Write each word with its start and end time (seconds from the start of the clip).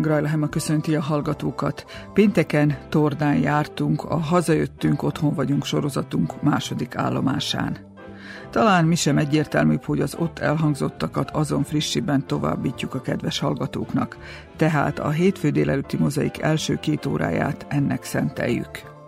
Grajlahema 0.00 0.48
köszönti 0.48 0.94
a 0.94 1.00
hallgatókat. 1.00 1.84
Pénteken 2.12 2.78
Tordán 2.88 3.36
jártunk, 3.36 4.04
a 4.04 4.16
Hazajöttünk, 4.16 5.02
otthon 5.02 5.34
vagyunk 5.34 5.64
sorozatunk 5.64 6.42
második 6.42 6.96
állomásán. 6.96 7.76
Talán 8.50 8.84
mi 8.84 8.94
sem 8.94 9.18
egyértelműbb, 9.18 9.84
hogy 9.84 10.00
az 10.00 10.14
ott 10.18 10.38
elhangzottakat 10.38 11.30
azon 11.30 11.62
frissiben 11.62 12.26
továbbítjuk 12.26 12.94
a 12.94 13.00
kedves 13.00 13.38
hallgatóknak, 13.38 14.16
tehát 14.56 14.98
a 14.98 15.10
hétfő 15.10 15.50
délelőtti 15.50 15.96
mozaik 15.96 16.42
első 16.42 16.78
két 16.80 17.06
óráját 17.06 17.66
ennek 17.68 18.04
szenteljük. 18.04 18.99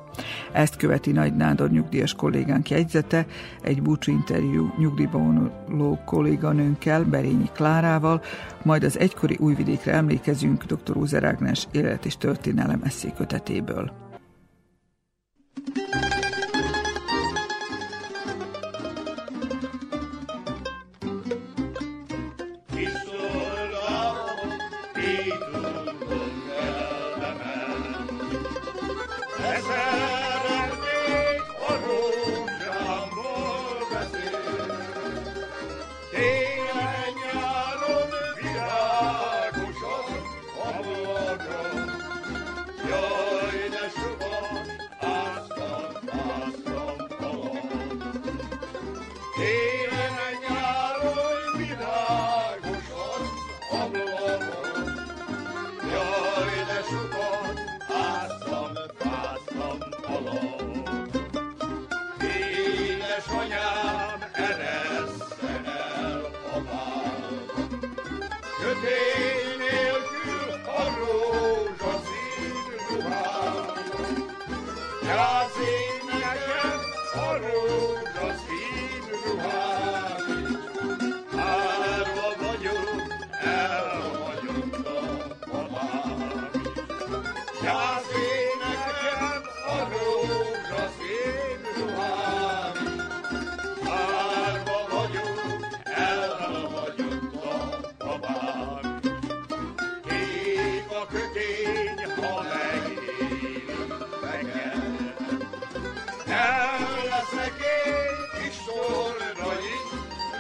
Ezt 0.53 0.77
követi 0.77 1.13
Nagy 1.13 1.37
Nádor 1.37 1.71
nyugdíjas 1.71 2.15
kollégánk 2.15 2.71
jegyzete, 2.71 3.27
egy 3.63 3.83
búcsú 3.83 4.13
interjú 4.13 4.75
nyugdíjba 4.79 5.19
vonuló 5.19 5.99
kolléganőnkkel, 6.05 7.05
Berényi 7.05 7.51
Klárával, 7.53 8.23
majd 8.63 8.85
az 8.85 8.99
egykori 8.99 9.37
újvidékre 9.41 9.93
emlékezünk 9.93 10.65
dr. 10.65 10.97
Úzer 10.97 11.25
Ágnes 11.25 11.67
élet 11.71 12.05
és 12.05 12.17
történelem 12.17 12.81
eszékötetéből. 12.85 14.02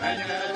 mañana. 0.02 0.52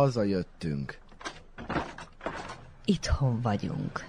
Hazajöttünk. 0.00 0.98
Itthon 2.84 3.40
vagyunk. 3.40 4.04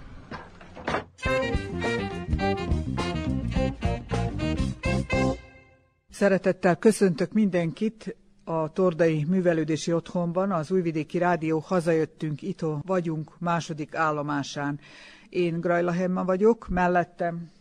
Szeretettel 6.09 6.75
köszöntök 6.75 7.31
mindenkit 7.34 8.16
a 8.44 8.72
Tordai 8.72 9.24
Művelődési 9.24 9.94
Otthonban, 9.94 10.51
az 10.51 10.72
Újvidéki 10.72 11.18
Rádió 11.18 11.59
Hazajöttünk, 11.59 12.41
itthon 12.41 12.81
vagyunk 12.85 13.40
második 13.40 13.96
állomásán. 13.96 14.80
Én 15.30 15.59
Grajla 15.59 15.91
Hemma 15.91 16.25
vagyok, 16.25 16.68
mellettem 16.69 17.51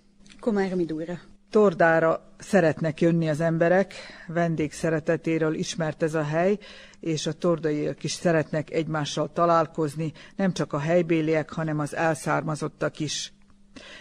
Komára 0.40 0.76
Midúra. 0.76 1.29
Tordára 1.50 2.20
szeretnek 2.38 3.00
jönni 3.00 3.28
az 3.28 3.40
emberek, 3.40 3.94
vendég 4.26 4.72
szeretetéről 4.72 5.54
ismert 5.54 6.02
ez 6.02 6.14
a 6.14 6.22
hely, 6.22 6.58
és 7.00 7.26
a 7.26 7.32
tordaiak 7.32 8.04
is 8.04 8.12
szeretnek 8.12 8.70
egymással 8.70 9.32
találkozni, 9.32 10.12
nem 10.36 10.52
csak 10.52 10.72
a 10.72 10.78
helybéliek, 10.78 11.52
hanem 11.52 11.78
az 11.78 11.96
elszármazottak 11.96 12.98
is. 12.98 13.32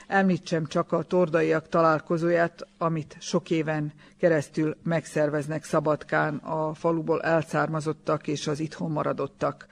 Említsem 0.08 0.66
csak 0.66 0.92
a 0.92 1.04
tordaiak 1.04 1.68
találkozóját, 1.70 2.68
amit 2.78 3.18
sok 3.20 3.50
éven 3.50 3.94
keresztül 4.18 4.78
megszerveznek 4.84 5.64
Szabadkán 5.64 6.36
a 6.36 6.74
faluból 6.74 7.22
elszármazottak 7.22 8.28
és 8.28 8.48
az 8.48 8.60
itthon 8.60 8.92
maradottak. 8.92 9.68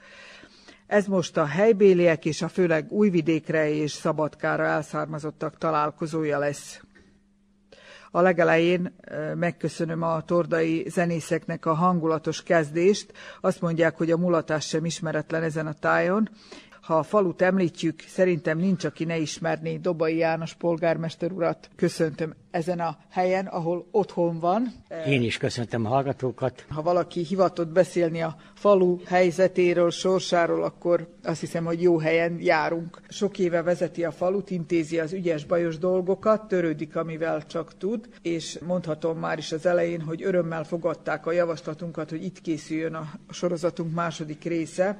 Ez 0.86 1.06
most 1.06 1.36
a 1.36 1.44
helybéliek 1.44 2.24
és 2.24 2.42
a 2.42 2.48
főleg 2.48 2.92
Újvidékre 2.92 3.70
és 3.70 3.90
Szabadkára 3.90 4.64
elszármazottak 4.64 5.58
találkozója 5.58 6.38
lesz. 6.38 6.80
A 8.10 8.20
legelején 8.20 8.94
megköszönöm 9.34 10.02
a 10.02 10.22
tordai 10.24 10.84
zenészeknek 10.88 11.66
a 11.66 11.74
hangulatos 11.74 12.42
kezdést. 12.42 13.12
Azt 13.40 13.60
mondják, 13.60 13.96
hogy 13.96 14.10
a 14.10 14.16
mulatás 14.16 14.66
sem 14.66 14.84
ismeretlen 14.84 15.42
ezen 15.42 15.66
a 15.66 15.72
tájon. 15.72 16.28
Ha 16.88 16.98
a 16.98 17.02
falut 17.02 17.42
említjük, 17.42 18.00
szerintem 18.06 18.58
nincs, 18.58 18.84
aki 18.84 19.04
ne 19.04 19.16
ismerné 19.18 19.76
Dobai 19.76 20.16
János 20.16 20.54
polgármester 20.54 21.32
urat. 21.32 21.68
Köszöntöm 21.76 22.34
ezen 22.50 22.80
a 22.80 22.96
helyen, 23.10 23.46
ahol 23.46 23.86
otthon 23.90 24.38
van. 24.38 24.72
Én 25.06 25.22
is 25.22 25.36
köszöntöm 25.36 25.86
a 25.86 25.88
hallgatókat. 25.88 26.64
Ha 26.68 26.82
valaki 26.82 27.20
hivatott 27.24 27.68
beszélni 27.68 28.22
a 28.22 28.36
falu 28.54 28.98
helyzetéről, 29.04 29.90
sorsáról, 29.90 30.62
akkor 30.64 31.08
azt 31.22 31.40
hiszem, 31.40 31.64
hogy 31.64 31.82
jó 31.82 31.98
helyen 31.98 32.38
járunk. 32.40 33.00
Sok 33.08 33.38
éve 33.38 33.62
vezeti 33.62 34.04
a 34.04 34.10
falut, 34.10 34.50
intézi 34.50 34.98
az 34.98 35.12
ügyes 35.12 35.44
bajos 35.44 35.78
dolgokat, 35.78 36.48
törődik, 36.48 36.96
amivel 36.96 37.46
csak 37.46 37.78
tud, 37.78 38.08
és 38.22 38.58
mondhatom 38.66 39.18
már 39.18 39.38
is 39.38 39.52
az 39.52 39.66
elején, 39.66 40.00
hogy 40.00 40.22
örömmel 40.22 40.64
fogadták 40.64 41.26
a 41.26 41.32
javaslatunkat, 41.32 42.10
hogy 42.10 42.24
itt 42.24 42.40
készüljön 42.40 42.94
a 42.94 43.10
sorozatunk 43.30 43.94
második 43.94 44.44
része 44.44 44.98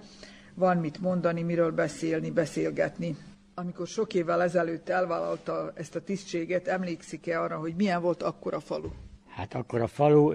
van 0.59 0.77
mit 0.77 1.01
mondani, 1.01 1.43
miről 1.43 1.73
beszélni, 1.73 2.31
beszélgetni. 2.31 3.17
Amikor 3.55 3.87
sok 3.87 4.15
évvel 4.15 4.43
ezelőtt 4.43 4.89
elvállalta 4.89 5.73
ezt 5.75 5.97
a 5.97 6.01
tisztséget, 6.01 6.69
emlékszik-e 6.69 7.41
arra, 7.41 7.59
hogy 7.59 7.75
milyen 7.77 8.03
volt 8.03 8.23
akkor 8.23 8.55
a 8.55 8.61
falu? 8.61 8.89
Hát 9.27 9.55
akkor 9.55 9.81
a 9.81 9.87
falu 9.87 10.33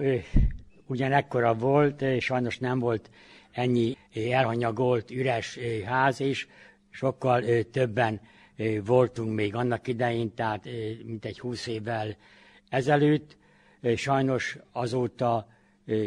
ugyanekkora 0.86 1.54
volt, 1.54 2.04
sajnos 2.20 2.58
nem 2.58 2.78
volt 2.78 3.10
ennyi 3.52 3.96
elhanyagolt, 4.14 5.10
üres 5.10 5.58
ház, 5.84 6.20
és 6.20 6.46
sokkal 6.90 7.42
többen 7.70 8.20
voltunk 8.84 9.34
még 9.34 9.54
annak 9.54 9.88
idején, 9.88 10.34
tehát 10.34 10.68
mint 11.04 11.24
egy 11.24 11.38
húsz 11.40 11.66
évvel 11.66 12.16
ezelőtt. 12.68 13.36
Sajnos 13.96 14.58
azóta 14.72 15.48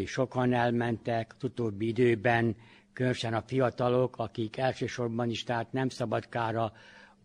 sokan 0.05 0.53
elmentek 0.53 1.35
az 1.37 1.43
utóbbi 1.43 1.87
időben, 1.87 2.55
különösen 2.97 3.33
a 3.33 3.43
fiatalok, 3.47 4.17
akik 4.17 4.57
elsősorban 4.57 5.29
is, 5.29 5.43
tehát 5.43 5.71
nem 5.71 5.89
szabadkára 5.89 6.71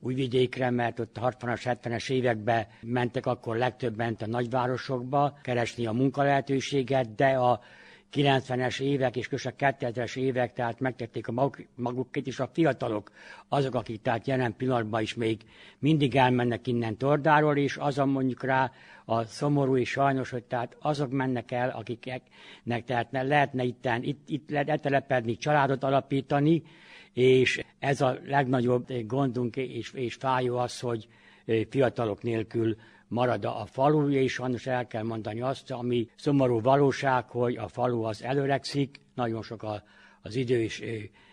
Újvidékre, 0.01 0.71
mert 0.71 0.99
ott 1.01 1.17
a 1.17 1.31
60-as, 1.31 1.79
70-es 1.83 2.11
években 2.11 2.67
mentek 2.81 3.27
akkor 3.27 3.57
legtöbben 3.57 4.17
a 4.21 4.27
nagyvárosokba 4.27 5.39
keresni 5.43 5.87
a 5.87 5.93
munkalehetőséget, 5.93 7.15
de 7.15 7.27
a 7.27 7.61
90-es 8.13 8.81
évek 8.81 9.17
és 9.17 9.47
a 9.47 9.55
2000-es 9.59 10.17
évek, 10.17 10.53
tehát 10.53 10.81
megtették 10.81 11.29
a 11.29 11.33
maguk, 11.33 11.67
magukét, 11.75 12.27
és 12.27 12.41
a 12.41 12.51
fiatalok 12.53 13.11
azok, 13.49 13.75
akik 13.75 14.03
tehát 14.03 14.27
jelen 14.27 14.57
pillanatban 14.57 15.03
is 15.03 15.15
még 15.15 15.41
mindig 15.79 16.17
elmennek 16.17 16.67
innen 16.67 16.97
Tordáról, 16.97 17.57
és 17.57 17.77
azon 17.77 18.09
mondjuk 18.09 18.43
rá 18.43 18.73
a 19.05 19.25
szomorú 19.25 19.77
és 19.77 19.89
sajnos, 19.89 20.31
hogy 20.31 20.45
tehát 20.45 20.77
azok 20.81 21.11
mennek 21.11 21.51
el, 21.51 21.71
akiknek 21.71 22.23
tehát 22.85 23.09
lehetne 23.11 23.65
itten, 23.65 24.03
itt, 24.03 24.29
itt 24.29 24.51
letelepedni, 24.51 25.37
családot 25.37 25.85
alapítani, 25.85 26.63
és 27.13 27.65
ez 27.79 28.01
a 28.01 28.19
legnagyobb 28.27 29.07
gondunk 29.07 29.57
és, 29.57 29.93
és 29.93 30.15
fájó 30.15 30.57
az, 30.57 30.81
hogy 30.81 31.09
fiatalok 31.71 32.23
nélkül 32.23 32.77
marad 33.13 33.45
a 33.45 33.67
falu, 33.67 34.11
és 34.11 34.33
sajnos 34.33 34.67
el 34.67 34.87
kell 34.87 35.03
mondani 35.03 35.41
azt, 35.41 35.71
ami 35.71 36.09
szomorú 36.17 36.61
valóság, 36.61 37.29
hogy 37.29 37.57
a 37.57 37.69
falu 37.69 38.03
az 38.03 38.23
előregszik, 38.23 39.01
nagyon 39.15 39.43
sok 39.43 39.63
a, 39.63 39.83
az 40.23 40.35
idős 40.35 40.83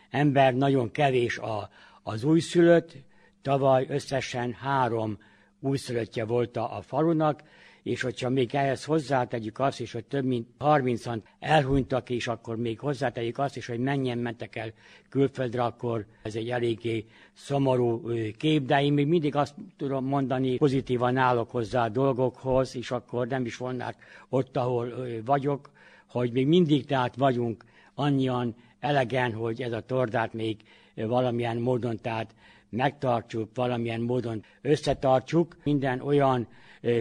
ember, 0.10 0.54
nagyon 0.54 0.92
kevés 0.92 1.38
a, 1.38 1.70
az 2.04 2.24
újszülött, 2.24 2.96
tavaly 3.42 3.86
összesen 3.90 4.54
három 4.54 5.18
újszülöttje 5.60 6.26
volt 6.26 6.58
a, 6.58 6.82
falunak, 6.82 7.42
és 7.84 8.02
hogyha 8.02 8.30
még 8.30 8.56
ehhez 8.56 8.86
hozzátegyük 8.86 9.60
azt 9.60 9.80
is, 9.80 9.92
hogy 9.92 10.06
több 10.06 10.26
mint 10.26 10.48
30-an 10.60 11.22
elhunytak, 11.40 12.10
és 12.10 12.28
akkor 12.28 12.58
még 12.58 12.80
hozzátegyük 12.80 13.38
azt 13.38 13.58
is, 13.58 13.68
hogy 13.68 13.80
mennyien 13.80 14.18
mentek 14.18 14.56
el 14.56 14.72
külföldre, 15.10 15.64
akkor 15.64 16.06
ez 16.24 16.36
egy 16.36 16.50
eléggé 16.50 17.06
szomorú 17.34 18.12
kép, 18.38 18.66
de 18.66 18.84
én 18.84 18.94
még 18.94 19.08
mindig 19.08 19.36
azt 19.36 19.56
tudom 19.78 20.06
mondani, 20.06 20.58
pozitívan 20.58 21.18
állok 21.18 21.52
hozzá 21.52 21.84
a 21.84 21.90
dolgokhoz, 21.90 22.76
és 22.76 22.92
akkor 22.92 23.28
nem 23.28 23.46
is 23.46 23.58
vonnák 23.58 23.96
ott, 24.30 24.58
ahol 24.58 24.94
vagyok, 25.26 25.70
hogy 26.08 26.32
még 26.32 26.48
mindig 26.48 26.86
tehát 26.86 27.16
vagyunk 27.16 27.64
annyian 27.94 28.56
elegen, 28.80 29.34
hogy 29.34 29.62
ez 29.62 29.72
a 29.72 29.82
tordát 29.82 30.34
még 30.34 30.58
valamilyen 30.96 31.58
módon 31.58 31.98
tehát 32.02 32.36
megtartsuk, 32.70 33.50
valamilyen 33.54 34.02
módon 34.02 34.44
összetartsuk. 34.62 35.58
Minden 35.64 36.02
olyan 36.02 36.48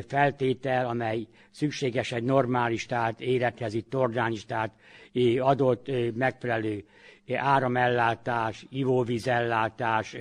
feltétel, 0.07 0.87
amely 0.87 1.27
szükséges 1.51 2.13
egy 2.13 2.23
normális, 2.23 2.87
tehát 2.87 3.21
élethez 3.21 3.75
itt 3.75 3.91
Tordán 3.91 4.33
is, 4.33 4.45
tehát 4.45 4.73
adott 5.39 5.91
megfelelő 6.15 6.85
áramellátás, 7.35 8.67
ivóvízellátás, 8.71 10.17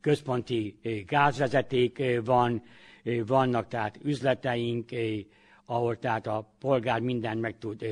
központi 0.00 0.78
gázvezeték 1.06 2.02
van, 2.24 2.62
vannak 3.26 3.68
tehát 3.68 3.98
üzleteink, 4.02 4.88
ahol 5.64 5.98
tehát 5.98 6.26
a 6.26 6.52
polgár 6.60 7.00
mindent 7.00 7.40
meg 7.40 7.58
tud 7.58 7.86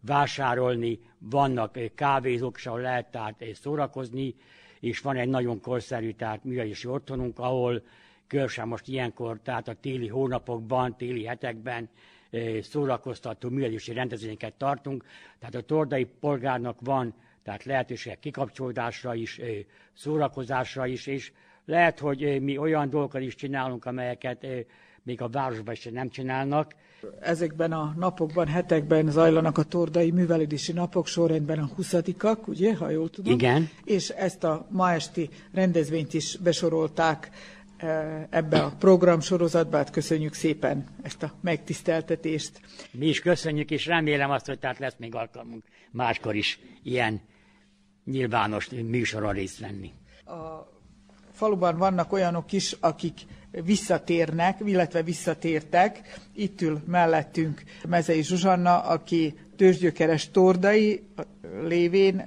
vásárolni, 0.00 0.98
vannak 1.18 1.78
kávézók, 1.94 2.58
ahol 2.64 2.80
lehet 2.80 3.10
tehát 3.10 3.44
szórakozni, 3.52 4.34
és 4.80 5.00
van 5.00 5.16
egy 5.16 5.28
nagyon 5.28 5.60
korszerű 5.60 6.10
tehát 6.10 6.44
művelési 6.44 6.88
otthonunk, 6.88 7.38
ahol 7.38 7.82
különösen 8.34 8.68
most 8.68 8.88
ilyenkor, 8.88 9.40
tehát 9.42 9.68
a 9.68 9.74
téli 9.80 10.08
hónapokban, 10.08 10.96
téli 10.96 11.24
hetekben 11.24 11.88
szórakoztató 12.62 13.48
művelési 13.48 13.92
rendezvényeket 13.92 14.52
tartunk. 14.52 15.04
Tehát 15.38 15.54
a 15.54 15.60
tordai 15.60 16.04
polgárnak 16.20 16.76
van 16.80 17.14
tehát 17.42 17.64
lehetőség 17.64 18.18
kikapcsolódásra 18.18 19.14
is, 19.14 19.40
szórakozásra 19.92 20.86
is, 20.86 21.06
és 21.06 21.32
lehet, 21.64 21.98
hogy 21.98 22.42
mi 22.42 22.58
olyan 22.58 22.90
dolgokat 22.90 23.20
is 23.20 23.34
csinálunk, 23.34 23.84
amelyeket 23.84 24.46
még 25.02 25.20
a 25.20 25.28
városban 25.28 25.74
is 25.74 25.88
nem 25.92 26.08
csinálnak. 26.08 26.74
Ezekben 27.20 27.72
a 27.72 27.94
napokban, 27.96 28.46
hetekben 28.46 29.10
zajlanak 29.10 29.58
a 29.58 29.62
tordai 29.62 30.10
művelődési 30.10 30.72
napok, 30.72 31.06
sorrendben 31.06 31.58
a 31.58 31.68
20 31.76 31.94
ugye, 32.46 32.76
ha 32.76 32.90
jól 32.90 33.10
tudom. 33.10 33.32
Igen. 33.32 33.68
És 33.84 34.08
ezt 34.08 34.44
a 34.44 34.66
ma 34.70 34.92
esti 34.92 35.28
rendezvényt 35.52 36.14
is 36.14 36.36
besorolták 36.36 37.30
ebbe 38.30 38.62
a 38.62 38.72
program 38.78 39.20
sorozatba, 39.20 39.76
hát 39.76 39.90
köszönjük 39.90 40.32
szépen 40.34 40.86
ezt 41.02 41.22
a 41.22 41.32
megtiszteltetést. 41.40 42.60
Mi 42.90 43.06
is 43.06 43.20
köszönjük, 43.20 43.70
és 43.70 43.86
remélem 43.86 44.30
azt, 44.30 44.46
hogy 44.46 44.58
tehát 44.58 44.78
lesz 44.78 44.96
még 44.98 45.14
alkalmunk 45.14 45.64
máskor 45.90 46.34
is 46.34 46.60
ilyen 46.82 47.20
nyilvános 48.04 48.68
műsorra 48.68 49.30
részt 49.30 49.58
venni. 49.58 49.92
A 50.24 50.72
faluban 51.32 51.76
vannak 51.76 52.12
olyanok 52.12 52.52
is, 52.52 52.76
akik 52.80 53.20
visszatérnek, 53.64 54.58
illetve 54.64 55.02
visszatértek. 55.02 56.18
Itt 56.34 56.60
ül 56.60 56.82
mellettünk 56.86 57.62
Mezei 57.88 58.22
Zsuzsanna, 58.22 58.80
aki 58.80 59.34
tőzsgyökeres 59.56 60.30
tordai 60.30 61.02
lévén 61.62 62.24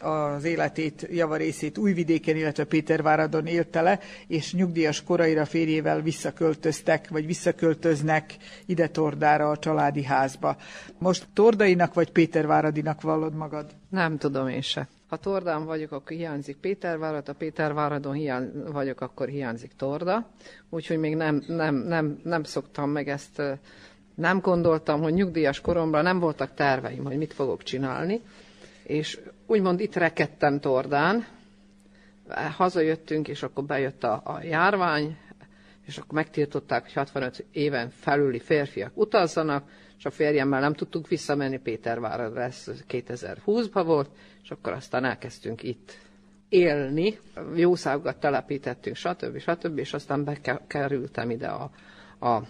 az 0.00 0.44
életét, 0.44 1.08
javarészét 1.10 1.78
Újvidéken, 1.78 2.36
illetve 2.36 2.64
Péterváradon 2.64 3.46
élte 3.46 3.80
le, 3.80 4.00
és 4.26 4.52
nyugdíjas 4.52 5.02
koraira 5.02 5.44
férjével 5.44 6.00
visszaköltöztek, 6.00 7.08
vagy 7.08 7.26
visszaköltöznek 7.26 8.36
ide 8.66 8.88
Tordára, 8.88 9.50
a 9.50 9.58
családi 9.58 10.04
házba. 10.04 10.56
Most 10.98 11.26
Tordainak 11.32 11.94
vagy 11.94 12.10
Péterváradinak 12.10 13.00
vallod 13.00 13.34
magad? 13.34 13.66
Nem 13.90 14.18
tudom 14.18 14.48
én 14.48 14.62
se. 14.62 14.88
Ha 15.08 15.16
Tordán 15.16 15.64
vagyok, 15.64 15.92
akkor 15.92 16.16
hiányzik 16.16 16.56
Pétervárad, 16.56 17.26
ha 17.26 17.32
Péterváradon 17.32 18.12
hiány, 18.12 18.50
vagyok, 18.72 19.00
akkor 19.00 19.28
hiányzik 19.28 19.72
Torda. 19.76 20.28
Úgyhogy 20.70 20.98
még 20.98 21.16
nem, 21.16 21.42
nem, 21.46 21.74
nem, 21.74 22.20
nem 22.24 22.42
szoktam 22.42 22.90
meg 22.90 23.08
ezt, 23.08 23.42
nem 24.14 24.40
gondoltam, 24.40 25.00
hogy 25.02 25.12
nyugdíjas 25.12 25.60
koromban 25.60 26.02
nem 26.02 26.18
voltak 26.18 26.54
terveim, 26.54 27.04
hogy 27.04 27.16
mit 27.16 27.32
fogok 27.32 27.62
csinálni. 27.62 28.20
És 28.82 29.20
úgymond 29.46 29.80
itt 29.80 29.94
rekedtem 29.94 30.60
Tordán, 30.60 31.26
hazajöttünk, 32.56 33.28
és 33.28 33.42
akkor 33.42 33.64
bejött 33.64 34.04
a, 34.04 34.20
a 34.24 34.40
járvány, 34.42 35.16
és 35.86 35.96
akkor 35.98 36.12
megtiltották, 36.14 36.82
hogy 36.82 36.92
65 36.92 37.44
éven 37.52 37.90
felüli 37.90 38.38
férfiak 38.38 38.90
utazzanak, 38.94 39.68
és 39.98 40.04
a 40.04 40.10
férjemmel 40.10 40.60
nem 40.60 40.72
tudtunk 40.72 41.08
visszamenni, 41.08 41.58
Pétervárra 41.58 42.42
ez 42.42 42.64
2020-ban 42.88 43.82
volt, 43.84 44.10
és 44.42 44.50
akkor 44.50 44.72
aztán 44.72 45.04
elkezdtünk 45.04 45.62
itt 45.62 45.92
élni, 46.48 47.18
jószágokat 47.54 48.20
telepítettünk, 48.20 48.96
stb. 48.96 49.38
stb. 49.38 49.78
és 49.78 49.92
aztán 49.92 50.24
bekerültem 50.24 51.30
ide 51.30 51.46
a, 51.46 51.70
a 52.26 52.42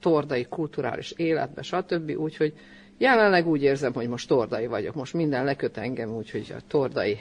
tordai 0.00 0.44
kulturális 0.44 1.10
életbe, 1.10 1.62
stb. 1.62 2.10
Úgyhogy 2.10 2.54
jelenleg 2.98 3.46
úgy 3.46 3.62
érzem, 3.62 3.92
hogy 3.92 4.08
most 4.08 4.28
tordai 4.28 4.66
vagyok. 4.66 4.94
Most 4.94 5.14
minden 5.14 5.44
leköt 5.44 5.76
engem, 5.76 6.10
úgyhogy 6.10 6.54
a 6.56 6.60
tordai 6.68 7.18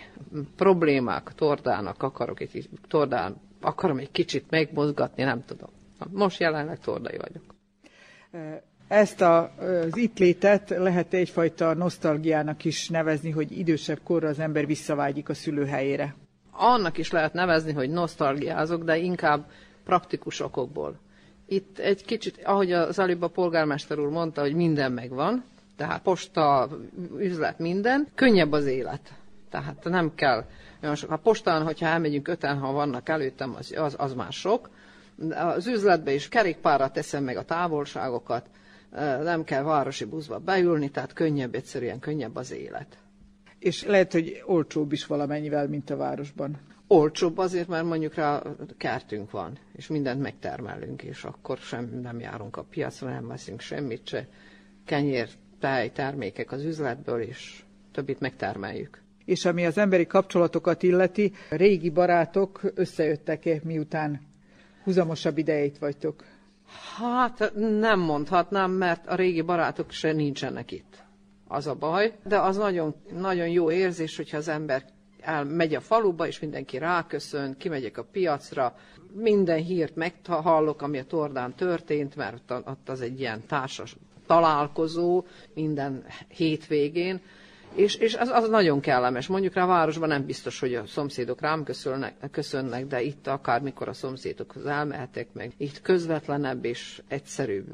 problémák, 0.56 1.32
tordának 1.36 2.04
akarok 2.04 2.40
egy, 2.40 2.70
tordán 2.88 3.36
akarom 3.62 3.98
egy 3.98 4.12
kicsit 4.12 4.50
megmozgatni, 4.50 5.24
nem 5.24 5.44
tudom. 5.46 5.70
Most 6.12 6.40
jelenleg 6.40 6.80
tordai 6.80 7.18
vagyok. 7.18 7.44
Ezt 8.94 9.22
a, 9.22 9.52
az 9.58 9.98
itt 9.98 10.20
létet 10.20 10.70
lehet 10.70 11.14
egyfajta 11.14 11.74
nosztalgiának 11.74 12.66
is 12.66 12.90
nevezni, 12.90 13.30
hogy 13.32 13.58
idősebb 13.58 14.00
korra 14.04 14.28
az 14.28 14.40
ember 14.40 14.66
visszavágyik 14.66 15.30
a 15.30 15.34
szülőhelyére. 15.34 16.16
Annak 16.52 16.98
is 16.98 17.12
lehet 17.12 17.34
nevezni, 17.34 17.72
hogy 17.74 17.90
nosztalgiázok, 17.90 18.84
de 18.84 18.98
inkább 18.98 19.46
praktikus 19.84 20.40
okokból. 20.40 21.00
Itt 21.46 21.78
egy 21.78 22.06
kicsit, 22.06 22.40
ahogy 22.44 22.72
az 22.72 23.00
előbb 23.00 23.22
a 23.22 23.28
polgármester 23.28 24.00
úr 24.00 24.10
mondta, 24.10 24.42
hogy 24.42 24.54
minden 24.54 24.92
megvan, 24.92 25.44
tehát 25.76 26.02
posta, 26.02 26.70
üzlet, 27.18 27.60
minden, 27.60 28.08
könnyebb 28.16 28.52
az 28.52 28.66
élet. 28.66 29.14
Tehát 29.50 29.84
nem 29.84 30.12
kell 30.16 30.46
olyan 30.84 30.96
sok. 30.96 31.12
A 31.12 31.18
postán, 31.18 31.64
hogyha 31.64 31.86
elmegyünk 31.86 32.28
öten, 32.28 32.58
ha 32.58 32.72
vannak 32.72 33.10
előttem, 33.10 33.56
az, 33.58 33.74
az, 33.78 33.96
az 33.98 34.14
már 34.14 34.32
sok. 34.32 34.70
Az 35.56 35.68
üzletbe 35.68 36.14
is 36.14 36.30
kerékpárra 36.30 36.90
teszem 36.92 37.24
meg 37.24 37.38
a 37.38 37.44
távolságokat, 37.46 38.46
nem 39.24 39.44
kell 39.44 39.64
városi 39.64 40.06
buszba 40.06 40.40
beülni, 40.40 40.90
tehát 40.90 41.14
könnyebb, 41.14 41.56
egyszerűen 41.56 42.00
könnyebb 42.00 42.36
az 42.36 42.52
élet. 42.52 42.98
És 43.60 43.84
lehet, 43.84 44.12
hogy 44.12 44.44
olcsóbb 44.46 44.92
is 44.92 45.06
valamennyivel, 45.06 45.68
mint 45.68 45.90
a 45.90 45.98
városban. 45.98 46.60
Olcsóbb 46.88 47.38
azért, 47.38 47.68
mert 47.68 47.86
mondjuk 47.86 48.14
rá 48.14 48.42
kertünk 48.78 49.32
van, 49.32 49.58
és 49.76 49.88
mindent 49.88 50.22
megtermelünk, 50.22 51.04
és 51.04 51.24
akkor 51.24 51.58
sem 51.58 52.00
nem 52.02 52.20
járunk 52.20 52.58
a 52.58 52.64
piacra, 52.64 53.10
nem 53.10 53.28
veszünk 53.28 53.62
semmit 53.62 54.08
se. 54.08 54.28
Kenyér, 54.86 55.30
tej, 55.60 55.92
termékek 55.92 56.52
az 56.52 56.64
üzletből, 56.64 57.22
és 57.22 57.64
többit 57.92 58.20
megtermeljük. 58.20 59.02
És 59.26 59.46
ami 59.46 59.66
az 59.66 59.78
emberi 59.78 60.06
kapcsolatokat 60.06 60.84
illeti, 60.84 61.32
régi 61.50 61.90
barátok 61.90 62.62
összejöttek-e, 62.76 63.60
miután 63.64 64.22
huzamosabb 64.84 65.38
idejét 65.38 65.78
vagytok? 65.78 66.24
Hát 66.98 67.52
nem 67.80 68.00
mondhatnám, 68.00 68.72
mert 68.72 69.08
a 69.08 69.16
régi 69.16 69.42
barátok 69.42 69.92
se 69.92 70.12
nincsenek 70.12 70.72
itt. 70.72 71.04
Az 71.48 71.68
a 71.68 71.76
baj, 71.76 72.14
de 72.26 72.40
az 72.40 72.58
nagyon, 72.58 72.96
nagyon 73.12 73.48
jó 73.48 73.72
érzés, 73.72 74.16
hogyha 74.16 74.38
az 74.38 74.48
ember 74.48 74.86
elmegy 75.20 75.76
a 75.76 75.80
faluba, 75.80 76.28
és 76.28 76.40
mindenki 76.40 76.78
ráköszön, 76.78 77.58
kimegyek 77.58 77.98
a 77.98 78.04
piacra, 78.12 78.76
minden 79.14 79.58
hírt 79.58 79.96
meghallok, 79.96 80.82
ami 80.82 81.00
a 81.00 81.06
Tordán 81.06 81.54
történt, 81.56 82.16
mert 82.16 82.52
ott 82.52 82.90
az 82.90 83.02
egy 83.02 83.20
ilyen 83.20 83.46
társas 83.48 83.96
találkozó 84.26 85.26
minden 85.54 86.06
hétvégén, 86.28 87.22
és, 87.76 87.96
és 87.96 88.16
az, 88.16 88.30
az 88.30 88.50
nagyon 88.50 88.80
kellemes. 88.80 89.28
Mondjuk 89.28 89.54
rá 89.54 89.64
a 89.64 89.68
városban 89.68 90.10
nem 90.10 90.26
biztos, 90.26 90.60
hogy 90.60 90.76
a 90.76 90.86
szomszédok 90.86 91.42
rám 91.42 91.64
köszönnek, 91.64 92.14
köszönnek, 92.32 92.88
de 92.88 93.02
itt 93.02 93.28
akármikor 93.28 93.88
a 93.88 93.94
szomszédokhoz 93.94 94.66
elmehetek 94.66 95.28
meg. 95.34 95.52
Itt 95.58 95.82
közvetlenebb 95.82 96.66
és 96.66 97.02
egyszerűbb. 97.08 97.66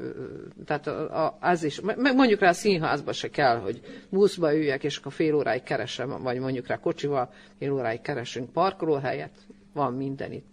Tehát 0.64 0.86
a, 0.86 1.24
a, 1.24 1.38
az 1.40 1.64
is, 1.64 1.80
meg 1.80 2.14
mondjuk 2.14 2.40
rá 2.40 2.48
a 2.48 2.52
színházba 2.52 3.12
se 3.12 3.28
kell, 3.28 3.58
hogy 3.58 3.80
buszba 4.08 4.54
üljek, 4.54 4.84
és 4.84 4.96
akkor 4.96 5.12
fél 5.12 5.34
óráig 5.34 5.62
keresem, 5.62 6.22
vagy 6.22 6.38
mondjuk 6.38 6.66
rá 6.66 6.76
kocsival 6.76 7.32
fél 7.58 7.72
óráig 7.72 8.00
keresünk 8.00 8.52
parkolóhelyet. 8.52 9.32
Van 9.72 9.94
minden 9.94 10.32
itt. 10.32 10.48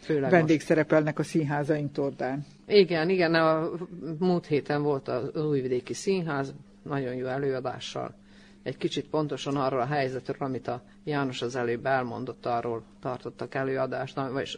Főleg 0.00 0.30
Vendégszerepelnek 0.30 1.18
a 1.18 1.22
színházaink 1.22 1.92
Tordán. 1.92 2.44
Igen, 2.66 3.08
igen, 3.08 3.34
a 3.34 3.70
múlt 4.18 4.46
héten 4.46 4.82
volt 4.82 5.08
az 5.08 5.44
Újvidéki 5.44 5.94
Színház, 5.94 6.54
nagyon 6.82 7.14
jó 7.14 7.26
előadással 7.26 8.14
egy 8.64 8.76
kicsit 8.76 9.08
pontosan 9.08 9.56
arról 9.56 9.80
a 9.80 9.86
helyzetről, 9.86 10.36
amit 10.40 10.68
a 10.68 10.82
János 11.04 11.42
az 11.42 11.56
előbb 11.56 11.86
elmondott, 11.86 12.46
arról 12.46 12.82
tartottak 13.00 13.54
előadást, 13.54 14.14
vagyis 14.32 14.56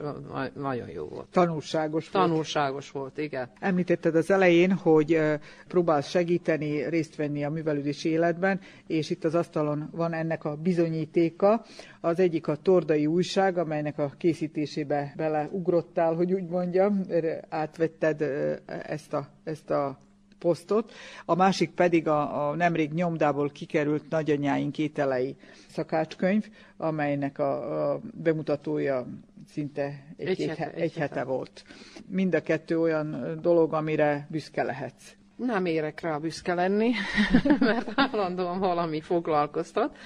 nagyon 0.54 0.88
jó 0.88 1.04
volt. 1.04 1.26
Tanulságos 1.30 2.10
volt. 2.10 2.26
Tanulságos 2.26 2.90
volt, 2.90 3.18
igen. 3.18 3.50
Említetted 3.60 4.14
az 4.16 4.30
elején, 4.30 4.72
hogy 4.72 5.20
próbálsz 5.68 6.08
segíteni, 6.08 6.88
részt 6.88 7.16
venni 7.16 7.44
a 7.44 7.50
művelődési 7.50 8.08
életben, 8.08 8.60
és 8.86 9.10
itt 9.10 9.24
az 9.24 9.34
asztalon 9.34 9.88
van 9.92 10.12
ennek 10.12 10.44
a 10.44 10.56
bizonyítéka. 10.56 11.64
Az 12.00 12.18
egyik 12.18 12.48
a 12.48 12.56
Tordai 12.56 13.06
újság, 13.06 13.58
amelynek 13.58 13.98
a 13.98 14.12
készítésébe 14.18 15.12
beleugrottál, 15.16 16.14
hogy 16.14 16.32
úgy 16.32 16.48
mondjam, 16.48 17.00
átvetted 17.48 18.22
ezt 18.66 19.12
a, 19.12 19.28
ezt 19.44 19.70
a 19.70 19.98
posztot, 20.38 20.92
a 21.24 21.34
másik 21.34 21.70
pedig 21.70 22.08
a, 22.08 22.48
a 22.48 22.54
nemrég 22.54 22.92
nyomdából 22.92 23.50
kikerült 23.50 24.08
nagyanyáink 24.08 24.78
ételei 24.78 25.36
szakácskönyv, 25.68 26.48
amelynek 26.76 27.38
a, 27.38 27.92
a 27.92 28.00
bemutatója 28.14 29.06
szinte 29.48 30.04
egy, 30.16 30.26
egy, 30.26 30.46
hete, 30.48 30.72
egy, 30.72 30.80
egy 30.80 30.92
hete, 30.92 31.14
hete 31.14 31.24
volt. 31.24 31.64
Mind 32.08 32.34
a 32.34 32.40
kettő 32.40 32.80
olyan 32.80 33.38
dolog, 33.42 33.72
amire 33.72 34.26
büszke 34.30 34.62
lehetsz. 34.62 35.14
Nem 35.36 35.66
érek 35.66 36.00
rá 36.00 36.18
büszke 36.18 36.54
lenni, 36.54 36.90
mert 37.58 37.92
állandóan 37.94 38.58
valami 38.58 39.00
foglalkoztat. 39.00 39.96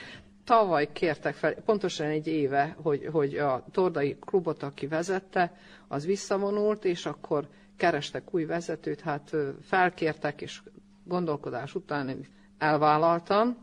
Tavaly 0.44 0.88
kértek 0.92 1.34
fel, 1.34 1.54
pontosan 1.54 2.06
egy 2.06 2.26
éve, 2.26 2.76
hogy, 2.82 3.08
hogy 3.12 3.36
a 3.36 3.64
Tordai 3.70 4.16
klubot, 4.20 4.62
aki 4.62 4.86
vezette, 4.86 5.52
az 5.88 6.06
visszavonult, 6.06 6.84
és 6.84 7.06
akkor 7.06 7.48
kerestek 7.80 8.34
új 8.34 8.44
vezetőt, 8.44 9.00
hát 9.00 9.36
felkértek, 9.62 10.40
és 10.40 10.62
gondolkodás 11.04 11.74
után 11.74 12.26
elvállaltam. 12.58 13.56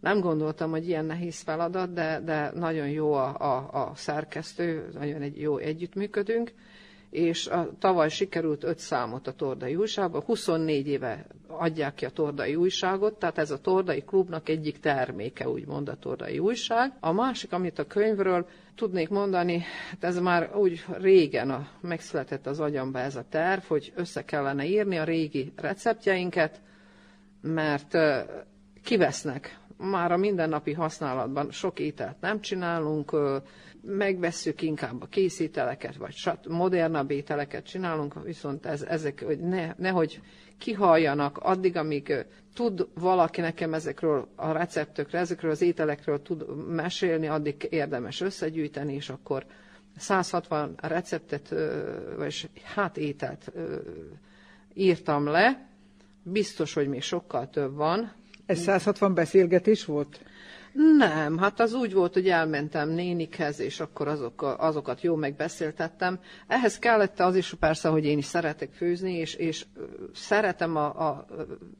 Nem 0.00 0.20
gondoltam, 0.20 0.70
hogy 0.70 0.88
ilyen 0.88 1.04
nehéz 1.04 1.40
feladat, 1.40 1.92
de, 1.92 2.20
de 2.24 2.50
nagyon 2.54 2.88
jó 2.88 3.12
a, 3.12 3.36
a, 3.38 3.82
a 3.82 3.94
szerkesztő, 3.94 4.88
nagyon 4.92 5.22
egy 5.22 5.40
jó 5.40 5.56
együttműködünk, 5.58 6.52
és 7.12 7.46
a, 7.46 7.70
tavaly 7.78 8.08
sikerült 8.08 8.64
öt 8.64 8.78
számot 8.78 9.26
a 9.26 9.32
Tordai 9.32 9.76
újságba, 9.76 10.20
24 10.20 10.86
éve 10.88 11.26
adják 11.46 11.94
ki 11.94 12.04
a 12.04 12.10
Tordai 12.10 12.54
újságot, 12.54 13.18
tehát 13.18 13.38
ez 13.38 13.50
a 13.50 13.58
Tordai 13.60 14.02
klubnak 14.02 14.48
egyik 14.48 14.80
terméke, 14.80 15.48
úgymond 15.48 15.88
a 15.88 15.96
Tordai 15.96 16.38
újság. 16.38 16.92
A 17.00 17.12
másik, 17.12 17.52
amit 17.52 17.78
a 17.78 17.86
könyvről 17.86 18.46
tudnék 18.74 19.08
mondani, 19.08 19.64
hát 19.90 20.04
ez 20.04 20.18
már 20.18 20.56
úgy 20.56 20.84
régen 20.98 21.50
a, 21.50 21.68
megszületett 21.80 22.46
az 22.46 22.60
agyamba 22.60 22.98
ez 22.98 23.16
a 23.16 23.24
terv, 23.28 23.62
hogy 23.62 23.92
össze 23.96 24.24
kellene 24.24 24.64
írni 24.64 24.96
a 24.98 25.04
régi 25.04 25.52
receptjeinket, 25.56 26.60
mert 27.40 27.96
kivesznek. 28.84 29.58
Már 29.76 30.12
a 30.12 30.16
mindennapi 30.16 30.72
használatban 30.72 31.50
sok 31.50 31.78
ételt 31.78 32.20
nem 32.20 32.40
csinálunk, 32.40 33.16
megvesszük 33.82 34.62
inkább 34.62 35.02
a 35.02 35.06
készíteleket, 35.06 35.96
vagy 35.96 36.14
modernabb 36.48 37.10
ételeket 37.10 37.64
csinálunk, 37.64 38.24
viszont 38.24 38.66
ez, 38.66 38.82
ezek, 38.82 39.22
hogy 39.24 39.38
ne, 39.40 39.72
nehogy 39.76 40.20
kihaljanak 40.58 41.38
addig, 41.38 41.76
amíg 41.76 42.26
tud 42.54 42.88
valaki 42.94 43.40
nekem 43.40 43.74
ezekről 43.74 44.28
a 44.36 44.52
receptökről, 44.52 45.20
ezekről 45.20 45.50
az 45.50 45.62
ételekről 45.62 46.22
tud 46.22 46.66
mesélni, 46.68 47.26
addig 47.26 47.66
érdemes 47.70 48.20
összegyűjteni, 48.20 48.94
és 48.94 49.08
akkor 49.08 49.44
160 49.96 50.74
receptet, 50.82 51.54
vagy 52.16 52.50
hát 52.74 52.96
ételt 52.96 53.52
írtam 54.74 55.26
le, 55.26 55.68
biztos, 56.22 56.72
hogy 56.74 56.88
még 56.88 57.02
sokkal 57.02 57.50
több 57.50 57.74
van. 57.74 58.12
Ez 58.46 58.58
160 58.58 59.14
beszélgetés 59.14 59.84
volt? 59.84 60.20
Nem, 60.72 61.38
hát 61.38 61.60
az 61.60 61.72
úgy 61.74 61.92
volt, 61.92 62.12
hogy 62.12 62.28
elmentem 62.28 62.88
nénikhez, 62.88 63.60
és 63.60 63.80
akkor 63.80 64.08
azok, 64.08 64.56
azokat 64.58 65.00
jó 65.02 65.14
megbeszéltettem. 65.14 66.20
Ehhez 66.46 66.78
kellett 66.78 67.20
az 67.20 67.36
is 67.36 67.54
persze, 67.54 67.88
hogy 67.88 68.04
én 68.04 68.18
is 68.18 68.24
szeretek 68.24 68.72
főzni, 68.72 69.12
és, 69.12 69.34
és 69.34 69.66
szeretem 70.14 70.76
a, 70.76 71.08
a 71.08 71.26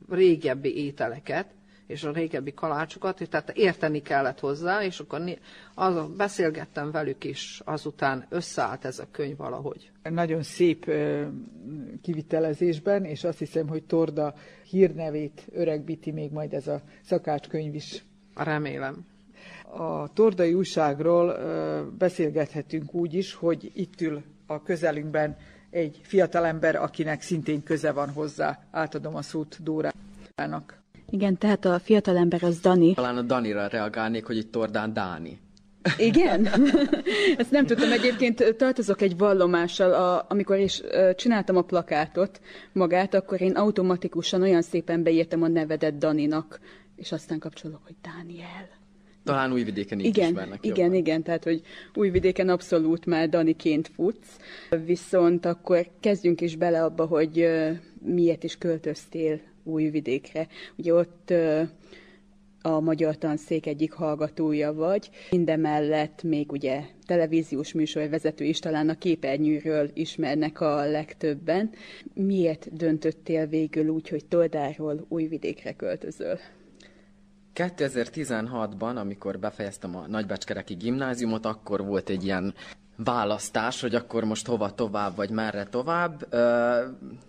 régebbi 0.09 0.85
ételeket, 0.85 1.47
és 1.87 2.05
a 2.05 2.13
régebbi 2.13 2.55
kalácsokat, 2.55 3.29
tehát 3.31 3.51
érteni 3.57 4.03
kellett 4.03 4.41
hozzá, 4.41 4.83
és 4.83 5.01
akkor 5.01 5.21
az, 5.75 6.07
beszélgettem 6.17 6.91
velük 6.91 7.25
is, 7.25 7.61
azután 7.65 8.27
összeállt 8.29 8.85
ez 8.85 8.99
a 8.99 9.07
könyv 9.11 9.37
valahogy. 9.37 9.91
Nagyon 10.03 10.43
szép 10.43 10.91
kivitelezésben, 12.03 13.05
és 13.05 13.25
azt 13.25 13.39
hiszem, 13.39 13.69
hogy 13.69 13.83
Torda 13.83 14.35
hírnevét 14.69 15.47
öregbíti 15.53 16.11
még 16.11 16.31
majd 16.31 16.53
ez 16.53 16.67
a 16.69 16.81
szakácskönyv 17.03 17.75
is. 17.75 18.05
Remélem. 18.35 19.07
A 19.77 20.13
Tordai 20.13 20.55
újságról 20.55 21.39
beszélgethetünk 21.99 22.95
úgy 22.95 23.15
is, 23.15 23.35
hogy 23.35 23.71
itt 23.75 24.01
ül 24.01 24.23
a 24.47 24.63
közelünkben 24.63 25.37
egy 25.71 26.01
fiatalember, 26.03 26.77
akinek 26.77 27.23
szintén 27.23 27.63
köze 27.63 27.93
van 27.93 28.11
hozzá. 28.11 28.59
Átadom 28.71 29.17
a 29.17 29.23
szót 29.23 29.59
Dórának. 29.63 30.81
Igen, 31.11 31.39
tehát 31.39 31.65
a 31.65 31.79
fiatalember 31.79 32.43
az 32.43 32.61
Dani. 32.61 32.95
Talán 32.95 33.17
a 33.17 33.23
Danira 33.23 33.67
reagálnék, 33.67 34.27
hogy 34.27 34.37
itt 34.37 34.53
Tordán 34.53 34.93
Dáni. 34.93 35.39
Igen? 35.97 36.49
Ezt 37.37 37.51
nem 37.51 37.67
tudtam. 37.67 37.93
Egyébként 37.93 38.55
tartozok 38.57 39.01
egy 39.01 39.17
vallomással, 39.19 39.93
a, 39.93 40.27
amikor 40.29 40.59
is 40.59 40.83
csináltam 41.17 41.57
a 41.57 41.63
plakátot 41.63 42.41
magát, 42.73 43.15
akkor 43.15 43.41
én 43.41 43.53
automatikusan 43.53 44.43
olyan 44.43 44.63
szépen 44.63 45.03
beírtam 45.03 45.43
a 45.43 45.49
nevedet 45.49 45.99
Daninak, 45.99 46.61
és 46.97 47.13
aztán 47.13 47.39
kapcsolok, 47.39 47.81
hogy 47.85 47.95
Dániel. 48.03 48.69
Talán 49.25 49.53
újvidéken 49.53 49.99
így 49.99 50.07
igen, 50.07 50.29
ismernek 50.29 50.65
Igen, 50.65 50.85
jobban. 50.85 50.95
igen, 50.99 51.23
tehát 51.23 51.45
hogy 51.45 51.63
újvidéken 51.95 52.49
abszolút 52.49 53.07
már 53.07 53.29
Daniként 53.29 53.89
futsz, 53.89 54.39
viszont 54.85 55.45
akkor 55.45 55.87
kezdjünk 56.01 56.41
is 56.41 56.57
bele 56.57 56.85
abba, 56.85 57.07
hogy 57.07 57.49
miért 58.05 58.45
is 58.45 58.57
költöztél 58.59 59.41
újvidékre. 59.63 60.47
Ugye 60.77 60.95
ott 60.95 61.33
a 62.63 62.81
Magyar 62.81 63.19
Tanszék 63.19 63.67
egyik 63.67 63.93
hallgatója 63.93 64.73
vagy. 64.73 65.11
Mindemellett 65.31 66.23
még 66.23 66.53
ugye 66.53 66.83
televíziós 67.07 67.73
műsorvezető 67.73 68.45
is 68.45 68.59
talán 68.59 68.89
a 68.89 68.99
képernyőről 68.99 69.91
ismernek 69.95 70.61
a 70.61 70.85
legtöbben. 70.85 71.71
Miért 72.15 72.77
döntöttél 72.77 73.47
végül 73.47 73.89
úgy, 73.89 74.09
hogy 74.09 74.25
Toldáról 74.25 75.07
újvidékre 75.09 75.73
költözöl? 75.73 76.39
2016-ban, 77.55 78.97
amikor 78.97 79.39
befejeztem 79.39 79.97
a 79.97 80.07
Nagybecskereki 80.07 80.75
gimnáziumot, 80.75 81.47
akkor 81.47 81.85
volt 81.85 82.09
egy 82.09 82.25
ilyen 82.25 82.55
választás, 82.97 83.81
hogy 83.81 83.95
akkor 83.95 84.25
most 84.25 84.47
hova 84.47 84.75
tovább, 84.75 85.17
vagy 85.17 85.31
merre 85.31 85.65
tovább. 85.65 86.35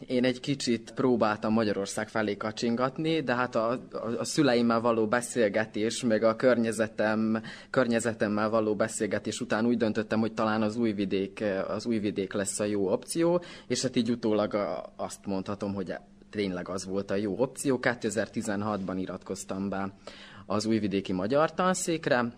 Én 0.07 0.23
egy 0.23 0.39
kicsit 0.39 0.91
próbáltam 0.95 1.53
Magyarország 1.53 2.09
felé 2.09 2.37
kacsingatni, 2.37 3.21
de 3.21 3.35
hát 3.35 3.55
a, 3.55 3.79
a, 4.19 4.23
szüleimmel 4.23 4.81
való 4.81 5.07
beszélgetés, 5.07 6.03
meg 6.03 6.23
a 6.23 6.35
környezetem, 6.35 7.41
környezetemmel 7.69 8.49
való 8.49 8.75
beszélgetés 8.75 9.41
után 9.41 9.65
úgy 9.65 9.77
döntöttem, 9.77 10.19
hogy 10.19 10.33
talán 10.33 10.61
az 10.61 10.75
újvidék, 10.75 11.43
az 11.67 11.85
újvidék 11.85 12.33
lesz 12.33 12.59
a 12.59 12.63
jó 12.65 12.91
opció, 12.91 13.43
és 13.67 13.81
hát 13.81 13.95
így 13.95 14.11
utólag 14.11 14.57
azt 14.95 15.25
mondhatom, 15.25 15.73
hogy 15.73 15.93
tényleg 16.33 16.69
az 16.69 16.85
volt 16.85 17.11
a 17.11 17.15
jó 17.15 17.35
opció. 17.37 17.79
2016-ban 17.81 18.95
iratkoztam 18.97 19.69
be 19.69 19.93
az 20.45 20.65
újvidéki 20.65 21.13
magyar 21.13 21.53
tanszékre, 21.53 22.33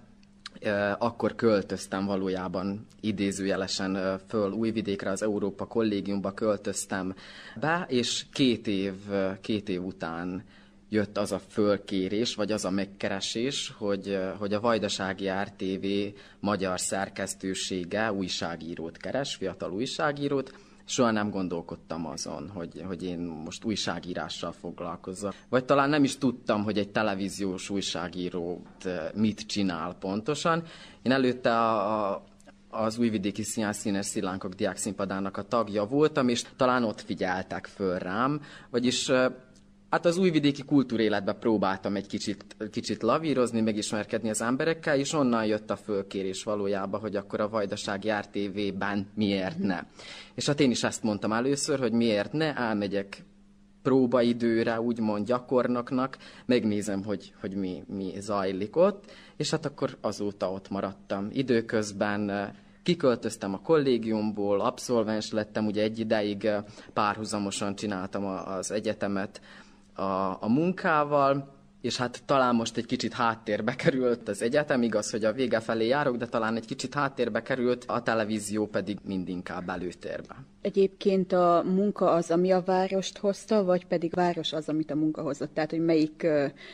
akkor 0.98 1.36
költöztem 1.36 2.06
valójában 2.06 2.88
idézőjelesen 3.02 4.20
föl 4.28 4.52
Újvidékre, 4.52 5.10
az 5.10 5.22
Európa 5.22 5.66
Kollégiumba 5.66 6.34
költöztem 6.34 7.16
be, 7.60 7.86
és 7.90 8.26
két 8.32 8.68
év, 8.68 8.94
két 9.42 9.70
év 9.70 9.84
után 9.84 10.44
jött 10.90 11.18
az 11.18 11.32
a 11.32 11.40
fölkérés, 11.40 12.36
vagy 12.36 12.52
az 12.52 12.66
a 12.66 12.70
megkeresés, 12.70 13.74
hogy, 13.78 14.20
hogy 14.38 14.54
a 14.54 14.60
Vajdasági 14.60 15.30
RTV 15.44 15.86
magyar 16.40 16.80
szerkesztősége 16.80 18.12
újságírót 18.12 18.98
keres, 18.98 19.36
fiatal 19.36 19.72
újságírót, 19.72 20.54
soha 20.86 21.12
nem 21.12 21.30
gondolkodtam 21.30 22.06
azon, 22.06 22.50
hogy, 22.54 22.84
hogy 22.88 23.04
én 23.04 23.20
most 23.20 23.64
újságírással 23.64 24.52
foglalkozzak. 24.52 25.34
Vagy 25.50 25.66
talán 25.66 25.90
nem 25.90 26.04
is 26.04 26.18
tudtam, 26.18 26.64
hogy 26.64 26.78
egy 26.78 26.90
televíziós 26.90 27.70
újságíró 27.70 28.62
eh, 28.84 29.10
mit 29.14 29.42
csinál 29.42 29.96
pontosan. 30.00 30.64
Én 31.02 31.12
előtte 31.12 31.60
a, 31.60 32.12
a 32.12 32.24
az 32.70 32.98
újvidéki 32.98 33.44
színes 33.44 34.06
szilánkok 34.06 34.54
diákszínpadának 34.54 35.38
a 35.38 35.42
tagja 35.42 35.86
voltam, 35.86 36.28
és 36.28 36.44
talán 36.56 36.84
ott 36.84 37.02
figyeltek 37.02 37.66
föl 37.66 37.98
rám, 37.98 38.42
vagyis 38.70 39.10
eh, 39.10 39.32
Hát 39.90 40.06
az 40.06 40.18
újvidéki 40.18 40.64
kultúréletbe 40.64 41.34
próbáltam 41.34 41.96
egy 41.96 42.08
kicsit, 42.08 42.56
kicsit 42.72 43.02
lavírozni, 43.02 43.62
megismerkedni 43.62 44.30
az 44.30 44.42
emberekkel, 44.42 44.98
és 44.98 45.14
onnan 45.14 45.46
jött 45.46 45.70
a 45.70 45.76
fölkérés 45.76 46.44
valójában, 46.44 47.00
hogy 47.00 47.16
akkor 47.16 47.40
a 47.40 47.50
Vajdaság 47.50 48.04
jár 48.04 48.28
TV-ben 48.28 49.08
miért 49.16 49.58
ne. 49.58 49.80
És 50.34 50.46
hát 50.46 50.60
én 50.60 50.72
is 50.72 50.84
ezt 50.84 51.04
mondtam 51.04 51.32
először, 51.32 51.80
hogy 51.80 51.92
miért 51.92 52.32
ne, 52.32 52.56
elmegyek 52.56 53.24
próbaidőre, 53.86 54.82
úgymond 54.82 55.26
gyakornoknak, 55.26 56.18
megnézem, 56.46 57.04
hogy, 57.04 57.34
hogy 57.42 57.56
mi, 57.56 57.84
mi 57.88 58.14
zajlik 58.20 58.76
ott, 58.76 59.12
és 59.38 59.52
hát 59.52 59.66
akkor 59.66 59.98
azóta 60.02 60.52
ott 60.52 60.70
maradtam. 60.70 61.28
Időközben 61.32 62.30
eh, 62.30 62.50
kiköltöztem 62.84 63.54
a 63.54 63.62
kollégiumból, 63.62 64.62
abszolvens 64.62 65.32
lettem, 65.32 65.66
ugye 65.66 65.82
egy 65.82 66.00
ideig 66.00 66.46
eh, 66.46 66.64
párhuzamosan 66.94 67.76
csináltam 67.76 68.26
az 68.26 68.72
egyetemet, 68.72 69.42
a, 69.96 70.38
a 70.40 70.48
munkával, 70.48 71.54
és 71.82 71.98
hát 71.98 72.22
talán 72.26 72.56
most 72.56 72.78
egy 72.78 72.86
kicsit 72.86 73.14
háttérbe 73.14 73.76
került 73.76 74.30
az 74.30 74.42
egyetem, 74.42 74.82
igaz, 74.82 75.12
hogy 75.12 75.24
a 75.24 75.32
vége 75.32 75.60
felé 75.60 75.88
járok, 75.88 76.16
de 76.18 76.26
talán 76.26 76.56
egy 76.56 76.66
kicsit 76.66 76.94
háttérbe 76.94 77.42
került, 77.42 77.84
a 77.88 78.02
televízió 78.02 78.68
pedig 78.68 78.98
mindinkább 79.04 79.70
előtérbe. 79.70 80.36
Egyébként 80.62 81.32
a 81.34 81.64
munka 81.66 82.12
az, 82.12 82.32
ami 82.32 82.52
a 82.52 82.62
várost 82.66 83.18
hozta, 83.18 83.64
vagy 83.64 83.86
pedig 83.86 84.14
város 84.14 84.54
az, 84.54 84.70
amit 84.70 84.92
a 84.92 84.96
munka 84.96 85.22
hozott? 85.22 85.54
Tehát, 85.54 85.70
hogy 85.70 85.80
melyik 85.80 86.28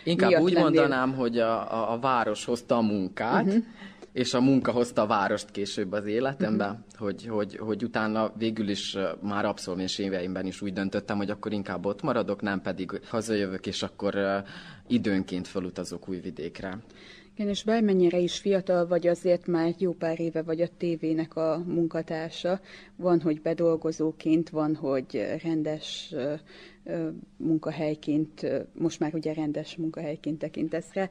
Inkább 0.04 0.42
úgy 0.42 0.54
lennél... 0.54 0.64
mondanám, 0.64 1.14
hogy 1.14 1.40
a, 1.40 1.74
a, 1.74 1.92
a 1.94 2.00
város 2.00 2.46
hozta 2.46 2.78
a 2.78 2.82
munkát, 2.82 3.46
uh-huh 3.46 3.64
és 4.14 4.34
a 4.34 4.42
munka 4.42 4.72
hozta 4.72 5.02
a 5.02 5.08
várost 5.08 5.52
később 5.52 5.92
az 5.92 6.06
életembe, 6.06 6.66
uh-huh. 6.66 6.80
hogy, 6.98 7.26
hogy, 7.26 7.58
hogy 7.58 7.84
utána 7.84 8.32
végül 8.38 8.70
is 8.70 8.98
már 9.22 9.46
abszolvens 9.46 9.98
éveimben 9.98 10.46
is 10.46 10.62
úgy 10.62 10.74
döntöttem, 10.74 11.18
hogy 11.18 11.30
akkor 11.30 11.52
inkább 11.52 11.86
ott 11.86 12.02
maradok, 12.02 12.42
nem 12.42 12.62
pedig 12.62 13.02
hazajövök, 13.06 13.68
és 13.68 13.84
akkor 13.84 14.44
időnként 14.88 15.48
felutazok 15.48 16.10
újvidékre. 16.10 16.78
Igen, 17.36 17.50
és 17.50 17.64
bármennyire 17.64 18.18
is 18.18 18.38
fiatal 18.38 18.88
vagy, 18.88 19.08
azért 19.08 19.48
már 19.48 19.74
jó 19.78 19.94
pár 19.94 20.20
éve 20.20 20.42
vagy 20.42 20.62
a 20.62 20.68
tévének 20.78 21.36
a 21.36 21.64
munkatársa. 21.66 22.60
Van, 22.96 23.22
hogy 23.22 23.42
bedolgozóként, 23.42 24.50
van, 24.50 24.76
hogy 24.76 25.40
rendes 25.44 26.14
munkahelyként, 27.38 28.48
most 28.74 29.00
már 29.00 29.14
ugye 29.14 29.34
rendes 29.34 29.76
munkahelyként 29.76 30.40
tekintesz 30.40 30.94
rá. 30.94 31.10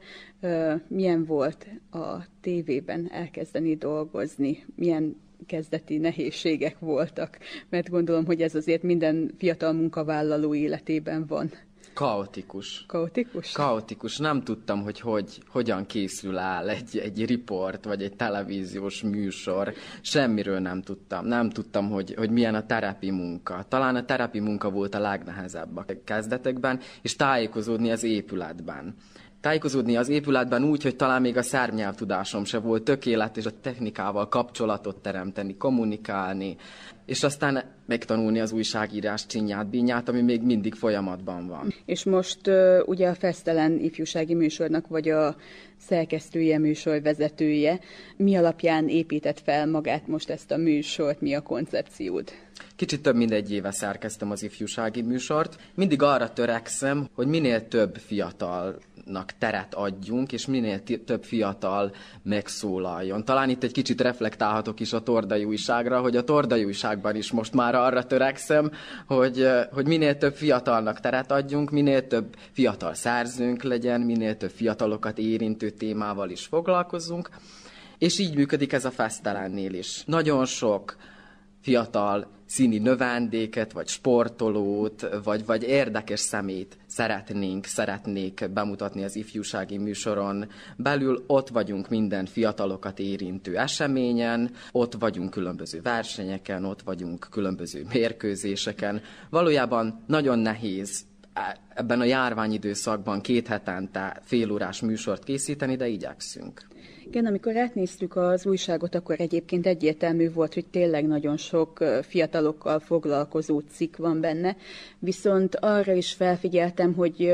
Milyen 0.87 1.25
volt 1.25 1.67
a 1.91 2.15
tévében 2.41 3.11
elkezdeni 3.11 3.75
dolgozni? 3.75 4.65
Milyen 4.75 5.15
kezdeti 5.45 5.97
nehézségek 5.97 6.79
voltak? 6.79 7.37
Mert 7.69 7.89
gondolom, 7.89 8.25
hogy 8.25 8.41
ez 8.41 8.55
azért 8.55 8.83
minden 8.83 9.31
fiatal 9.37 9.73
munkavállaló 9.73 10.55
életében 10.55 11.25
van. 11.27 11.51
Kaotikus. 11.93 12.85
Kaotikus? 12.87 13.51
Kaotikus. 13.51 14.17
Nem 14.17 14.43
tudtam, 14.43 14.81
hogy, 14.83 14.99
hogy 14.99 15.41
hogyan 15.47 15.85
készül 15.85 16.37
el 16.37 16.69
egy, 16.69 16.97
egy 16.97 17.25
riport, 17.25 17.85
vagy 17.85 18.03
egy 18.03 18.15
televíziós 18.15 19.01
műsor. 19.01 19.73
Semmiről 20.01 20.59
nem 20.59 20.81
tudtam. 20.81 21.25
Nem 21.25 21.49
tudtam, 21.49 21.89
hogy, 21.89 22.13
hogy 22.17 22.29
milyen 22.29 22.55
a 22.55 22.65
terepi 22.65 23.11
munka. 23.11 23.65
Talán 23.67 23.95
a 23.95 24.05
terepi 24.05 24.39
munka 24.39 24.69
volt 24.69 24.95
a 24.95 24.99
legnehezebb 24.99 25.77
a 25.77 25.85
kezdetekben, 26.03 26.79
és 27.01 27.15
tájékozódni 27.15 27.91
az 27.91 28.03
épületben 28.03 28.95
tájékozódni 29.41 29.97
az 29.97 30.09
épületben 30.09 30.63
úgy, 30.63 30.83
hogy 30.83 30.95
talán 30.95 31.21
még 31.21 31.37
a 31.37 31.41
szárnyelvtudásom 31.41 32.43
se 32.43 32.59
volt 32.59 32.83
tökéletes, 32.83 33.45
a 33.45 33.59
technikával 33.61 34.27
kapcsolatot 34.27 35.01
teremteni, 35.01 35.57
kommunikálni, 35.57 36.55
és 37.05 37.23
aztán 37.23 37.63
megtanulni 37.85 38.39
az 38.39 38.51
újságírás 38.51 39.25
csinyát, 39.25 39.69
bínyát, 39.69 40.09
ami 40.09 40.21
még 40.21 40.41
mindig 40.41 40.73
folyamatban 40.73 41.47
van. 41.47 41.73
És 41.85 42.03
most 42.03 42.47
uh, 42.47 42.79
ugye 42.85 43.07
a 43.07 43.15
Fesztelen 43.15 43.79
ifjúsági 43.79 44.33
műsornak 44.33 44.87
vagy 44.87 45.09
a 45.09 45.35
szerkesztője, 45.77 46.59
műsorvezetője. 46.59 47.79
Mi 48.17 48.35
alapján 48.35 48.87
épített 48.87 49.39
fel 49.39 49.67
magát 49.67 50.07
most 50.07 50.29
ezt 50.29 50.51
a 50.51 50.57
műsort, 50.57 51.21
mi 51.21 51.33
a 51.33 51.41
koncepciód? 51.41 52.31
Kicsit 52.75 53.01
több 53.01 53.15
mint 53.15 53.31
egy 53.31 53.51
éve 53.51 53.71
szerkeztem 53.71 54.31
az 54.31 54.43
ifjúsági 54.43 55.01
műsort. 55.01 55.55
Mindig 55.75 56.01
arra 56.01 56.33
törekszem, 56.33 57.07
hogy 57.15 57.27
minél 57.27 57.67
több 57.67 57.95
fiatal 57.95 58.77
fiatalnak 59.11 59.33
teret 59.37 59.73
adjunk, 59.73 60.31
és 60.31 60.45
minél 60.45 60.83
több 61.05 61.23
fiatal 61.23 61.91
megszólaljon. 62.23 63.25
Talán 63.25 63.49
itt 63.49 63.63
egy 63.63 63.71
kicsit 63.71 64.01
reflektálhatok 64.01 64.79
is 64.79 64.93
a 64.93 65.03
tordai 65.03 65.43
újságra, 65.43 66.01
hogy 66.01 66.15
a 66.15 66.23
tordai 66.23 66.63
újságban 66.63 67.15
is 67.15 67.31
most 67.31 67.53
már 67.53 67.75
arra 67.75 68.05
törekszem, 68.05 68.71
hogy, 69.07 69.47
hogy 69.71 69.87
minél 69.87 70.17
több 70.17 70.35
fiatalnak 70.35 70.99
teret 70.99 71.31
adjunk, 71.31 71.71
minél 71.71 72.07
több 72.07 72.35
fiatal 72.51 72.93
szerzőnk 72.93 73.63
legyen, 73.63 74.01
minél 74.01 74.37
több 74.37 74.51
fiatalokat 74.51 75.17
érintő 75.17 75.69
témával 75.69 76.29
is 76.29 76.45
foglalkozunk. 76.45 77.29
És 77.97 78.19
így 78.19 78.35
működik 78.35 78.73
ez 78.73 78.85
a 78.85 78.91
fesztelennél 78.91 79.73
is. 79.73 80.03
Nagyon 80.05 80.45
sok 80.45 80.95
fiatal 81.61 82.27
színi 82.51 82.77
növendéket, 82.77 83.71
vagy 83.71 83.87
sportolót, 83.87 85.07
vagy, 85.23 85.45
vagy 85.45 85.63
érdekes 85.63 86.19
szemét 86.19 86.77
szeretnénk, 86.87 87.65
szeretnék 87.65 88.49
bemutatni 88.53 89.03
az 89.03 89.15
ifjúsági 89.15 89.77
műsoron. 89.77 90.49
Belül 90.77 91.23
ott 91.27 91.49
vagyunk 91.49 91.89
minden 91.89 92.25
fiatalokat 92.25 92.99
érintő 92.99 93.57
eseményen, 93.57 94.51
ott 94.71 94.93
vagyunk 94.93 95.29
különböző 95.29 95.81
versenyeken, 95.81 96.65
ott 96.65 96.81
vagyunk 96.81 97.27
különböző 97.29 97.85
mérkőzéseken. 97.93 99.01
Valójában 99.29 100.03
nagyon 100.07 100.39
nehéz 100.39 101.03
e, 101.33 101.57
ebben 101.73 101.99
a 101.99 102.05
járványidőszakban 102.05 103.21
két 103.21 103.47
hetente 103.47 104.21
félórás 104.23 104.81
műsort 104.81 105.23
készíteni, 105.23 105.75
de 105.75 105.87
igyekszünk. 105.87 106.70
Igen, 107.11 107.25
amikor 107.25 107.57
átnéztük 107.57 108.15
az 108.15 108.45
újságot, 108.45 108.95
akkor 108.95 109.15
egyébként 109.19 109.67
egyértelmű 109.67 110.31
volt, 110.31 110.53
hogy 110.53 110.65
tényleg 110.65 111.07
nagyon 111.07 111.37
sok 111.37 111.83
fiatalokkal 112.01 112.79
foglalkozó 112.79 113.61
cikk 113.73 113.97
van 113.97 114.19
benne, 114.19 114.55
viszont 114.99 115.55
arra 115.55 115.93
is 115.93 116.13
felfigyeltem, 116.13 116.93
hogy 116.93 117.33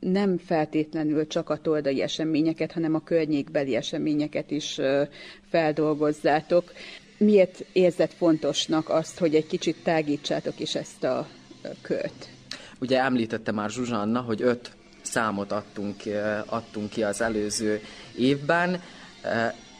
nem 0.00 0.38
feltétlenül 0.38 1.26
csak 1.26 1.48
a 1.48 1.56
toldai 1.56 2.02
eseményeket, 2.02 2.72
hanem 2.72 2.94
a 2.94 3.04
környékbeli 3.04 3.76
eseményeket 3.76 4.50
is 4.50 4.80
feldolgozzátok. 5.48 6.72
Miért 7.18 7.64
érzett 7.72 8.12
fontosnak 8.12 8.88
azt, 8.88 9.18
hogy 9.18 9.34
egy 9.34 9.46
kicsit 9.46 9.76
tágítsátok 9.82 10.60
is 10.60 10.74
ezt 10.74 11.04
a 11.04 11.28
kört? 11.82 12.28
Ugye 12.80 13.00
említette 13.00 13.52
már 13.52 13.70
Zsuzsanna, 13.70 14.20
hogy 14.20 14.42
öt 14.42 14.70
számot 15.02 15.52
adtunk, 15.52 15.96
adtunk 16.46 16.90
ki 16.90 17.02
az 17.02 17.20
előző 17.20 17.80
évben. 18.16 18.80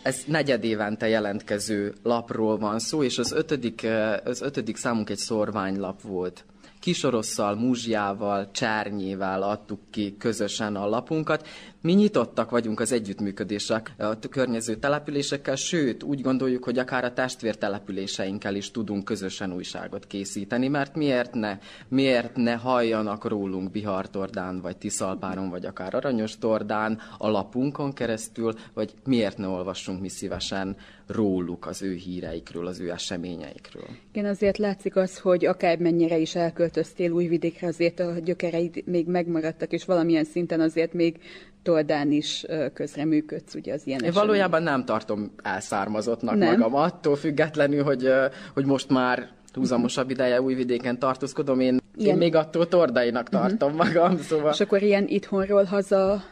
Ez 0.02 0.22
negyed 0.26 0.64
évente 0.64 1.08
jelentkező 1.08 1.94
lapról 2.02 2.58
van 2.58 2.78
szó, 2.78 3.02
és 3.02 3.18
az 3.18 3.32
ötödik, 3.32 3.86
az 4.24 4.40
ötödik 4.42 4.76
számunk 4.76 5.10
egy 5.10 5.18
szorványlap 5.18 6.02
volt. 6.02 6.44
Kisorosszal, 6.80 7.54
múzsjával, 7.54 8.50
csárnyével 8.50 9.42
adtuk 9.42 9.80
ki 9.90 10.16
közösen 10.18 10.76
a 10.76 10.88
lapunkat. 10.88 11.46
Mi 11.82 11.92
nyitottak 11.92 12.50
vagyunk 12.50 12.80
az 12.80 12.92
együttműködésre 12.92 13.82
a 13.98 14.18
környező 14.18 14.76
településekkel, 14.76 15.56
sőt, 15.56 16.02
úgy 16.02 16.20
gondoljuk, 16.20 16.64
hogy 16.64 16.78
akár 16.78 17.04
a 17.04 17.12
testvértelepüléseinkkel 17.12 18.54
is 18.54 18.70
tudunk 18.70 19.04
közösen 19.04 19.52
újságot 19.52 20.06
készíteni, 20.06 20.68
mert 20.68 20.94
miért 20.94 21.34
ne, 21.34 21.58
miért 21.88 22.36
ne 22.36 22.52
halljanak 22.52 23.24
rólunk 23.24 23.70
Bihartordán, 23.70 24.60
vagy 24.60 24.76
Tiszalpáron, 24.76 25.50
vagy 25.50 25.66
akár 25.66 25.94
Aranyos 25.94 26.38
Tordán 26.38 27.00
a 27.18 27.28
lapunkon 27.28 27.92
keresztül, 27.92 28.54
vagy 28.74 28.94
miért 29.04 29.38
ne 29.38 29.46
olvassunk 29.46 30.00
mi 30.00 30.08
szívesen 30.08 30.76
róluk, 31.06 31.66
az 31.66 31.82
ő 31.82 31.94
híreikről, 31.94 32.66
az 32.66 32.80
ő 32.80 32.90
eseményeikről. 32.90 33.88
Igen, 34.12 34.30
azért 34.30 34.58
látszik 34.58 34.96
az, 34.96 35.18
hogy 35.18 35.46
akármennyire 35.46 36.18
is 36.18 36.34
elköltöztél 36.34 37.10
újvidékre, 37.10 37.66
azért 37.66 38.00
a 38.00 38.18
gyökereid 38.24 38.82
még 38.86 39.06
megmaradtak, 39.06 39.72
és 39.72 39.84
valamilyen 39.84 40.24
szinten 40.24 40.60
azért 40.60 40.92
még 40.92 41.20
Toldán 41.62 42.10
is 42.10 42.46
közreműködsz, 42.74 43.54
ugye 43.54 43.72
az 43.72 43.86
ilyen 43.86 44.00
Én 44.04 44.12
valójában 44.12 44.62
nem 44.62 44.84
tartom 44.84 45.30
elszármazottnak 45.42 46.36
nem. 46.36 46.50
magam, 46.50 46.74
attól 46.74 47.16
függetlenül, 47.16 47.82
hogy, 47.82 48.08
hogy 48.54 48.64
most 48.64 48.88
már 48.88 49.28
húzamosabb 49.52 50.10
ideje 50.10 50.42
újvidéken 50.42 50.98
tartózkodom, 50.98 51.60
én, 51.60 51.80
én 51.96 52.16
még 52.16 52.34
attól 52.34 52.68
tordainak 52.68 53.30
mhm. 53.30 53.40
tartom 53.40 53.72
uh-huh. 53.72 53.86
magam. 53.86 54.18
Szóval... 54.18 54.52
És 54.52 54.60
akkor 54.60 54.82
ilyen 54.82 55.06
itthonról 55.08 55.64
haza 55.64 56.22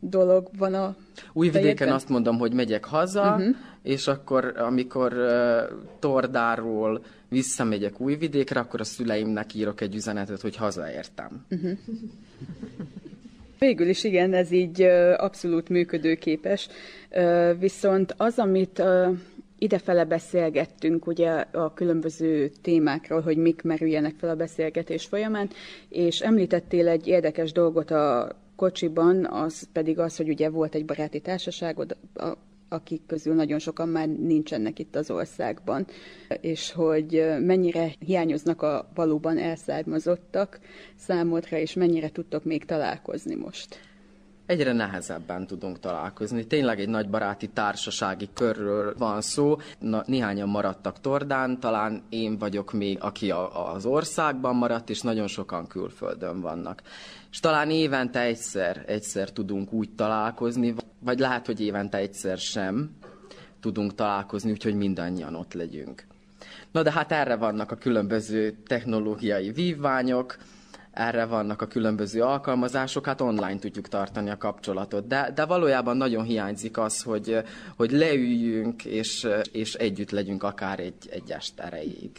dolog 0.00 0.48
van 0.58 0.74
a 0.74 0.96
Újvidéken 1.32 1.92
azt 1.92 2.08
mondom, 2.08 2.38
hogy 2.38 2.52
megyek 2.52 2.84
haza, 2.84 3.34
uh-huh. 3.36 3.56
és 3.82 4.06
akkor, 4.06 4.54
amikor 4.56 5.12
uh, 5.12 5.78
Tordáról 5.98 7.04
visszamegyek 7.28 8.00
Újvidékre, 8.00 8.60
akkor 8.60 8.80
a 8.80 8.84
szüleimnek 8.84 9.54
írok 9.54 9.80
egy 9.80 9.94
üzenetet, 9.94 10.40
hogy 10.40 10.56
hazaértem. 10.56 11.46
Uh-huh. 11.50 11.78
Végül 13.58 13.88
is 13.88 14.04
igen, 14.04 14.34
ez 14.34 14.50
így 14.50 14.82
abszolút 15.16 15.68
működőképes. 15.68 16.68
Viszont 17.58 18.14
az, 18.16 18.38
amit 18.38 18.82
idefele 19.58 20.04
beszélgettünk 20.04 21.06
ugye 21.06 21.30
a 21.52 21.74
különböző 21.74 22.50
témákról, 22.62 23.20
hogy 23.20 23.36
mik 23.36 23.62
merüljenek 23.62 24.14
fel 24.18 24.30
a 24.30 24.34
beszélgetés 24.36 25.04
folyamán, 25.04 25.50
és 25.88 26.20
említettél 26.20 26.88
egy 26.88 27.06
érdekes 27.06 27.52
dolgot 27.52 27.90
a 27.90 28.36
kocsiban, 28.56 29.24
az 29.24 29.68
pedig 29.72 29.98
az, 29.98 30.16
hogy 30.16 30.28
ugye 30.28 30.50
volt 30.50 30.74
egy 30.74 30.84
baráti 30.84 31.20
társaságod, 31.20 31.96
akik 32.76 33.02
közül 33.06 33.34
nagyon 33.34 33.58
sokan 33.58 33.88
már 33.88 34.08
nincsenek 34.08 34.78
itt 34.78 34.96
az 34.96 35.10
országban, 35.10 35.86
és 36.40 36.72
hogy 36.72 37.24
mennyire 37.40 37.92
hiányoznak 37.98 38.62
a 38.62 38.88
valóban 38.94 39.38
elszármazottak 39.38 40.60
számodra, 40.96 41.56
és 41.56 41.72
mennyire 41.74 42.08
tudtok 42.10 42.44
még 42.44 42.64
találkozni 42.64 43.34
most 43.34 43.78
egyre 44.46 44.72
nehezebben 44.72 45.46
tudunk 45.46 45.80
találkozni. 45.80 46.46
Tényleg 46.46 46.80
egy 46.80 46.88
nagy 46.88 47.10
baráti 47.10 47.48
társasági 47.48 48.28
körről 48.34 48.94
van 48.98 49.20
szó. 49.20 49.56
Na, 49.78 50.02
néhányan 50.06 50.48
maradtak 50.48 51.00
Tordán, 51.00 51.60
talán 51.60 52.02
én 52.08 52.38
vagyok 52.38 52.72
még, 52.72 52.98
aki 53.00 53.30
a, 53.30 53.72
az 53.74 53.86
országban 53.86 54.56
maradt, 54.56 54.90
és 54.90 55.00
nagyon 55.00 55.26
sokan 55.26 55.66
külföldön 55.66 56.40
vannak. 56.40 56.82
És 57.30 57.40
talán 57.40 57.70
évente 57.70 58.20
egyszer, 58.20 58.84
egyszer 58.86 59.30
tudunk 59.30 59.72
úgy 59.72 59.90
találkozni, 59.94 60.74
vagy 60.98 61.18
lehet, 61.18 61.46
hogy 61.46 61.60
évente 61.60 61.98
egyszer 61.98 62.38
sem 62.38 62.90
tudunk 63.60 63.94
találkozni, 63.94 64.50
úgyhogy 64.50 64.74
mindannyian 64.74 65.34
ott 65.34 65.52
legyünk. 65.52 66.06
Na 66.72 66.82
de 66.82 66.92
hát 66.92 67.12
erre 67.12 67.36
vannak 67.36 67.70
a 67.70 67.76
különböző 67.76 68.56
technológiai 68.66 69.50
vívványok, 69.50 70.36
erre 70.96 71.24
vannak 71.24 71.62
a 71.62 71.66
különböző 71.66 72.22
alkalmazások, 72.22 73.06
hát 73.06 73.20
online 73.20 73.58
tudjuk 73.58 73.88
tartani 73.88 74.30
a 74.30 74.36
kapcsolatot. 74.36 75.06
De, 75.06 75.30
de 75.34 75.44
valójában 75.44 75.96
nagyon 75.96 76.24
hiányzik 76.24 76.78
az, 76.78 77.02
hogy, 77.02 77.38
hogy 77.76 77.90
leüljünk, 77.90 78.84
és, 78.84 79.26
és 79.52 79.74
együtt 79.74 80.10
legyünk 80.10 80.42
akár 80.42 80.80
egy, 80.80 81.08
egy 81.10 81.30
est 81.30 81.60
erejéig. 81.60 82.10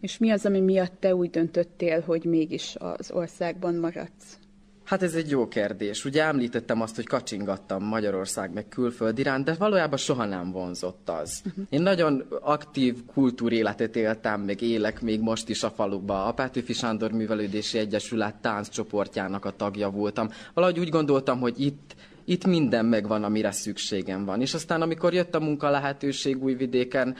És 0.00 0.18
mi 0.18 0.30
az, 0.30 0.46
ami 0.46 0.60
miatt 0.60 1.00
te 1.00 1.14
úgy 1.14 1.30
döntöttél, 1.30 2.00
hogy 2.00 2.24
mégis 2.24 2.76
az 2.78 3.10
országban 3.10 3.74
maradsz? 3.74 4.38
Hát 4.86 5.02
ez 5.02 5.14
egy 5.14 5.30
jó 5.30 5.48
kérdés. 5.48 6.04
Ugye 6.04 6.22
említettem 6.22 6.80
azt, 6.80 6.96
hogy 6.96 7.06
kacsingattam 7.06 7.84
Magyarország 7.84 8.52
meg 8.52 8.68
külföld 8.68 9.18
iránt, 9.18 9.44
de 9.44 9.54
valójában 9.58 9.98
soha 9.98 10.24
nem 10.24 10.50
vonzott 10.50 11.08
az. 11.08 11.42
Uh-huh. 11.46 11.64
Én 11.68 11.82
nagyon 11.82 12.26
aktív 12.40 13.04
kultúréletet 13.04 13.96
éltem, 13.96 14.40
meg 14.40 14.62
élek 14.62 15.00
még 15.02 15.20
most 15.20 15.48
is 15.48 15.62
a 15.62 15.70
faluba. 15.70 16.24
A 16.24 16.32
Petőfi 16.32 16.72
Sándor 16.72 17.10
Művelődési 17.12 17.78
Egyesület 17.78 18.34
tánccsoportjának 18.34 19.44
a 19.44 19.50
tagja 19.50 19.90
voltam. 19.90 20.28
Valahogy 20.54 20.78
úgy 20.78 20.88
gondoltam, 20.88 21.40
hogy 21.40 21.60
itt 21.60 21.94
itt 22.28 22.46
minden 22.46 22.84
megvan, 22.84 23.24
amire 23.24 23.50
szükségem 23.50 24.24
van. 24.24 24.40
És 24.40 24.54
aztán, 24.54 24.82
amikor 24.82 25.14
jött 25.14 25.34
a 25.34 25.40
munka 25.40 25.70
lehetőség 25.70 26.42
Újvidéken, 26.42 27.16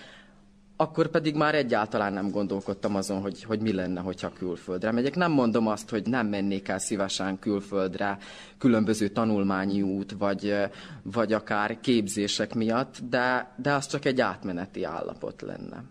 akkor 0.77 1.07
pedig 1.07 1.35
már 1.35 1.55
egyáltalán 1.55 2.13
nem 2.13 2.31
gondolkodtam 2.31 2.95
azon, 2.95 3.21
hogy, 3.21 3.43
hogy 3.43 3.61
mi 3.61 3.73
lenne, 3.73 4.01
hogyha 4.01 4.33
külföldre 4.33 4.93
megyek. 4.93 5.15
Nem 5.15 5.33
mondom 5.33 5.67
azt, 5.67 5.91
hogy 5.91 6.07
nem 6.07 6.27
mennék 6.27 6.69
el 6.69 6.79
szívesen 6.79 7.39
külföldre 7.39 8.19
különböző 8.59 9.09
tanulmányi 9.09 9.83
út, 9.83 10.13
vagy, 10.13 10.55
vagy 11.03 11.33
akár 11.33 11.81
képzések 11.81 12.55
miatt, 12.55 12.99
de, 13.09 13.55
de 13.57 13.73
az 13.73 13.87
csak 13.87 14.05
egy 14.05 14.21
átmeneti 14.21 14.85
állapot 14.85 15.43
lenne. 15.43 15.83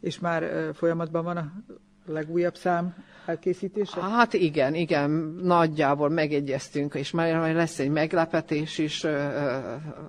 És 0.00 0.18
már 0.18 0.70
folyamatban 0.74 1.24
van 1.24 1.36
a 1.36 1.52
legújabb 2.06 2.56
szám 2.56 2.94
elkészítése? 3.28 4.00
Hát 4.00 4.32
igen, 4.32 4.74
igen, 4.74 5.10
nagyjából 5.42 6.08
megegyeztünk, 6.08 6.94
és 6.94 7.10
már 7.10 7.54
lesz 7.54 7.78
egy 7.78 7.90
meglepetés 7.90 8.78
is, 8.78 9.06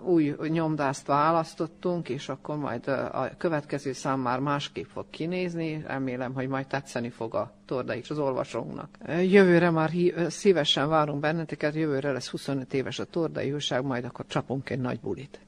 új 0.03 0.35
nyomdást 0.47 1.05
választottunk, 1.05 2.09
és 2.09 2.29
akkor 2.29 2.57
majd 2.57 2.87
a 2.87 3.29
következő 3.37 3.91
szám 3.93 4.19
már 4.19 4.39
másképp 4.39 4.85
fog 4.93 5.05
kinézni, 5.09 5.83
remélem, 5.87 6.33
hogy 6.33 6.47
majd 6.47 6.67
tetszeni 6.67 7.09
fog 7.09 7.35
a 7.35 7.51
torda 7.65 7.93
is 7.93 8.09
az 8.09 8.19
olvasónknak. 8.19 8.89
Jövőre 9.07 9.69
már 9.69 9.91
szívesen 10.27 10.89
várunk 10.89 11.19
benneteket, 11.19 11.75
jövőre 11.75 12.11
lesz 12.11 12.29
25 12.29 12.73
éves 12.73 12.99
a 12.99 13.05
tordai 13.05 13.53
újság, 13.53 13.83
majd 13.83 14.05
akkor 14.05 14.25
csapunk 14.27 14.69
egy 14.69 14.79
nagy 14.79 14.99
bulit. 14.99 15.39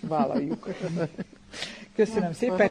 Vállaljuk. 0.00 0.68
Köszönöm 1.96 2.32
szépen. 2.32 2.70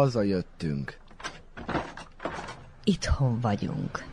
Hazajöttünk. 0.00 0.98
Itthon 2.84 3.40
vagyunk. 3.40 4.04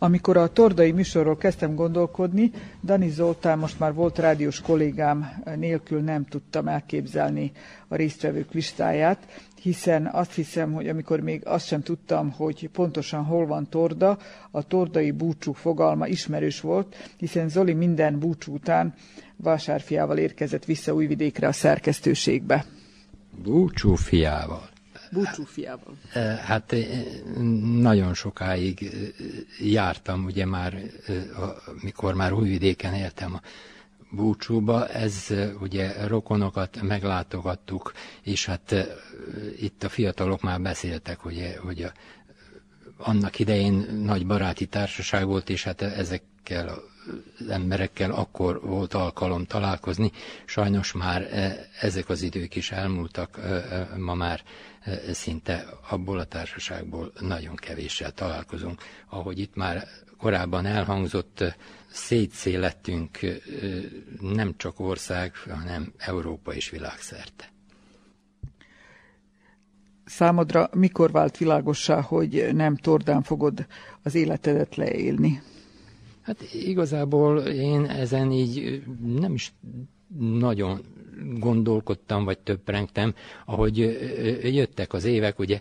Amikor 0.00 0.36
a 0.36 0.52
tordai 0.52 0.92
műsorról 0.92 1.36
kezdtem 1.36 1.74
gondolkodni, 1.74 2.50
Dani 2.84 3.08
Zoltán 3.10 3.58
most 3.58 3.78
már 3.78 3.94
volt 3.94 4.18
rádiós 4.18 4.60
kollégám 4.60 5.42
nélkül 5.56 6.00
nem 6.00 6.24
tudtam 6.24 6.68
elképzelni 6.68 7.52
a 7.88 7.96
résztvevők 7.96 8.52
listáját, 8.52 9.26
hiszen 9.60 10.06
azt 10.06 10.32
hiszem, 10.32 10.72
hogy 10.72 10.88
amikor 10.88 11.20
még 11.20 11.46
azt 11.46 11.66
sem 11.66 11.82
tudtam, 11.82 12.30
hogy 12.30 12.68
pontosan 12.72 13.24
hol 13.24 13.46
van 13.46 13.68
torda, 13.68 14.18
a 14.50 14.66
tordai 14.66 15.10
búcsú 15.10 15.52
fogalma 15.52 16.06
ismerős 16.06 16.60
volt, 16.60 16.96
hiszen 17.16 17.48
Zoli 17.48 17.72
minden 17.72 18.18
búcsú 18.18 18.54
után 18.54 18.94
vásárfiával 19.36 20.18
érkezett 20.18 20.64
vissza 20.64 20.94
Újvidékre 20.94 21.46
a 21.46 21.52
szerkesztőségbe. 21.52 22.64
Búcsú 23.42 23.94
fiával. 23.94 24.68
Búcsúfiával. 25.12 25.96
Hát 26.44 26.74
nagyon 27.72 28.14
sokáig 28.14 28.90
jártam, 29.60 30.24
ugye 30.24 30.44
már, 30.46 30.76
mikor 31.82 32.14
már 32.14 32.32
újvidéken 32.32 32.94
éltem 32.94 33.34
a 33.34 33.40
búcsúba, 34.10 34.88
ez 34.88 35.26
ugye 35.60 36.06
rokonokat 36.06 36.82
meglátogattuk, 36.82 37.92
és 38.22 38.46
hát 38.46 38.74
itt 39.60 39.82
a 39.82 39.88
fiatalok 39.88 40.42
már 40.42 40.60
beszéltek, 40.60 41.24
ugye, 41.24 41.56
hogy 41.58 41.82
a, 41.82 41.92
annak 42.96 43.38
idején 43.38 43.74
nagy 44.04 44.26
baráti 44.26 44.66
társaság 44.66 45.26
volt, 45.26 45.50
és 45.50 45.64
hát 45.64 45.82
ezekkel 45.82 46.68
az 47.38 47.48
emberekkel 47.48 48.10
akkor 48.10 48.60
volt 48.60 48.94
alkalom 48.94 49.44
találkozni. 49.44 50.12
Sajnos 50.44 50.92
már 50.92 51.26
ezek 51.80 52.08
az 52.08 52.22
idők 52.22 52.56
is 52.56 52.70
elmúltak, 52.70 53.38
ma 53.96 54.14
már 54.14 54.42
szinte 55.12 55.64
abból 55.90 56.18
a 56.18 56.24
társaságból 56.24 57.12
nagyon 57.20 57.54
kevéssel 57.54 58.12
találkozunk. 58.12 58.82
Ahogy 59.08 59.38
itt 59.38 59.54
már 59.54 59.86
korábban 60.18 60.66
elhangzott, 60.66 61.44
szétszélettünk 61.90 63.18
nem 64.20 64.54
csak 64.56 64.80
ország, 64.80 65.34
hanem 65.36 65.92
Európa 65.96 66.54
és 66.54 66.70
világszerte. 66.70 67.52
Számodra 70.04 70.68
mikor 70.72 71.10
vált 71.10 71.36
világossá, 71.36 72.00
hogy 72.00 72.48
nem 72.52 72.76
tordán 72.76 73.22
fogod 73.22 73.66
az 74.02 74.14
életedet 74.14 74.76
leélni? 74.76 75.42
Hát 76.22 76.52
igazából 76.52 77.38
én 77.40 77.84
ezen 77.84 78.30
így 78.32 78.82
nem 79.04 79.34
is 79.34 79.52
nagyon 80.18 80.80
gondolkodtam, 81.22 82.24
vagy 82.24 82.38
töprengtem, 82.38 83.14
ahogy 83.44 83.76
jöttek 84.54 84.92
az 84.92 85.04
évek, 85.04 85.38
ugye 85.38 85.60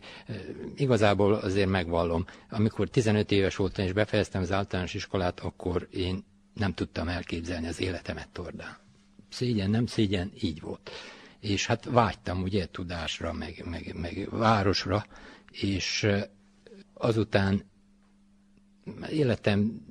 igazából 0.75 1.33
azért 1.33 1.69
megvallom, 1.69 2.25
amikor 2.49 2.89
15 2.89 3.31
éves 3.31 3.55
voltam 3.55 3.85
és 3.85 3.91
befejeztem 3.91 4.41
az 4.41 4.51
általános 4.51 4.93
iskolát, 4.93 5.39
akkor 5.39 5.87
én 5.91 6.23
nem 6.53 6.73
tudtam 6.73 7.07
elképzelni 7.07 7.67
az 7.67 7.81
életemet 7.81 8.29
tordán. 8.29 8.77
Szégyen, 9.29 9.69
nem 9.69 9.85
szégyen, 9.85 10.31
így 10.41 10.61
volt. 10.61 10.91
És 11.39 11.65
hát 11.65 11.85
vágytam 11.85 12.41
ugye 12.41 12.67
tudásra, 12.71 13.33
meg, 13.33 13.63
meg, 13.69 13.95
meg 14.01 14.27
városra, 14.31 15.05
és 15.51 16.07
azután 16.93 17.63
életem 19.11 19.81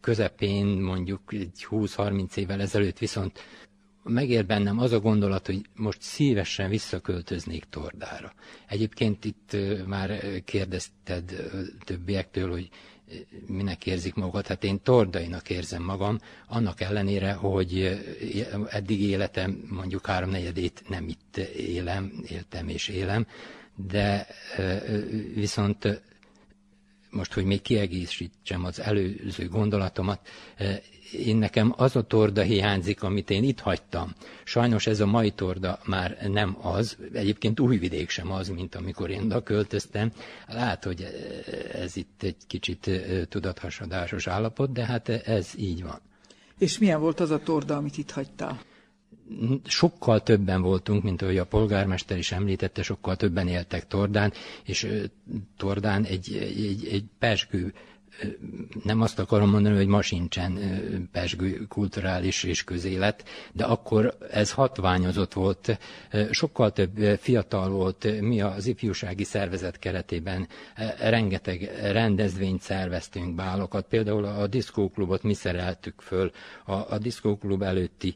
közepén, 0.00 0.66
mondjuk 0.66 1.20
egy 1.32 1.66
20-30 1.70 2.36
évvel 2.36 2.60
ezelőtt 2.60 2.98
viszont 2.98 3.38
megér 4.04 4.46
bennem 4.46 4.78
az 4.78 4.92
a 4.92 5.00
gondolat, 5.00 5.46
hogy 5.46 5.60
most 5.74 6.00
szívesen 6.02 6.68
visszaköltöznék 6.68 7.64
Tordára. 7.64 8.32
Egyébként 8.68 9.24
itt 9.24 9.56
már 9.86 10.20
kérdezted 10.44 11.50
többiektől, 11.84 12.50
hogy 12.50 12.68
minek 13.46 13.86
érzik 13.86 14.14
magukat. 14.14 14.46
Hát 14.46 14.64
én 14.64 14.80
tordainak 14.82 15.50
érzem 15.50 15.82
magam, 15.82 16.18
annak 16.46 16.80
ellenére, 16.80 17.32
hogy 17.32 18.00
eddig 18.70 19.00
életem 19.00 19.64
mondjuk 19.70 20.06
háromnegyedét 20.06 20.82
nem 20.88 21.08
itt 21.08 21.36
élem, 21.56 22.12
éltem 22.28 22.68
és 22.68 22.88
élem, 22.88 23.26
de 23.88 24.26
viszont 25.34 26.02
most, 27.10 27.32
hogy 27.32 27.44
még 27.44 27.62
kiegészítsem 27.62 28.64
az 28.64 28.80
előző 28.80 29.48
gondolatomat, 29.48 30.28
én 31.12 31.36
nekem 31.36 31.74
az 31.76 31.96
a 31.96 32.02
torda 32.02 32.42
hiányzik, 32.42 33.02
amit 33.02 33.30
én 33.30 33.44
itt 33.44 33.60
hagytam. 33.60 34.12
Sajnos 34.44 34.86
ez 34.86 35.00
a 35.00 35.06
mai 35.06 35.30
torda 35.30 35.78
már 35.86 36.18
nem 36.28 36.56
az, 36.60 36.96
egyébként 37.12 37.60
újvidék 37.60 38.08
sem 38.08 38.32
az, 38.32 38.48
mint 38.48 38.74
amikor 38.74 39.10
én 39.10 39.22
oda 39.22 39.42
költöztem. 39.42 40.12
Lát, 40.48 40.84
hogy 40.84 41.06
ez 41.72 41.96
itt 41.96 42.22
egy 42.22 42.36
kicsit 42.46 42.90
tudathasadásos 43.28 44.26
állapot, 44.26 44.72
de 44.72 44.84
hát 44.84 45.08
ez 45.08 45.50
így 45.56 45.82
van. 45.82 46.00
És 46.58 46.78
milyen 46.78 47.00
volt 47.00 47.20
az 47.20 47.30
a 47.30 47.38
torda, 47.38 47.76
amit 47.76 47.98
itt 47.98 48.10
hagytál? 48.10 48.60
sokkal 49.64 50.22
többen 50.22 50.62
voltunk, 50.62 51.02
mint 51.02 51.22
ahogy 51.22 51.38
a 51.38 51.44
polgármester 51.44 52.18
is 52.18 52.32
említette, 52.32 52.82
sokkal 52.82 53.16
többen 53.16 53.48
éltek 53.48 53.86
Tordán, 53.86 54.32
és 54.64 54.88
Tordán 55.56 56.04
egy, 56.04 56.36
egy, 56.40 56.88
egy 56.90 57.04
pesgő 57.18 57.74
nem 58.84 59.00
azt 59.00 59.18
akarom 59.18 59.50
mondani, 59.50 59.76
hogy 59.76 59.86
ma 59.86 60.02
sincsen 60.02 60.58
pesgő 61.12 61.66
kulturális 61.68 62.42
és 62.44 62.64
közélet, 62.64 63.24
de 63.52 63.64
akkor 63.64 64.16
ez 64.30 64.52
hatványozott 64.52 65.32
volt, 65.32 65.78
sokkal 66.30 66.72
több 66.72 66.98
fiatal 67.18 67.70
volt, 67.70 68.20
mi 68.20 68.40
az 68.40 68.66
ifjúsági 68.66 69.24
szervezet 69.24 69.78
keretében 69.78 70.48
rengeteg 70.98 71.70
rendezvényt 71.82 72.60
szerveztünk, 72.60 73.34
bálokat, 73.34 73.86
például 73.88 74.24
a 74.24 74.46
diszkóklubot 74.46 75.22
mi 75.22 75.34
szereltük 75.34 76.00
föl, 76.00 76.30
a, 76.64 76.72
a 76.72 76.98
diszkóklub 76.98 77.62
előtti 77.62 78.14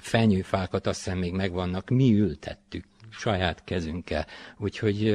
fenyőfákat 0.00 0.86
azt 0.86 1.04
hiszem 1.04 1.18
még 1.18 1.32
megvannak, 1.32 1.88
mi 1.88 2.14
ültettük 2.14 2.84
saját 3.12 3.64
kezünkkel. 3.64 4.26
Úgyhogy 4.58 5.08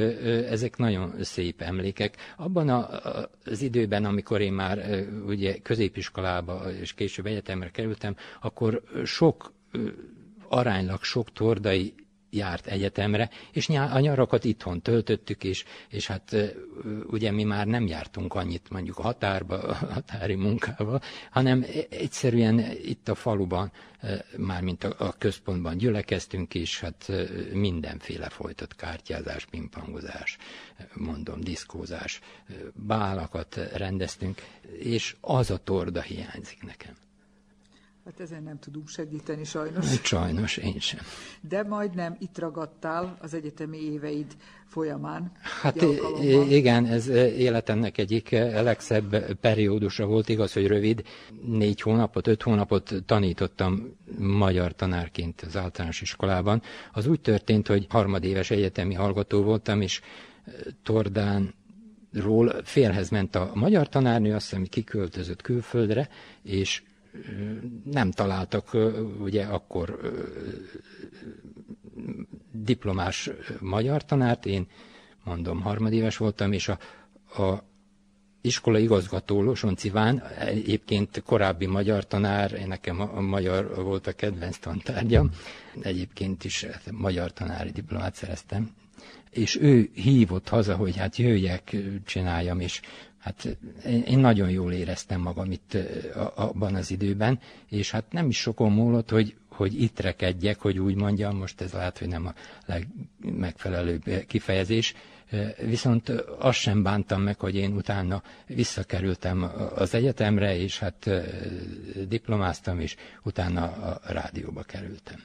ezek 0.48 0.76
nagyon 0.76 1.14
szép 1.20 1.60
emlékek. 1.62 2.16
Abban 2.36 2.68
az 3.44 3.62
időben, 3.62 4.04
amikor 4.04 4.40
én 4.40 4.52
már 4.52 5.04
ugye 5.26 5.58
középiskolába 5.58 6.72
és 6.80 6.94
később 6.94 7.26
egyetemre 7.26 7.70
kerültem, 7.70 8.16
akkor 8.40 8.82
sok 9.04 9.52
aránylag 10.48 11.02
sok 11.02 11.32
tordai 11.32 11.94
járt 12.30 12.66
egyetemre, 12.66 13.30
és 13.52 13.68
a 13.68 13.98
nyarakat 13.98 14.44
itthon 14.44 14.82
töltöttük, 14.82 15.44
és, 15.44 15.64
és 15.88 16.06
hát 16.06 16.36
ugye 17.06 17.30
mi 17.30 17.44
már 17.44 17.66
nem 17.66 17.86
jártunk 17.86 18.34
annyit 18.34 18.70
mondjuk 18.70 18.98
a 18.98 19.02
határba, 19.02 19.58
a 19.62 19.74
határi 19.94 20.34
munkába, 20.34 21.00
hanem 21.30 21.62
e, 21.62 21.66
egyszerűen 21.90 22.58
itt 22.84 23.08
a 23.08 23.14
faluban, 23.14 23.72
már 24.36 24.62
mint 24.62 24.84
a, 24.84 24.94
a 24.98 25.14
központban 25.18 25.76
gyülekeztünk, 25.76 26.54
és 26.54 26.80
hát 26.80 27.12
mindenféle 27.52 28.28
folytott 28.28 28.76
kártyázás, 28.76 29.44
pimpangozás, 29.44 30.36
mondom, 30.94 31.40
diszkózás, 31.40 32.20
bálakat 32.74 33.56
rendeztünk, 33.72 34.42
és 34.78 35.16
az 35.20 35.50
a 35.50 35.56
torda 35.56 36.00
hiányzik 36.00 36.62
nekem. 36.62 36.94
Hát 38.08 38.20
ezen 38.20 38.42
nem 38.42 38.58
tudunk 38.58 38.88
segíteni 38.88 39.44
sajnos. 39.44 40.00
Sajnos, 40.02 40.56
én 40.56 40.78
sem. 40.78 41.00
De 41.40 41.62
majdnem 41.62 42.16
itt 42.18 42.38
ragadtál 42.38 43.18
az 43.20 43.34
egyetemi 43.34 43.78
éveid 43.78 44.36
folyamán. 44.66 45.32
Hát 45.62 45.82
igen, 46.48 46.86
ez 46.86 47.08
életemnek 47.08 47.98
egyik 47.98 48.30
legszebb 48.52 49.34
periódusa 49.34 50.06
volt, 50.06 50.28
igaz, 50.28 50.52
hogy 50.52 50.66
rövid. 50.66 51.02
Négy 51.46 51.80
hónapot, 51.80 52.26
öt 52.26 52.42
hónapot 52.42 52.94
tanítottam 53.06 53.96
magyar 54.18 54.74
tanárként 54.74 55.40
az 55.40 55.56
általános 55.56 56.00
iskolában. 56.00 56.62
Az 56.92 57.06
úgy 57.06 57.20
történt, 57.20 57.66
hogy 57.66 57.86
harmadéves 57.88 58.50
egyetemi 58.50 58.94
hallgató 58.94 59.42
voltam, 59.42 59.80
és 59.80 60.00
Tordán 60.82 61.54
ról 62.12 62.54
félhez 62.64 63.10
ment 63.10 63.34
a 63.34 63.50
magyar 63.54 63.88
tanárnő, 63.88 64.34
azt 64.34 64.44
hiszem, 64.44 64.60
hogy 64.60 64.68
kiköltözött 64.68 65.42
külföldre, 65.42 66.08
és 66.42 66.82
nem 67.84 68.10
találtak 68.10 68.76
ugye 69.20 69.44
akkor 69.44 70.00
diplomás 72.52 73.30
magyar 73.60 74.04
tanárt, 74.04 74.46
én 74.46 74.66
mondom 75.24 75.60
harmadéves 75.60 76.16
voltam, 76.16 76.52
és 76.52 76.68
a, 76.68 76.78
a 77.42 77.62
iskola 78.40 78.78
igazgató 78.78 79.42
Losonci 79.42 79.90
Ván, 79.90 80.22
egyébként 80.38 81.22
korábbi 81.22 81.66
magyar 81.66 82.06
tanár, 82.06 82.66
nekem 82.66 83.00
a, 83.00 83.20
magyar 83.20 83.74
volt 83.74 84.06
a 84.06 84.12
kedvenc 84.12 84.58
tantárgyam, 84.58 85.30
egyébként 85.80 86.44
is 86.44 86.66
magyar 86.90 87.32
tanári 87.32 87.70
diplomát 87.70 88.14
szereztem, 88.14 88.70
és 89.30 89.58
ő 89.60 89.90
hívott 89.94 90.48
haza, 90.48 90.76
hogy 90.76 90.96
hát 90.96 91.16
jöjjek, 91.16 91.76
csináljam, 92.04 92.60
és 92.60 92.80
hát 93.18 93.56
én 94.06 94.18
nagyon 94.18 94.50
jól 94.50 94.72
éreztem 94.72 95.20
magam 95.20 95.50
itt 95.50 95.76
abban 96.34 96.74
az 96.74 96.90
időben, 96.90 97.38
és 97.68 97.90
hát 97.90 98.04
nem 98.12 98.28
is 98.28 98.38
sokon 98.38 98.72
múlott, 98.72 99.10
hogy, 99.10 99.36
hogy 99.48 99.82
itt 99.82 100.00
rekedjek, 100.00 100.60
hogy 100.60 100.78
úgy 100.78 100.94
mondjam, 100.94 101.36
most 101.36 101.60
ez 101.60 101.72
lehet, 101.72 101.98
hogy 101.98 102.08
nem 102.08 102.26
a 102.26 102.34
legmegfelelőbb 102.66 104.02
kifejezés, 104.26 104.94
viszont 105.66 106.08
azt 106.38 106.58
sem 106.58 106.82
bántam 106.82 107.22
meg, 107.22 107.38
hogy 107.40 107.54
én 107.54 107.72
utána 107.72 108.22
visszakerültem 108.46 109.50
az 109.74 109.94
egyetemre, 109.94 110.56
és 110.56 110.78
hát 110.78 111.10
diplomáztam, 112.08 112.80
és 112.80 112.96
utána 113.22 113.62
a 113.62 114.00
rádióba 114.12 114.62
kerültem 114.62 115.22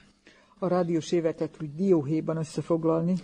a 0.64 0.68
rádiós 0.68 1.12
éveket 1.12 1.56
úgy 1.60 1.74
dióhéjban 1.74 2.36
összefoglalni? 2.36 3.14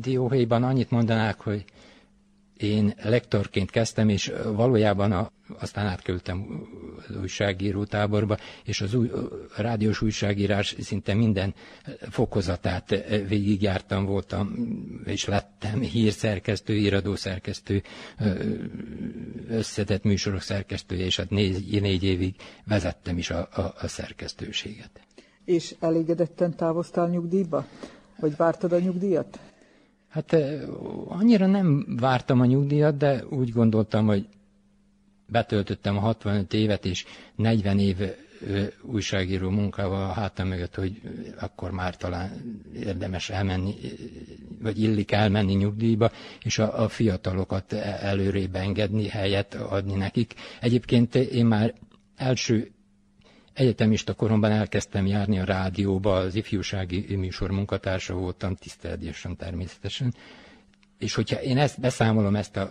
Dióhéjban 0.00 0.62
annyit 0.62 0.90
mondanák, 0.90 1.40
hogy 1.40 1.64
én 2.62 2.94
lektorként 3.02 3.70
kezdtem, 3.70 4.08
és 4.08 4.32
valójában 4.44 5.12
a, 5.12 5.30
aztán 5.58 5.86
átkerültem 5.86 6.66
az 7.08 7.16
újságíró 7.16 7.84
táborba, 7.84 8.36
és 8.64 8.80
az 8.80 8.94
új, 8.94 9.10
rádiós 9.56 10.02
újságírás 10.02 10.76
szinte 10.80 11.14
minden 11.14 11.54
fokozatát 12.10 13.04
végigjártam, 13.28 14.04
voltam, 14.04 14.54
és 15.04 15.24
lettem 15.24 15.80
hírszerkesztő, 15.80 16.74
íradószerkesztő, 16.76 17.82
összetett 19.48 20.02
műsorok 20.02 20.40
szerkesztője, 20.40 21.04
és 21.04 21.16
hát 21.16 21.30
négy, 21.30 21.80
négy 21.80 22.02
évig 22.02 22.34
vezettem 22.66 23.18
is 23.18 23.30
a, 23.30 23.48
a, 23.52 23.60
a 23.80 23.86
szerkesztőséget. 23.88 24.90
És 25.44 25.74
elégedetten 25.80 26.56
távoztál 26.56 27.08
nyugdíjba? 27.08 27.66
Vagy 28.20 28.36
vártad 28.36 28.72
a 28.72 28.78
nyugdíjat? 28.78 29.38
Hát 30.10 30.36
annyira 31.08 31.46
nem 31.46 31.96
vártam 32.00 32.40
a 32.40 32.44
nyugdíjat, 32.44 32.96
de 32.96 33.24
úgy 33.28 33.52
gondoltam, 33.52 34.06
hogy 34.06 34.26
betöltöttem 35.28 35.96
a 35.96 36.00
65 36.00 36.52
évet, 36.54 36.84
és 36.84 37.04
40 37.34 37.78
év 37.78 37.96
újságíró 38.82 39.50
munkával 39.50 40.02
a 40.04 40.12
hátam 40.12 40.48
mögött, 40.48 40.74
hogy 40.74 41.00
akkor 41.40 41.70
már 41.70 41.96
talán 41.96 42.30
érdemes 42.74 43.30
elmenni, 43.30 43.74
vagy 44.62 44.82
illik 44.82 45.12
elmenni 45.12 45.52
nyugdíjba, 45.54 46.10
és 46.44 46.58
a, 46.58 46.82
a 46.82 46.88
fiatalokat 46.88 47.72
e-, 47.72 47.98
előrébb 48.02 48.54
engedni, 48.54 49.08
helyet 49.08 49.54
adni 49.54 49.94
nekik. 49.94 50.34
Egyébként 50.60 51.14
én 51.14 51.46
már 51.46 51.74
első 52.16 52.70
egyetemista 53.52 54.14
koromban 54.14 54.50
elkezdtem 54.50 55.06
járni 55.06 55.38
a 55.38 55.44
rádióba, 55.44 56.14
az 56.16 56.34
ifjúsági 56.34 57.16
műsor 57.16 57.50
munkatársa 57.50 58.14
voltam, 58.14 58.54
tiszteledésen 58.54 59.36
természetesen, 59.36 60.14
és 60.98 61.14
hogyha 61.14 61.42
én 61.42 61.58
ezt 61.58 61.80
beszámolom, 61.80 62.36
ezt 62.36 62.56
az 62.56 62.68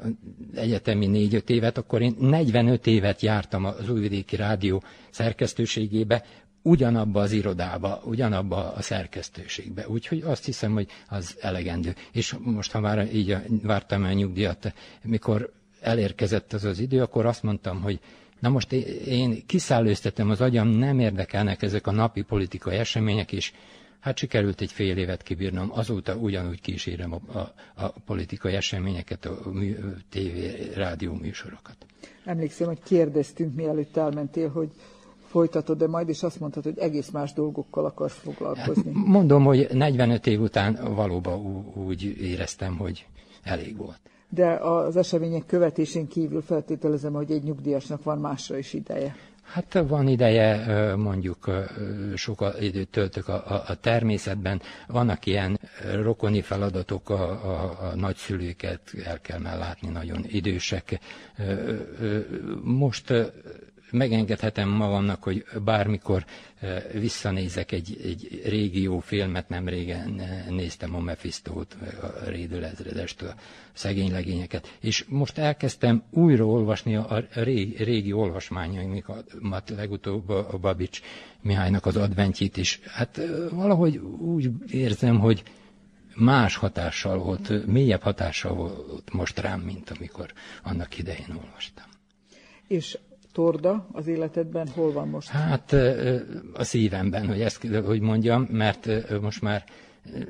egyetemi 0.55 1.05
négy-öt 1.07 1.49
évet, 1.49 1.77
akkor 1.77 2.01
én 2.01 2.15
45 2.19 2.87
évet 2.87 3.21
jártam 3.21 3.65
az 3.65 3.89
Újvidéki 3.89 4.35
Rádió 4.35 4.83
szerkesztőségébe, 5.09 6.23
ugyanabba 6.61 7.21
az 7.21 7.31
irodába, 7.31 8.01
ugyanabba 8.05 8.73
a 8.73 8.81
szerkesztőségbe. 8.81 9.87
Úgyhogy 9.87 10.21
azt 10.21 10.45
hiszem, 10.45 10.73
hogy 10.73 10.87
az 11.07 11.35
elegendő. 11.41 11.95
És 12.11 12.35
most, 12.39 12.71
ha 12.71 12.79
már 12.79 13.13
így 13.15 13.37
vártam 13.63 14.03
el 14.05 14.13
nyugdíjat, 14.13 14.73
mikor 15.03 15.51
elérkezett 15.81 16.53
az 16.53 16.63
az 16.63 16.79
idő, 16.79 17.01
akkor 17.01 17.25
azt 17.25 17.43
mondtam, 17.43 17.81
hogy 17.81 17.99
na 18.39 18.49
most 18.49 18.71
én 19.05 19.45
kiszállőztetem 19.45 20.29
az 20.29 20.41
agyam, 20.41 20.67
nem 20.67 20.99
érdekelnek 20.99 21.61
ezek 21.61 21.87
a 21.87 21.91
napi 21.91 22.21
politikai 22.21 22.75
események, 22.77 23.31
és 23.31 23.51
Hát 23.99 24.17
sikerült 24.17 24.61
egy 24.61 24.71
fél 24.71 24.97
évet 24.97 25.23
kibírnom, 25.23 25.71
azóta 25.73 26.15
ugyanúgy 26.15 26.61
kísérem 26.61 27.13
a, 27.13 27.37
a, 27.37 27.53
a 27.75 27.93
politikai 28.05 28.53
eseményeket, 28.53 29.25
a 29.25 29.49
mű, 29.51 29.75
tévé, 30.09 30.71
rádió 30.75 31.13
műsorokat. 31.13 31.75
Emlékszem, 32.25 32.67
hogy 32.67 32.79
kérdeztünk, 32.83 33.55
mielőtt 33.55 33.97
elmentél, 33.97 34.49
hogy 34.49 34.69
folytatod-e 35.27 35.87
majd, 35.87 36.09
és 36.09 36.23
azt 36.23 36.39
mondtad, 36.39 36.63
hogy 36.63 36.77
egész 36.77 37.09
más 37.09 37.33
dolgokkal 37.33 37.85
akarsz 37.85 38.17
foglalkozni. 38.17 38.93
Hát, 38.93 39.05
mondom, 39.05 39.43
hogy 39.43 39.67
45 39.71 40.27
év 40.27 40.41
után 40.41 40.93
valóban 40.95 41.65
úgy 41.75 42.03
éreztem, 42.21 42.77
hogy 42.77 43.07
elég 43.43 43.77
volt. 43.77 43.99
De 44.29 44.51
az 44.53 44.95
események 44.95 45.45
követésén 45.45 46.07
kívül 46.07 46.41
feltételezem, 46.41 47.13
hogy 47.13 47.31
egy 47.31 47.43
nyugdíjasnak 47.43 48.03
van 48.03 48.17
másra 48.19 48.57
is 48.57 48.73
ideje. 48.73 49.15
Hát 49.53 49.83
van 49.87 50.07
ideje, 50.07 50.65
mondjuk 50.95 51.49
sok 52.15 52.45
időt 52.59 52.89
töltök 52.89 53.27
a, 53.27 53.63
a 53.67 53.75
természetben, 53.81 54.61
vannak 54.87 55.25
ilyen 55.25 55.59
rokoni 56.01 56.41
feladatok, 56.41 57.09
a, 57.09 57.21
a, 57.29 57.77
a 57.91 57.95
nagyszülőket 57.95 58.81
el 59.05 59.19
kell 59.21 59.39
látni, 59.41 59.87
nagyon 59.89 60.23
idősek. 60.27 60.99
Most 62.63 63.13
megengedhetem 63.91 64.69
magamnak, 64.69 65.23
hogy 65.23 65.45
bármikor 65.63 66.25
eh, 66.59 66.83
visszanézek 66.93 67.71
egy, 67.71 67.97
egy 68.03 68.41
régi 68.45 68.81
jó 68.81 68.99
filmet, 68.99 69.49
nem 69.49 69.67
régen 69.67 70.19
eh, 70.19 70.45
néztem 70.49 70.95
a 70.95 70.99
Mephistót, 70.99 71.77
a 72.01 72.29
Rédőlezredest, 72.29 73.21
a 73.21 73.35
szegény 73.73 74.11
legényeket, 74.11 74.75
és 74.79 75.05
most 75.07 75.37
elkezdtem 75.37 76.03
újra 76.09 76.45
olvasni 76.45 76.95
a 76.95 77.23
régi, 77.33 77.83
régi 77.83 78.13
olvasmányaimat, 78.13 79.69
legutóbb 79.75 80.29
a 80.29 80.57
Babics 80.61 81.01
Mihálynak 81.41 81.85
az 81.85 81.95
adventjét 81.95 82.57
is. 82.57 82.79
Hát 82.85 83.17
eh, 83.17 83.29
valahogy 83.51 83.97
úgy 84.19 84.49
érzem, 84.71 85.19
hogy 85.19 85.43
más 86.15 86.55
hatással 86.55 87.17
volt, 87.17 87.65
mélyebb 87.65 88.01
hatással 88.01 88.53
volt 88.53 89.13
most 89.13 89.39
rám, 89.39 89.59
mint 89.59 89.89
amikor 89.89 90.33
annak 90.63 90.97
idején 90.97 91.39
olvastam. 91.43 91.85
És 92.67 92.97
torda 93.31 93.87
az 93.91 94.07
életedben 94.07 94.67
hol 94.67 94.91
van 94.91 95.07
most? 95.07 95.27
Hát 95.29 95.71
a 96.53 96.63
szívemben, 96.63 97.27
hogy 97.27 97.41
ezt 97.41 97.67
hogy 97.85 97.99
mondjam, 98.01 98.47
mert 98.51 99.19
most 99.21 99.41
már 99.41 99.63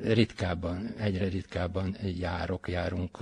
ritkábban, 0.02 0.94
egyre 0.98 1.28
ritkábban 1.28 1.96
járok, 2.18 2.68
járunk 2.68 3.18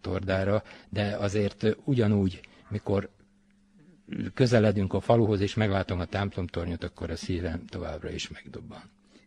tordára, 0.00 0.62
de 0.88 1.16
azért 1.16 1.76
ugyanúgy, 1.84 2.40
mikor 2.68 3.08
közeledünk 4.34 4.92
a 4.92 5.00
faluhoz, 5.00 5.40
és 5.40 5.54
meglátom 5.54 6.00
a 6.00 6.04
templomtornyot, 6.04 6.84
akkor 6.84 7.10
a 7.10 7.16
szívem 7.16 7.64
továbbra 7.66 8.10
is 8.10 8.28
megdobban. 8.28 8.82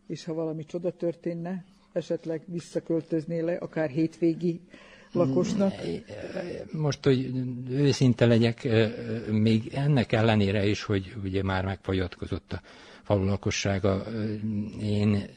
És 0.06 0.24
ha 0.24 0.34
valami 0.34 0.64
csoda 0.64 0.90
történne, 0.90 1.64
esetleg 1.92 2.42
visszaköltöznél 2.46 3.44
le, 3.44 3.54
akár 3.54 3.90
hétvégi 3.90 4.60
lakosnak? 5.12 5.72
Most, 6.72 7.04
hogy 7.04 7.30
őszinte 7.70 8.26
legyek, 8.26 8.68
még 9.30 9.70
ennek 9.74 10.12
ellenére 10.12 10.66
is, 10.66 10.82
hogy 10.82 11.16
ugye 11.24 11.42
már 11.42 11.64
megfagyatkozott 11.64 12.52
a 12.52 12.60
falu 13.02 13.24
lakossága, 13.24 14.04
én 14.80 15.28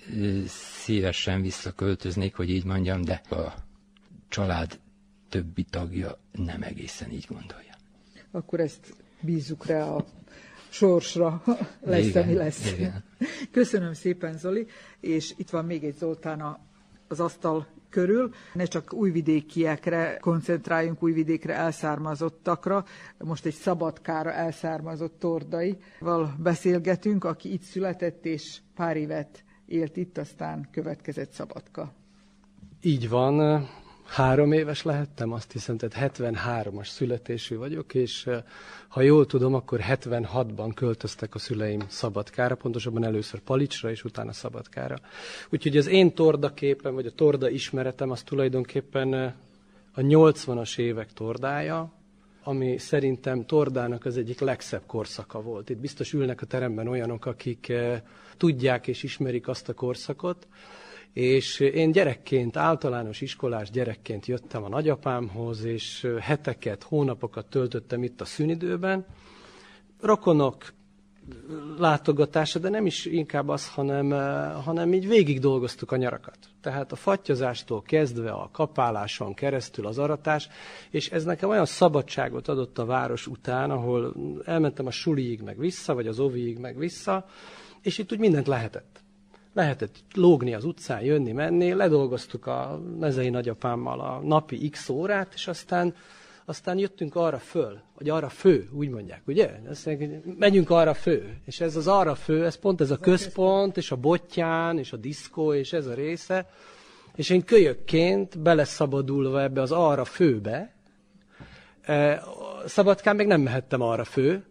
szívesen 0.83 1.41
visszaköltöznék, 1.41 2.35
hogy 2.35 2.49
így 2.49 2.65
mondjam, 2.65 3.01
de 3.01 3.21
a 3.29 3.53
család 4.27 4.79
többi 5.29 5.63
tagja 5.63 6.17
nem 6.31 6.61
egészen 6.61 7.11
így 7.11 7.25
gondolja. 7.29 7.73
Akkor 8.31 8.59
ezt 8.59 8.93
bízzuk 9.21 9.65
rá 9.65 9.83
a 9.83 10.05
sorsra, 10.69 11.43
lesz, 11.81 12.05
igen, 12.05 12.23
ami 12.23 12.33
lesz. 12.33 12.71
Igen. 12.71 13.03
Köszönöm 13.51 13.93
szépen, 13.93 14.37
Zoli, 14.37 14.67
és 14.99 15.33
itt 15.37 15.49
van 15.49 15.65
még 15.65 15.83
egy 15.83 15.95
Zoltán 15.97 16.57
az 17.07 17.19
asztal 17.19 17.67
körül. 17.95 18.29
Ne 18.53 18.63
csak 18.65 18.93
újvidékiekre 18.93 20.17
koncentráljunk, 20.21 21.03
újvidékre 21.03 21.53
elszármazottakra. 21.53 22.85
Most 23.17 23.45
egy 23.45 23.53
szabadkára 23.53 24.31
elszármazott 24.31 25.19
tordaival 25.19 26.35
beszélgetünk, 26.39 27.23
aki 27.23 27.53
itt 27.53 27.61
született 27.61 28.25
és 28.25 28.57
pár 28.75 28.97
évet 28.97 29.43
élt 29.65 29.97
itt, 29.97 30.17
aztán 30.17 30.67
következett 30.71 31.31
szabadka. 31.31 31.93
Így 32.81 33.09
van, 33.09 33.67
három 34.05 34.51
éves 34.51 34.83
lehettem, 34.83 35.31
azt 35.31 35.51
hiszem, 35.51 35.77
tehát 35.77 36.15
73-as 36.17 36.87
születésű 36.87 37.57
vagyok, 37.57 37.93
és 37.93 38.29
ha 38.87 39.01
jól 39.01 39.25
tudom, 39.25 39.53
akkor 39.53 39.79
76-ban 39.83 40.71
költöztek 40.75 41.35
a 41.35 41.39
szüleim 41.39 41.79
Szabadkára, 41.87 42.55
pontosabban 42.55 43.03
először 43.03 43.39
Palicsra, 43.39 43.89
és 43.89 44.03
utána 44.03 44.31
Szabadkára. 44.31 44.95
Úgyhogy 45.49 45.77
az 45.77 45.87
én 45.87 46.13
torda 46.13 46.53
képen, 46.53 46.93
vagy 46.93 47.05
a 47.05 47.11
torda 47.11 47.49
ismeretem, 47.49 48.11
az 48.11 48.23
tulajdonképpen 48.23 49.13
a 49.93 50.01
80-as 50.01 50.77
évek 50.77 51.13
tordája, 51.13 51.93
ami 52.43 52.77
szerintem 52.77 53.45
tordának 53.45 54.05
az 54.05 54.17
egyik 54.17 54.39
legszebb 54.39 54.83
korszaka 54.85 55.41
volt. 55.41 55.69
Itt 55.69 55.77
biztos 55.77 56.13
ülnek 56.13 56.41
a 56.41 56.45
teremben 56.45 56.87
olyanok, 56.87 57.25
akik 57.25 57.73
tudják 58.37 58.87
és 58.87 59.03
ismerik 59.03 59.47
azt 59.47 59.69
a 59.69 59.73
korszakot, 59.73 60.47
és 61.15 61.59
én 61.59 61.91
gyerekként, 61.91 62.57
általános 62.57 63.21
iskolás 63.21 63.69
gyerekként 63.69 64.25
jöttem 64.25 64.63
a 64.63 64.69
nagyapámhoz, 64.69 65.63
és 65.63 66.07
heteket, 66.19 66.83
hónapokat 66.83 67.45
töltöttem 67.45 68.03
itt 68.03 68.21
a 68.21 68.25
szünidőben. 68.25 69.05
Rokonok 70.01 70.73
látogatása, 71.77 72.59
de 72.59 72.69
nem 72.69 72.85
is 72.85 73.05
inkább 73.05 73.49
az, 73.49 73.69
hanem, 73.69 74.09
hanem 74.63 74.93
így 74.93 75.07
végig 75.07 75.39
dolgoztuk 75.39 75.91
a 75.91 75.95
nyarakat. 75.95 76.37
Tehát 76.61 76.91
a 76.91 76.95
fattyazástól 76.95 77.81
kezdve 77.81 78.31
a 78.31 78.49
kapáláson 78.51 79.33
keresztül 79.33 79.87
az 79.87 79.97
aratás, 79.97 80.49
és 80.89 81.09
ez 81.09 81.23
nekem 81.23 81.49
olyan 81.49 81.65
szabadságot 81.65 82.47
adott 82.47 82.77
a 82.77 82.85
város 82.85 83.27
után, 83.27 83.71
ahol 83.71 84.13
elmentem 84.45 84.85
a 84.85 84.91
suliig 84.91 85.41
meg 85.41 85.57
vissza, 85.57 85.93
vagy 85.93 86.07
az 86.07 86.19
oviig 86.19 86.57
meg 86.57 86.77
vissza, 86.77 87.25
és 87.81 87.97
itt 87.97 88.11
úgy 88.11 88.19
mindent 88.19 88.47
lehetett 88.47 89.03
lehetett 89.55 89.95
lógni 90.13 90.53
az 90.53 90.63
utcán, 90.63 91.01
jönni, 91.01 91.31
menni, 91.31 91.73
ledolgoztuk 91.73 92.45
a 92.45 92.81
mezei 92.99 93.29
nagyapámmal 93.29 93.99
a 93.99 94.19
napi 94.23 94.69
x 94.69 94.89
órát, 94.89 95.31
és 95.33 95.47
aztán, 95.47 95.95
aztán 96.45 96.77
jöttünk 96.77 97.15
arra 97.15 97.37
föl, 97.37 97.79
vagy 97.97 98.09
arra 98.09 98.29
fő, 98.29 98.69
úgy 98.71 98.89
mondják, 98.89 99.21
ugye? 99.27 99.59
Azt 99.69 99.85
mondják, 99.85 100.23
megyünk 100.37 100.69
arra 100.69 100.93
fő, 100.93 101.37
és 101.45 101.59
ez 101.59 101.75
az 101.75 101.87
arra 101.87 102.15
fő, 102.15 102.45
ez 102.45 102.55
pont 102.55 102.81
ez 102.81 102.91
a 102.91 102.97
központ, 102.97 103.77
és 103.77 103.91
a 103.91 103.95
bottyán, 103.95 104.77
és 104.77 104.93
a 104.93 104.97
diszkó, 104.97 105.53
és 105.53 105.73
ez 105.73 105.85
a 105.85 105.93
része, 105.93 106.49
és 107.15 107.29
én 107.29 107.43
kölyökként 107.43 108.39
beleszabadulva 108.39 109.41
ebbe 109.41 109.61
az 109.61 109.71
arra 109.71 110.05
főbe, 110.05 110.73
eh, 111.81 112.19
Szabadkán 112.65 113.15
még 113.15 113.27
nem 113.27 113.41
mehettem 113.41 113.81
arra 113.81 114.03
fő, 114.03 114.45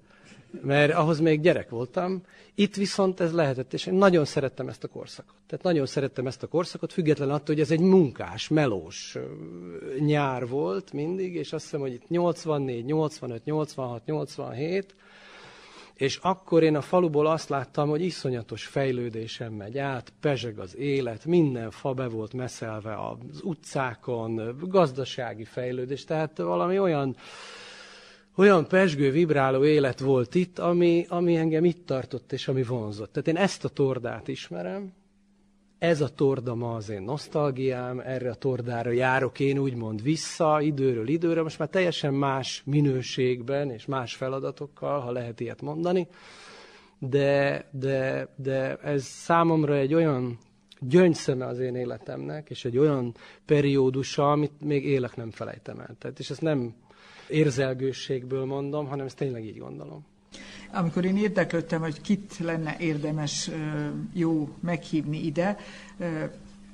mert 0.63 0.93
ahhoz 0.93 1.21
még 1.21 1.41
gyerek 1.41 1.71
voltam. 1.71 2.23
Itt 2.57 2.75
viszont 2.75 3.21
ez 3.21 3.33
lehetett, 3.33 3.73
és 3.73 3.87
én 3.87 3.95
nagyon 3.95 4.25
szerettem 4.25 4.69
ezt 4.69 4.85
a 4.85 4.89
korszakot. 4.89 5.35
Tehát 5.47 5.65
nagyon 5.65 5.87
szerettem 5.87 6.27
ezt 6.27 6.43
a 6.43 6.47
korszakot, 6.47 6.93
független 6.93 7.31
attól, 7.31 7.55
hogy 7.55 7.61
ez 7.61 7.71
egy 7.71 7.81
munkás, 7.81 8.49
melós 8.49 9.19
nyár 9.99 10.49
volt 10.49 10.93
mindig, 10.93 11.35
és 11.35 11.53
azt 11.53 11.65
hiszem, 11.65 11.81
hogy 11.81 11.93
itt 11.93 12.09
84, 12.09 12.85
85, 12.85 13.45
86, 13.45 14.05
87, 14.05 14.95
és 15.95 16.17
akkor 16.17 16.63
én 16.63 16.77
a 16.77 16.81
faluból 16.81 17.27
azt 17.27 17.49
láttam, 17.49 17.89
hogy 17.89 18.03
iszonyatos 18.03 18.67
fejlődésem 18.67 19.53
megy 19.53 19.79
át, 19.79 20.13
pezseg 20.21 20.59
az 20.59 20.77
élet, 20.77 21.25
minden 21.25 21.71
fa 21.71 21.93
be 21.93 22.09
volt 22.09 22.33
meszelve 22.33 22.95
az 22.95 23.41
utcákon, 23.43 24.57
gazdasági 24.61 25.45
fejlődés, 25.45 26.05
tehát 26.05 26.39
valami 26.39 26.79
olyan 26.79 27.17
olyan 28.37 28.69
pesgő, 28.69 29.11
vibráló 29.11 29.65
élet 29.65 30.01
volt 30.01 30.35
itt, 30.35 30.59
ami, 30.59 31.07
ami 31.09 31.37
engem 31.37 31.65
itt 31.65 31.87
tartott, 31.87 32.33
és 32.33 32.49
ami 32.49 32.63
vonzott. 32.63 33.13
Tehát 33.13 33.29
én 33.29 33.37
ezt 33.37 33.65
a 33.65 33.69
tordát 33.69 34.29
ismerem, 34.29 34.93
ez 35.79 36.01
a 36.01 36.09
torda 36.09 36.55
ma 36.55 36.75
az 36.75 36.89
én 36.89 37.03
nosztalgiám, 37.03 38.01
erre 38.01 38.31
a 38.31 38.35
tordára 38.35 38.91
járok 38.91 39.41
én 39.41 39.59
úgymond 39.59 40.03
vissza 40.03 40.61
időről 40.61 41.09
időre, 41.09 41.43
most 41.43 41.59
már 41.59 41.69
teljesen 41.69 42.15
más 42.15 42.63
minőségben 42.67 43.71
és 43.71 43.87
más 43.87 44.15
feladatokkal, 44.15 45.01
ha 45.01 45.13
lehet 45.13 45.41
ilyet 45.41 45.63
mondani, 45.63 46.09
de, 46.99 47.69
de, 47.71 48.29
de 48.37 48.77
ez 48.77 49.05
számomra 49.05 49.77
egy 49.77 49.95
olyan 49.95 50.39
gyöngyszeme 50.81 51.47
az 51.47 51.59
én 51.59 51.75
életemnek, 51.75 52.51
és 52.51 52.65
egy 52.65 52.79
olyan 52.79 53.15
periódusa, 53.45 54.31
amit 54.31 54.61
még 54.61 54.85
élek 54.85 55.17
nem 55.17 55.31
felejtem 55.31 55.81
el. 55.81 55.97
Tehát, 55.99 56.19
és 56.19 56.31
ezt 56.31 56.41
nem 56.41 56.75
érzelgőségből 57.29 58.45
mondom, 58.45 58.87
hanem 58.87 59.07
ezt 59.07 59.17
tényleg 59.17 59.45
így 59.45 59.59
gondolom. 59.59 60.05
Amikor 60.73 61.05
én 61.05 61.17
érdeklődtem, 61.17 61.81
hogy 61.81 62.01
kit 62.01 62.39
lenne 62.39 62.77
érdemes 62.79 63.51
jó 64.13 64.49
meghívni 64.61 65.25
ide, 65.25 65.57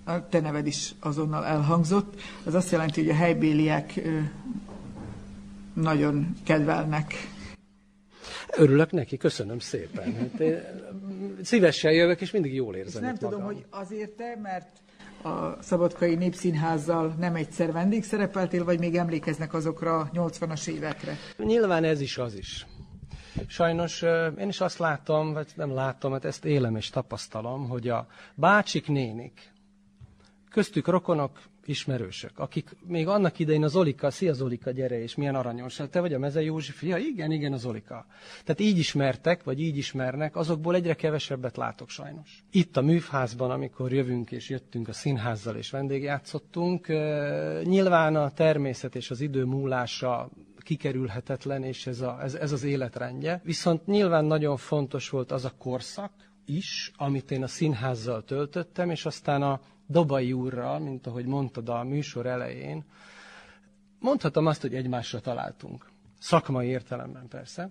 a 0.05 0.29
te 0.29 0.41
neved 0.41 0.67
is 0.67 0.95
azonnal 1.01 1.45
elhangzott. 1.45 2.21
Az 2.45 2.55
azt 2.55 2.71
jelenti, 2.71 3.01
hogy 3.01 3.11
a 3.11 3.15
helybéliek 3.15 4.01
nagyon 5.75 6.37
kedvelnek. 6.45 7.15
Örülök 8.57 8.91
neki, 8.91 9.17
köszönöm 9.17 9.59
szépen. 9.59 10.15
Hát 10.15 10.41
én 10.41 10.61
szívesen 11.43 11.93
jövök, 11.93 12.21
és 12.21 12.31
mindig 12.31 12.55
jól 12.55 12.75
érzem 12.75 13.03
Nem 13.03 13.17
tudom, 13.17 13.41
magam. 13.41 13.55
hogy 13.55 13.65
azért-e, 13.71 14.39
mert 14.43 14.69
a 15.23 15.63
Szabadkai 15.63 16.15
Népszínházzal 16.15 17.15
nem 17.19 17.35
egyszer 17.35 17.73
vendégszerepeltél, 17.73 18.65
vagy 18.65 18.79
még 18.79 18.97
emlékeznek 18.97 19.55
azokra 19.55 19.99
a 19.99 20.11
80-as 20.15 20.67
évekre? 20.69 21.17
Nyilván 21.37 21.85
ez 21.85 22.01
is 22.01 22.19
az 22.19 22.35
is. 22.35 22.67
Sajnos 23.47 24.03
én 24.39 24.49
is 24.49 24.61
azt 24.61 24.79
látom, 24.79 25.33
vagy 25.33 25.47
nem 25.55 25.75
látom, 25.75 26.13
hát 26.13 26.25
ezt 26.25 26.45
élem 26.45 26.77
és 26.77 26.91
tapasztalom, 26.91 27.69
hogy 27.69 27.89
a 27.89 28.07
bácsik, 28.35 28.89
nénik, 28.89 29.53
köztük 30.51 30.87
rokonok, 30.89 31.41
ismerősök, 31.71 32.39
akik 32.39 32.77
még 32.87 33.09
annak 33.09 33.39
idején 33.39 33.65
az 33.65 33.71
Zolika, 33.71 34.11
szia 34.11 34.33
Zolika, 34.33 34.71
gyere, 34.71 35.03
és 35.03 35.15
milyen 35.15 35.35
aranyos, 35.35 35.81
te 35.91 36.01
vagy 36.01 36.13
a 36.13 36.19
Meze 36.19 36.43
Józsi 36.43 36.73
fia? 36.73 36.97
Igen, 36.97 37.31
igen, 37.31 37.53
az 37.53 37.61
Zolika. 37.61 38.07
Tehát 38.45 38.61
így 38.61 38.79
ismertek, 38.79 39.45
vagy 39.45 39.61
így 39.61 39.77
ismernek, 39.77 40.37
azokból 40.37 40.75
egyre 40.75 40.95
kevesebbet 40.95 41.57
látok 41.57 41.89
sajnos. 41.89 42.45
Itt 42.51 42.77
a 42.77 42.83
műfházban, 42.83 43.51
amikor 43.51 43.93
jövünk 43.93 44.31
és 44.31 44.49
jöttünk 44.49 44.89
a 44.89 44.93
színházzal 44.93 45.57
és 45.57 45.71
vendégjátszottunk, 45.71 46.87
nyilván 47.65 48.17
a 48.17 48.31
természet 48.31 48.95
és 48.95 49.11
az 49.11 49.21
idő 49.21 49.45
múlása 49.45 50.31
kikerülhetetlen, 50.59 51.63
és 51.63 51.87
ez, 51.87 52.01
a, 52.01 52.19
ez, 52.23 52.35
ez 52.35 52.53
az 52.53 52.63
életrendje. 52.63 53.41
Viszont 53.45 53.87
nyilván 53.87 54.25
nagyon 54.25 54.57
fontos 54.57 55.09
volt 55.09 55.33
az 55.33 55.45
a 55.45 55.53
korszak 55.59 56.13
is, 56.45 56.93
amit 56.97 57.31
én 57.31 57.43
a 57.43 57.47
színházzal 57.47 58.25
töltöttem, 58.25 58.91
és 58.91 59.07
aztán 59.07 59.43
a 59.43 59.61
Dobai 59.91 60.33
úrral, 60.33 60.79
mint 60.79 61.07
ahogy 61.07 61.27
mondtad 61.27 61.69
a 61.69 61.83
műsor 61.83 62.27
elején, 62.27 62.85
mondhatom 63.99 64.47
azt, 64.47 64.61
hogy 64.61 64.75
egymásra 64.75 65.21
találtunk. 65.21 65.91
Szakmai 66.19 66.69
értelemben 66.69 67.29
persze. 67.29 67.71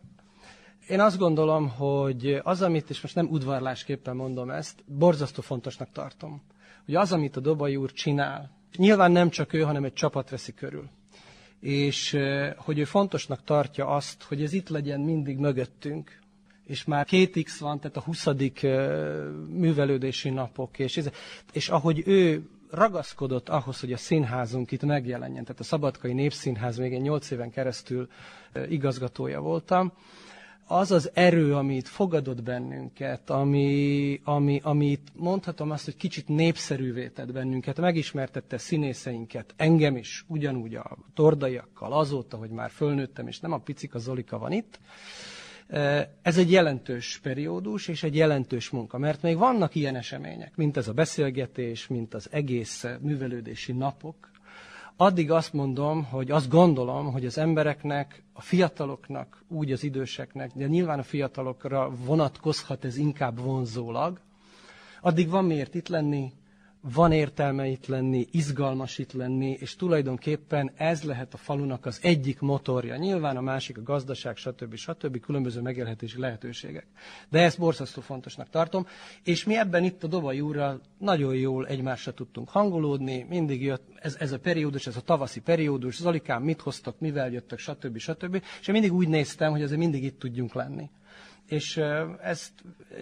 Én 0.88 1.00
azt 1.00 1.18
gondolom, 1.18 1.70
hogy 1.70 2.40
az, 2.44 2.62
amit, 2.62 2.90
és 2.90 3.02
most 3.02 3.16
nem 3.16 3.28
udvarlásképpen 3.28 4.16
mondom 4.16 4.50
ezt, 4.50 4.84
borzasztó 4.86 5.42
fontosnak 5.42 5.92
tartom, 5.92 6.42
hogy 6.86 6.96
az, 6.96 7.12
amit 7.12 7.36
a 7.36 7.40
Dobai 7.40 7.76
úr 7.76 7.92
csinál, 7.92 8.52
nyilván 8.76 9.12
nem 9.12 9.30
csak 9.30 9.54
ő, 9.54 9.62
hanem 9.62 9.84
egy 9.84 9.94
csapat 9.94 10.30
veszi 10.30 10.54
körül 10.54 10.90
és 11.60 12.18
hogy 12.56 12.80
ő 12.80 12.84
fontosnak 12.84 13.44
tartja 13.44 13.88
azt, 13.88 14.24
hogy 14.24 14.44
ez 14.44 14.54
itt 14.54 14.70
legyen 14.70 15.00
mindig 15.00 15.38
mögöttünk, 15.38 16.19
és 16.70 16.84
már 16.84 17.06
két 17.06 17.44
X 17.44 17.60
van, 17.60 17.80
tehát 17.80 17.98
a 17.98 18.02
20. 18.02 18.28
művelődési 19.50 20.30
napok, 20.30 20.80
és, 20.80 21.02
és 21.52 21.70
ahogy 21.70 22.04
ő 22.06 22.50
ragaszkodott 22.72 23.50
ahhoz, 23.50 23.80
hogy 23.80 23.94
a 23.94 23.98
színházunk 23.98 24.72
itt 24.72 24.84
megjelenjen, 24.84 25.44
tehát 25.44 25.60
a 25.60 25.64
Szabadkai 25.64 26.14
Népszínház 26.14 26.78
még 26.78 26.94
egy 26.94 27.02
nyolc 27.02 27.32
éven 27.32 27.50
keresztül 27.50 28.08
igazgatója 28.68 29.42
voltam, 29.42 29.94
az 30.72 30.92
az 30.92 31.12
erő, 31.14 31.56
amit 31.56 31.88
fogadott 31.88 32.44
bennünket, 32.44 33.30
ami, 33.30 34.22
ami, 34.24 34.60
amit 34.64 35.12
mondhatom 35.16 35.72
azt, 35.72 35.86
hogy 35.86 35.96
kicsit 35.96 36.28
népszerűvé 36.28 37.08
tett 37.08 37.32
bennünket, 37.32 37.80
megismertette 37.80 38.58
színészeinket, 38.58 39.54
engem 39.58 39.96
is, 39.96 40.26
ugyanúgy 40.28 40.76
a 40.76 40.98
tordaiakkal, 41.14 41.94
azóta, 41.94 42.38
hogy 42.38 42.50
már 42.50 42.70
fölnőttem, 42.70 43.28
és 43.28 43.40
nem 43.40 43.52
a 43.52 43.58
picik 43.58 43.96
a 43.96 44.00
Zolika 44.00 44.38
van 44.38 44.52
itt, 44.52 44.80
ez 46.22 46.38
egy 46.38 46.52
jelentős 46.52 47.20
periódus 47.24 47.88
és 47.88 48.04
egy 48.04 48.16
jelentős 48.16 48.70
munka, 48.70 48.98
mert 48.98 49.22
még 49.22 49.38
vannak 49.38 49.76
ilyen 49.76 49.96
események, 49.96 50.56
mint 50.56 50.78
ez 50.78 50.88
a 50.88 50.94
beszélgetés, 50.94 51.88
mint 51.88 52.14
az 52.14 52.28
egész 52.32 52.86
művelődési 53.02 53.72
napok, 53.72 54.32
addig 54.96 55.32
azt 55.32 55.54
mondom, 55.54 56.04
hogy 56.04 56.32
azt 56.32 56.50
gondolom, 56.50 57.12
hogy 57.12 57.26
az 57.26 57.38
embereknek, 57.38 58.24
a 58.34 58.42
fiataloknak, 58.42 59.44
úgy 59.48 59.72
az 59.72 59.84
időseknek, 59.84 60.52
de 60.54 60.68
nyilván 60.68 61.00
a 61.00 61.04
fiatalokra 61.04 61.92
vonatkozhat 62.06 62.86
ez 62.86 62.98
inkább 62.98 63.40
vonzólag, 63.40 64.20
addig 65.02 65.30
van 65.30 65.46
miért 65.46 65.76
itt 65.76 65.88
lenni, 65.88 66.32
van 66.82 67.12
értelme 67.12 67.68
itt 67.68 67.86
lenni, 67.86 68.28
izgalmas 68.32 68.98
itt 68.98 69.14
lenni, 69.14 69.58
és 69.60 69.76
tulajdonképpen 69.76 70.72
ez 70.76 71.04
lehet 71.04 71.34
a 71.34 71.38
falunak 71.38 71.86
az 71.86 72.00
egyik 72.02 72.40
motorja. 72.40 72.96
Nyilván 72.96 73.38
a 73.38 73.42
másik 73.42 73.78
a 73.78 73.84
gazdaság, 73.84 74.38
stb. 74.38 74.76
stb. 74.76 75.20
különböző 75.20 75.62
megélhetési 75.62 76.20
lehetőségek. 76.20 76.86
De 77.30 77.40
ezt 77.40 77.60
borzasztó 77.60 78.02
fontosnak 78.02 78.50
tartom, 78.50 78.88
és 79.24 79.44
mi 79.44 79.58
ebben 79.58 79.84
itt 79.84 80.04
a 80.04 80.08
Dovai 80.08 80.42
úrral 80.42 80.82
nagyon 80.98 81.36
jól 81.36 81.68
egymásra 81.68 82.14
tudtunk 82.14 82.50
hangolódni, 82.50 83.26
mindig 83.30 83.62
jött 83.62 83.88
ez, 83.96 84.16
ez 84.20 84.32
a 84.32 84.40
periódus, 84.40 84.88
ez 84.88 84.96
a 84.96 85.02
tavaszi 85.02 85.40
periódus, 85.40 85.96
Zolikám, 85.96 86.44
mit 86.44 86.62
hoztak, 86.62 87.00
mivel 87.00 87.32
jöttek, 87.32 87.60
stb. 87.60 87.98
stb. 87.98 88.44
És 88.60 88.68
én 88.68 88.74
mindig 88.74 88.94
úgy 88.94 89.08
néztem, 89.08 89.52
hogy 89.52 89.62
azért 89.62 89.80
mindig 89.80 90.04
itt 90.04 90.20
tudjunk 90.20 90.54
lenni 90.54 90.90
és 91.50 91.78
ezt 92.22 92.52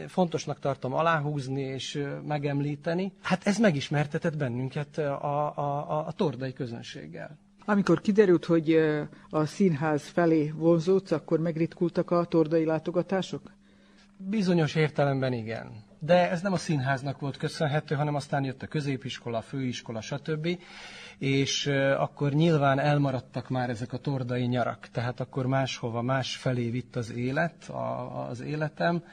fontosnak 0.08 0.60
tartom 0.60 0.93
aláhúzni 0.93 1.62
és 1.62 2.04
megemlíteni. 2.28 3.14
Hát 3.22 3.48
ez 3.48 3.58
megismertetett 3.58 4.38
bennünket 4.38 4.98
a, 4.98 5.58
a, 5.58 6.08
a 6.08 6.12
tordai 6.12 6.54
közönséggel. 6.54 7.38
Amikor 7.66 8.02
kiderült, 8.02 8.45
hogy 8.45 8.76
a 9.30 9.45
színház 9.45 10.08
felé 10.08 10.50
vonzódsz, 10.56 11.12
akkor 11.12 11.39
megritkultak 11.39 12.12
a 12.12 12.26
tordai 12.26 12.66
látogatások? 12.66 13.52
Bizonyos 14.18 14.76
értelemben 14.76 15.34
igen. 15.34 15.86
De 16.00 16.30
ez 16.30 16.41
nem 16.41 16.54
a 16.54 16.58
színháznak 16.58 17.20
volt 17.20 17.38
köszönhető, 17.38 17.95
hanem 17.95 18.16
aztán 18.16 18.43
jött 18.43 18.62
a 18.62 18.68
középiskola, 18.68 19.38
a 19.38 19.41
főiskola, 19.41 20.02
stb 20.02 20.48
és 21.20 21.68
akkor 21.97 22.34
nyilván 22.34 22.80
elmaradtak 22.80 23.49
már 23.49 23.70
ezek 23.70 23.93
a 23.93 23.97
tordai 23.97 24.45
nyarak, 24.45 24.88
tehát 24.91 25.20
akkor 25.20 25.45
máshova, 25.45 26.01
más 26.01 26.36
felé 26.36 26.70
vitt 26.70 26.95
az 26.95 27.11
élet, 27.11 27.70
a, 27.70 28.28
az 28.30 28.41
életem, 28.41 29.03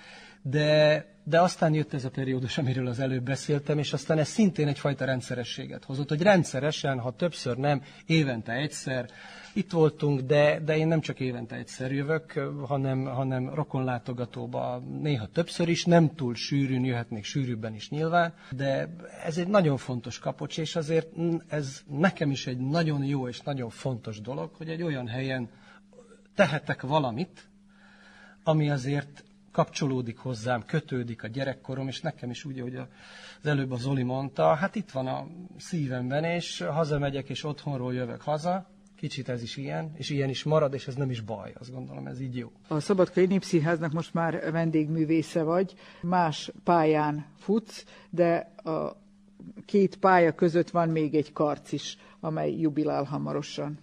de, 0.42 1.04
de 1.24 1.40
aztán 1.40 1.74
jött 1.74 1.94
ez 1.94 2.04
a 2.04 2.10
periódus, 2.10 2.58
amiről 2.58 2.86
az 2.86 2.98
előbb 2.98 3.24
beszéltem, 3.24 3.78
és 3.78 3.92
aztán 3.92 4.18
ez 4.18 4.28
szintén 4.28 4.68
egyfajta 4.68 5.04
rendszerességet 5.04 5.84
hozott, 5.84 6.08
hogy 6.08 6.22
rendszeresen, 6.22 6.98
ha 6.98 7.16
többször 7.16 7.56
nem, 7.56 7.82
évente 8.06 8.52
egyszer, 8.52 9.10
itt 9.54 9.70
voltunk, 9.70 10.20
de, 10.20 10.60
de 10.60 10.76
én 10.76 10.86
nem 10.86 11.00
csak 11.00 11.20
évente 11.20 11.56
egyszer 11.56 11.92
jövök, 11.92 12.32
hanem, 12.66 13.04
hanem 13.04 13.54
rokonlátogatóba 13.54 14.82
néha 15.00 15.26
többször 15.26 15.68
is, 15.68 15.84
nem 15.84 16.14
túl 16.14 16.34
sűrűn, 16.34 16.84
jöhetnék 16.84 17.24
sűrűbben 17.24 17.74
is 17.74 17.90
nyilván, 17.90 18.34
de 18.50 18.94
ez 19.24 19.38
egy 19.38 19.48
nagyon 19.48 19.76
fontos 19.76 20.18
kapocs, 20.18 20.58
és 20.58 20.76
azért 20.76 21.08
ez 21.48 21.82
nekem 21.86 22.30
is 22.30 22.46
egy 22.46 22.58
nagyon 22.58 23.04
jó 23.04 23.28
és 23.28 23.40
nagyon 23.40 23.70
fontos 23.70 24.20
dolog, 24.20 24.50
hogy 24.54 24.68
egy 24.68 24.82
olyan 24.82 25.08
helyen 25.08 25.48
tehetek 26.34 26.82
valamit, 26.82 27.48
ami 28.44 28.70
azért 28.70 29.24
kapcsolódik 29.52 30.18
hozzám, 30.18 30.64
kötődik 30.66 31.22
a 31.22 31.26
gyerekkorom, 31.26 31.88
és 31.88 32.00
nekem 32.00 32.30
is 32.30 32.44
úgy, 32.44 32.60
hogy 32.60 32.74
az 32.74 33.46
előbb 33.46 33.70
az 33.70 33.80
Zoli 33.80 34.02
mondta, 34.02 34.54
hát 34.54 34.74
itt 34.74 34.90
van 34.90 35.06
a 35.06 35.26
szívemben, 35.56 36.24
és 36.24 36.60
hazamegyek, 36.60 37.28
és 37.28 37.44
otthonról 37.44 37.94
jövök 37.94 38.20
haza, 38.20 38.73
Kicsit 38.96 39.28
ez 39.28 39.42
is 39.42 39.56
ilyen, 39.56 39.92
és 39.96 40.10
ilyen 40.10 40.28
is 40.28 40.42
marad, 40.42 40.74
és 40.74 40.86
ez 40.86 40.94
nem 40.94 41.10
is 41.10 41.20
baj, 41.20 41.52
azt 41.58 41.72
gondolom, 41.72 42.06
ez 42.06 42.20
így 42.20 42.36
jó. 42.36 42.52
A 42.68 42.80
Szabadkai 42.80 43.26
Népszínháznak 43.26 43.92
most 43.92 44.14
már 44.14 44.50
vendégművésze 44.52 45.42
vagy, 45.42 45.74
más 46.02 46.50
pályán 46.64 47.26
futsz, 47.38 47.84
de 48.10 48.52
a 48.56 48.96
két 49.66 49.96
pálya 49.96 50.32
között 50.32 50.70
van 50.70 50.88
még 50.88 51.14
egy 51.14 51.32
karc 51.32 51.72
is, 51.72 51.98
amely 52.20 52.52
jubilál 52.60 53.04
hamarosan. 53.04 53.78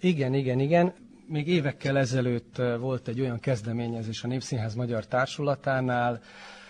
Igen, 0.00 0.34
igen, 0.34 0.60
igen. 0.60 0.92
Még 1.26 1.48
évekkel 1.48 1.98
ezelőtt 1.98 2.56
volt 2.80 3.08
egy 3.08 3.20
olyan 3.20 3.40
kezdeményezés 3.40 4.24
a 4.24 4.26
Népszínház 4.26 4.74
Magyar 4.74 5.06
Társulatánál, 5.06 6.20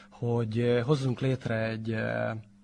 hogy 0.09 0.81
hozzunk 0.85 1.21
létre 1.21 1.69
egy 1.69 1.95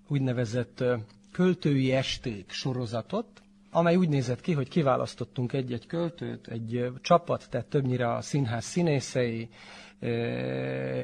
úgynevezett 0.09 0.85
költői 1.33 1.93
esték 1.93 2.51
sorozatot, 2.51 3.43
amely 3.77 3.97
úgy 3.97 4.09
nézett 4.09 4.41
ki, 4.41 4.53
hogy 4.53 4.69
kiválasztottunk 4.69 5.53
egy-egy 5.53 5.87
költőt, 5.87 6.49
egy 6.49 6.91
csapat, 7.01 7.47
tehát 7.51 7.67
többnyire 7.67 8.15
a 8.15 8.21
színház 8.21 8.65
színészei, 8.65 9.49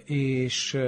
és 0.05 0.79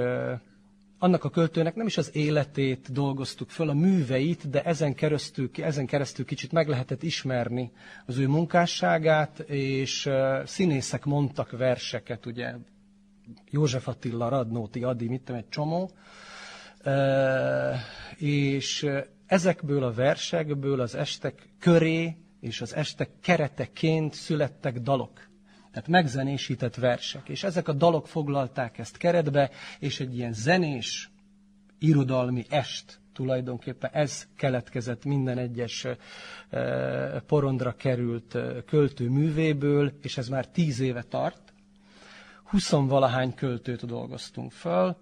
annak 0.99 1.23
a 1.23 1.29
költőnek 1.29 1.75
nem 1.75 1.85
is 1.85 1.97
az 1.97 2.15
életét 2.15 2.91
dolgoztuk 2.91 3.49
föl, 3.49 3.69
a 3.69 3.73
műveit, 3.73 4.49
de 4.49 4.63
ezen 4.63 4.93
keresztül, 4.93 5.49
ezen 5.57 5.85
keresztül 5.85 6.25
kicsit 6.25 6.51
meg 6.51 6.67
lehetett 6.67 7.03
ismerni 7.03 7.71
az 8.05 8.17
ő 8.17 8.27
munkásságát, 8.27 9.39
és 9.39 10.09
színészek 10.43 11.05
mondtak 11.05 11.51
verseket, 11.51 12.25
ugye 12.25 12.53
József 13.49 13.87
Attila, 13.87 14.29
Radnóti, 14.29 14.83
Adi, 14.83 15.07
mit 15.07 15.21
tudom, 15.21 15.41
egy 15.41 15.49
csomó, 15.49 15.91
és 18.17 18.89
ezekből 19.25 19.83
a 19.83 19.93
versekből 19.93 20.79
az 20.79 20.95
estek 20.95 21.49
köré 21.59 22.17
és 22.39 22.61
az 22.61 22.75
estek 22.75 23.09
kereteként 23.21 24.13
születtek 24.13 24.79
dalok. 24.79 25.27
Tehát 25.71 25.89
megzenésített 25.89 26.75
versek. 26.75 27.29
És 27.29 27.43
ezek 27.43 27.67
a 27.67 27.73
dalok 27.73 28.07
foglalták 28.07 28.77
ezt 28.77 28.97
keretbe, 28.97 29.49
és 29.79 29.99
egy 29.99 30.15
ilyen 30.17 30.33
zenés, 30.33 31.09
irodalmi 31.79 32.45
est 32.49 32.99
tulajdonképpen 33.13 33.89
ez 33.93 34.27
keletkezett 34.35 35.05
minden 35.05 35.37
egyes 35.37 35.87
porondra 37.27 37.75
került 37.75 38.37
költő 38.65 39.09
művéből, 39.09 39.93
és 40.01 40.17
ez 40.17 40.27
már 40.27 40.47
tíz 40.47 40.79
éve 40.79 41.03
tart. 41.03 41.53
Huszonvalahány 42.43 43.33
költőt 43.33 43.85
dolgoztunk 43.85 44.51
föl, 44.51 44.97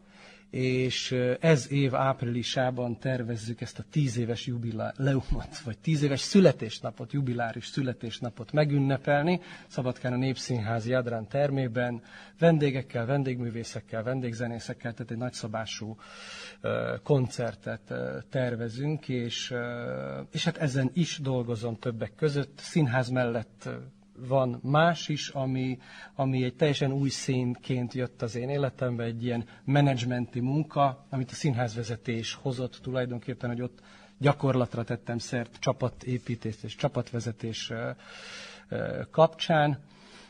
és 0.53 1.11
ez 1.39 1.71
év 1.71 1.95
áprilisában 1.95 2.99
tervezzük 2.99 3.61
ezt 3.61 3.79
a 3.79 3.83
tíz 3.91 4.17
éves 4.17 4.45
jubileumot, 4.45 5.59
vagy 5.63 5.77
tíz 5.77 6.03
éves 6.03 6.19
születésnapot, 6.19 7.11
jubiláris 7.13 7.65
születésnapot 7.65 8.51
megünnepelni 8.51 9.41
Szabadkán 9.67 10.13
a 10.13 10.17
Népszínházi 10.17 10.89
Jadrán 10.89 11.27
termében, 11.27 12.01
vendégekkel, 12.39 13.05
vendégművészekkel, 13.05 14.03
vendégzenészekkel, 14.03 14.93
tehát 14.93 15.11
egy 15.11 15.17
nagyszabású 15.17 15.97
koncertet 17.03 17.93
tervezünk, 18.29 19.09
és, 19.09 19.53
és 20.31 20.43
hát 20.43 20.57
ezen 20.57 20.89
is 20.93 21.19
dolgozom 21.19 21.75
többek 21.75 22.15
között. 22.15 22.57
Színház 22.59 23.09
mellett 23.09 23.69
van 24.17 24.59
más 24.63 25.07
is, 25.09 25.29
ami, 25.29 25.77
ami 26.15 26.43
egy 26.43 26.55
teljesen 26.55 26.91
új 26.91 27.09
színként 27.09 27.93
jött 27.93 28.21
az 28.21 28.35
én 28.35 28.49
életembe, 28.49 29.03
egy 29.03 29.23
ilyen 29.23 29.45
menedzsmenti 29.65 30.39
munka, 30.39 31.05
amit 31.09 31.31
a 31.31 31.33
színházvezetés 31.33 32.33
hozott 32.33 32.79
tulajdonképpen, 32.81 33.49
hogy 33.49 33.61
ott 33.61 33.79
gyakorlatra 34.17 34.83
tettem 34.83 35.17
szert 35.17 35.59
csapatépítés 35.59 36.55
és 36.63 36.75
csapatvezetés 36.75 37.71
kapcsán, 39.11 39.79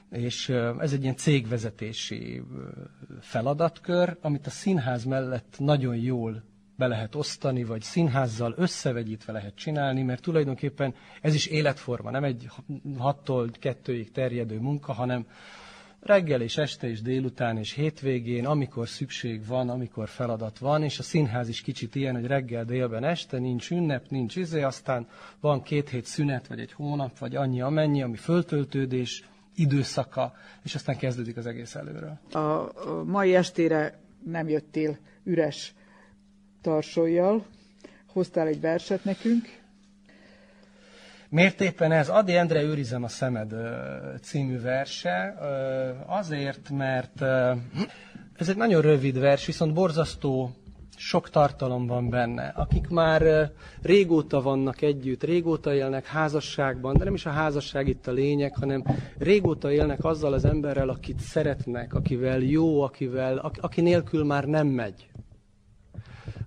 és 0.09 0.49
ez 0.79 0.93
egy 0.93 1.01
ilyen 1.01 1.15
cégvezetési 1.15 2.41
feladatkör, 3.19 4.17
amit 4.21 4.47
a 4.47 4.49
színház 4.49 5.03
mellett 5.03 5.55
nagyon 5.57 5.95
jól 5.95 6.43
be 6.75 6.87
lehet 6.87 7.15
osztani, 7.15 7.63
vagy 7.63 7.81
színházzal 7.81 8.53
összevegyítve 8.57 9.31
lehet 9.31 9.55
csinálni, 9.55 10.03
mert 10.03 10.21
tulajdonképpen 10.21 10.93
ez 11.21 11.33
is 11.33 11.45
életforma, 11.45 12.11
nem 12.11 12.23
egy 12.23 12.47
hattól 12.97 13.49
kettőig 13.59 14.11
terjedő 14.11 14.59
munka, 14.59 14.93
hanem 14.93 15.25
reggel 15.99 16.41
és 16.41 16.57
este 16.57 16.89
és 16.89 17.01
délután 17.01 17.57
és 17.57 17.71
hétvégén, 17.71 18.45
amikor 18.45 18.87
szükség 18.87 19.45
van, 19.45 19.69
amikor 19.69 20.07
feladat 20.07 20.57
van, 20.57 20.83
és 20.83 20.99
a 20.99 21.03
színház 21.03 21.49
is 21.49 21.61
kicsit 21.61 21.95
ilyen, 21.95 22.15
hogy 22.15 22.25
reggel, 22.25 22.65
délben, 22.65 23.03
este 23.03 23.37
nincs 23.39 23.71
ünnep, 23.71 24.09
nincs 24.09 24.35
izé, 24.35 24.61
aztán 24.61 25.07
van 25.39 25.61
két 25.61 25.89
hét 25.89 26.05
szünet, 26.05 26.47
vagy 26.47 26.59
egy 26.59 26.71
hónap, 26.71 27.17
vagy 27.17 27.35
annyi 27.35 27.61
amennyi, 27.61 28.01
ami 28.01 28.15
föltöltődés 28.15 29.23
időszaka, 29.55 30.33
és 30.63 30.75
aztán 30.75 30.97
kezdődik 30.97 31.37
az 31.37 31.45
egész 31.45 31.75
előről. 31.75 32.19
A 32.31 32.71
mai 33.05 33.35
estére 33.35 33.99
nem 34.23 34.49
jöttél 34.49 34.97
üres 35.23 35.73
tarsolyjal. 36.63 37.45
Hoztál 38.13 38.47
egy 38.47 38.61
verset 38.61 39.03
nekünk. 39.03 39.61
Miért 41.29 41.61
éppen 41.61 41.91
ez? 41.91 42.09
Adi 42.09 42.35
Endre 42.35 42.61
őrizem 42.61 43.03
a 43.03 43.07
szemed 43.07 43.53
című 44.21 44.59
verse. 44.59 45.35
Azért, 46.05 46.69
mert 46.69 47.21
ez 48.35 48.49
egy 48.49 48.57
nagyon 48.57 48.81
rövid 48.81 49.19
vers, 49.19 49.45
viszont 49.45 49.73
borzasztó 49.73 50.51
sok 50.97 51.29
tartalom 51.29 51.87
van 51.87 52.09
benne. 52.09 52.53
Akik 52.55 52.87
már 52.87 53.51
régóta 53.81 54.41
vannak 54.41 54.81
együtt, 54.81 55.23
régóta 55.23 55.73
élnek 55.73 56.05
házasságban, 56.05 56.97
de 56.97 57.03
nem 57.03 57.13
is 57.13 57.25
a 57.25 57.29
házasság 57.29 57.87
itt 57.87 58.07
a 58.07 58.11
lényeg, 58.11 58.55
hanem 58.55 58.83
régóta 59.17 59.71
élnek 59.71 60.03
azzal 60.03 60.33
az 60.33 60.45
emberrel, 60.45 60.89
akit 60.89 61.19
szeretnek, 61.19 61.93
akivel 61.93 62.39
jó, 62.39 62.81
akivel, 62.81 63.51
aki 63.61 63.81
nélkül 63.81 64.23
már 64.23 64.45
nem 64.45 64.67
megy 64.67 65.07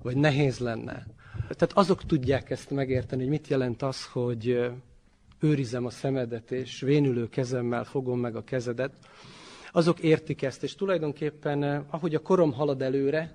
vagy 0.06 0.16
nehéz 0.16 0.58
lenne. 0.58 1.06
Tehát 1.32 1.72
azok 1.72 2.04
tudják 2.04 2.50
ezt 2.50 2.70
megérteni, 2.70 3.22
hogy 3.22 3.30
mit 3.30 3.48
jelent 3.48 3.82
az, 3.82 4.04
hogy 4.04 4.70
őrizem 5.40 5.86
a 5.86 5.90
szemedet, 5.90 6.50
és 6.50 6.80
vénülő 6.80 7.28
kezemmel 7.28 7.84
fogom 7.84 8.20
meg 8.20 8.36
a 8.36 8.44
kezedet. 8.44 8.92
Azok 9.72 10.00
értik 10.00 10.42
ezt, 10.42 10.62
és 10.62 10.74
tulajdonképpen, 10.74 11.62
ahogy 11.90 12.14
a 12.14 12.18
korom 12.22 12.52
halad 12.52 12.82
előre, 12.82 13.34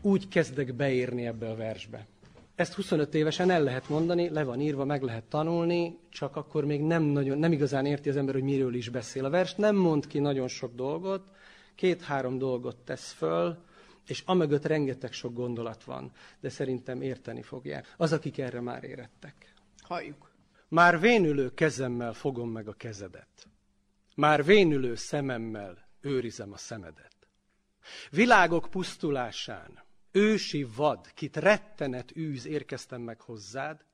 úgy 0.00 0.28
kezdek 0.28 0.74
beérni 0.74 1.26
ebbe 1.26 1.48
a 1.48 1.56
versbe. 1.56 2.06
Ezt 2.54 2.74
25 2.74 3.14
évesen 3.14 3.50
el 3.50 3.62
lehet 3.62 3.88
mondani, 3.88 4.28
le 4.28 4.44
van 4.44 4.60
írva, 4.60 4.84
meg 4.84 5.02
lehet 5.02 5.24
tanulni, 5.24 5.98
csak 6.10 6.36
akkor 6.36 6.64
még 6.64 6.82
nem, 6.82 7.02
nagyon, 7.02 7.38
nem 7.38 7.52
igazán 7.52 7.86
érti 7.86 8.08
az 8.08 8.16
ember, 8.16 8.34
hogy 8.34 8.42
miről 8.42 8.74
is 8.74 8.88
beszél. 8.88 9.24
A 9.24 9.30
vers 9.30 9.54
nem 9.54 9.76
mond 9.76 10.06
ki 10.06 10.18
nagyon 10.18 10.48
sok 10.48 10.74
dolgot, 10.74 11.22
két-három 11.74 12.38
dolgot 12.38 12.76
tesz 12.76 13.12
föl, 13.12 13.56
és 14.08 14.22
amögött 14.26 14.64
rengeteg 14.64 15.12
sok 15.12 15.34
gondolat 15.34 15.84
van, 15.84 16.12
de 16.40 16.48
szerintem 16.48 17.02
érteni 17.02 17.42
fogják. 17.42 17.94
Az, 17.96 18.12
akik 18.12 18.38
erre 18.38 18.60
már 18.60 18.84
érettek. 18.84 19.54
Halljuk. 19.82 20.32
Már 20.68 21.00
vénülő 21.00 21.54
kezemmel 21.54 22.12
fogom 22.12 22.50
meg 22.50 22.68
a 22.68 22.72
kezedet. 22.72 23.48
Már 24.14 24.44
vénülő 24.44 24.94
szememmel 24.94 25.88
őrizem 26.00 26.52
a 26.52 26.56
szemedet. 26.56 27.16
Világok 28.10 28.70
pusztulásán, 28.70 29.84
ősi 30.10 30.64
vad, 30.64 31.12
kit 31.12 31.36
rettenet 31.36 32.16
űz, 32.16 32.46
érkeztem 32.46 33.00
meg 33.00 33.20
hozzád, 33.20 33.84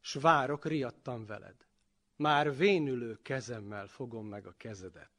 s 0.00 0.14
várok 0.14 0.64
riadtam 0.64 1.26
veled. 1.26 1.56
Már 2.16 2.56
vénülő 2.56 3.18
kezemmel 3.22 3.86
fogom 3.86 4.26
meg 4.26 4.46
a 4.46 4.54
kezedet. 4.56 5.10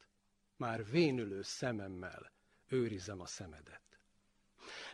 Már 0.58 0.86
vénülő 0.86 1.42
szememmel 1.42 2.32
őrizem 2.68 3.20
a 3.20 3.26
szemedet. 3.26 3.89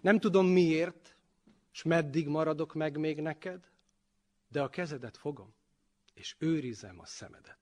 Nem 0.02 0.20
tudom 0.20 0.46
miért, 0.48 1.16
és 1.74 1.84
meddig 1.84 2.28
maradok 2.28 2.74
meg 2.74 2.98
még 2.98 3.22
neked, 3.22 3.70
de 4.48 4.62
a 4.62 4.70
kezedet 4.70 5.18
fogom, 5.18 5.54
és 6.14 6.36
őrizem 6.40 7.00
a 7.00 7.06
szemedet. 7.06 7.58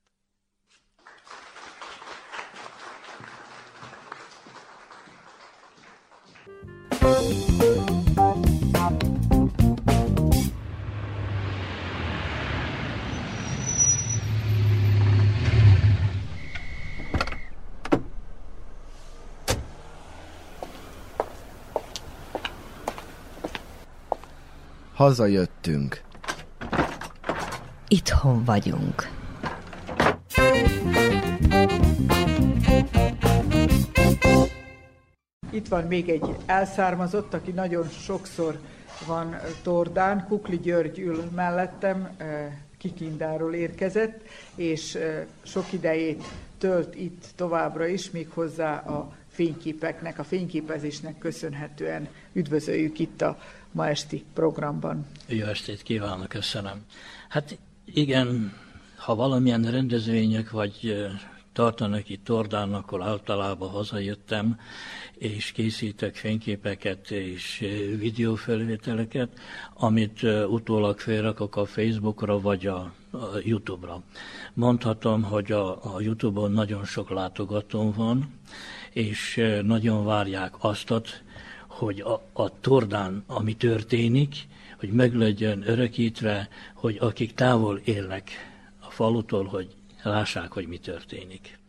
Hazajöttünk. 24.93 26.01
Itthon 27.87 28.43
vagyunk. 28.43 29.09
Itt 35.51 35.67
van 35.67 35.83
még 35.83 36.09
egy 36.09 36.35
elszármazott, 36.45 37.33
aki 37.33 37.51
nagyon 37.51 37.89
sokszor 37.89 38.59
van 39.07 39.35
Tordán. 39.63 40.25
Kukli 40.27 40.57
György 40.57 40.99
ül 40.99 41.23
mellettem, 41.35 42.09
eh, 42.17 42.51
Kikindáról 42.77 43.53
érkezett, 43.53 44.21
és 44.55 44.95
eh, 44.95 45.25
sok 45.41 45.73
idejét 45.73 46.23
tölt 46.57 46.95
itt 46.95 47.25
továbbra 47.35 47.85
is, 47.85 48.11
még 48.11 48.29
hozzá 48.29 48.77
a 48.77 49.11
fényképeknek, 49.33 50.19
a 50.19 50.23
fényképezésnek 50.23 51.17
köszönhetően 51.17 52.07
üdvözöljük 52.33 52.99
itt 52.99 53.21
a 53.21 53.37
ma 53.71 53.87
esti 53.87 54.23
programban. 54.33 55.05
Jó 55.27 55.45
estét 55.45 55.81
kívánok, 55.81 56.27
köszönöm. 56.27 56.85
Hát 57.29 57.57
igen, 57.85 58.53
ha 58.95 59.15
valamilyen 59.15 59.71
rendezvények 59.71 60.51
vagy 60.51 60.95
tartanak 61.53 62.09
itt 62.09 62.23
Tordán, 62.23 62.73
akkor 62.73 63.01
általában 63.01 63.69
hazajöttem, 63.69 64.59
és 65.13 65.51
készítek 65.51 66.15
fényképeket 66.15 67.11
és 67.11 67.65
videófelvételeket, 67.97 69.29
amit 69.73 70.23
utólag 70.47 70.99
felrakok 70.99 71.55
a 71.55 71.65
Facebookra 71.65 72.39
vagy 72.39 72.67
a, 72.67 72.93
YouTube-ra. 73.43 74.01
Mondhatom, 74.53 75.23
hogy 75.23 75.51
a, 75.51 75.95
a 75.95 76.01
YouTube-on 76.01 76.51
nagyon 76.51 76.85
sok 76.85 77.09
látogatóm 77.09 77.93
van, 77.95 78.33
és 78.93 79.41
nagyon 79.63 80.05
várják 80.05 80.53
azt, 80.57 80.93
hogy 81.67 81.99
a, 81.99 82.21
a 82.33 82.59
tordán, 82.59 83.23
ami 83.27 83.55
történik, 83.55 84.35
hogy 84.79 84.89
meg 84.89 85.13
legyen 85.13 85.63
örökítve, 85.69 86.47
hogy 86.73 86.97
akik 86.99 87.33
távol 87.33 87.81
élnek 87.83 88.29
a 88.79 88.89
falutól, 88.89 89.43
hogy 89.43 89.75
lássák, 90.03 90.51
hogy 90.51 90.67
mi 90.67 90.77
történik. 90.77 91.61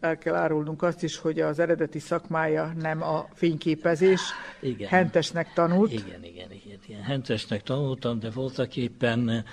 El 0.00 0.18
kell 0.18 0.34
árulnunk 0.34 0.82
azt 0.82 1.02
is, 1.02 1.16
hogy 1.16 1.40
az 1.40 1.58
eredeti 1.58 1.98
szakmája 1.98 2.72
nem 2.78 3.02
a 3.02 3.28
fényképezés. 3.34 4.20
Igen. 4.60 4.88
Hentesnek 4.88 5.52
tanult. 5.52 5.92
Igen, 5.92 6.24
igen, 6.24 6.52
igen, 6.52 6.78
igen. 6.86 7.02
Hentesnek 7.02 7.62
tanultam, 7.62 8.18
de 8.18 8.30
voltak 8.30 8.76
éppen 8.76 9.44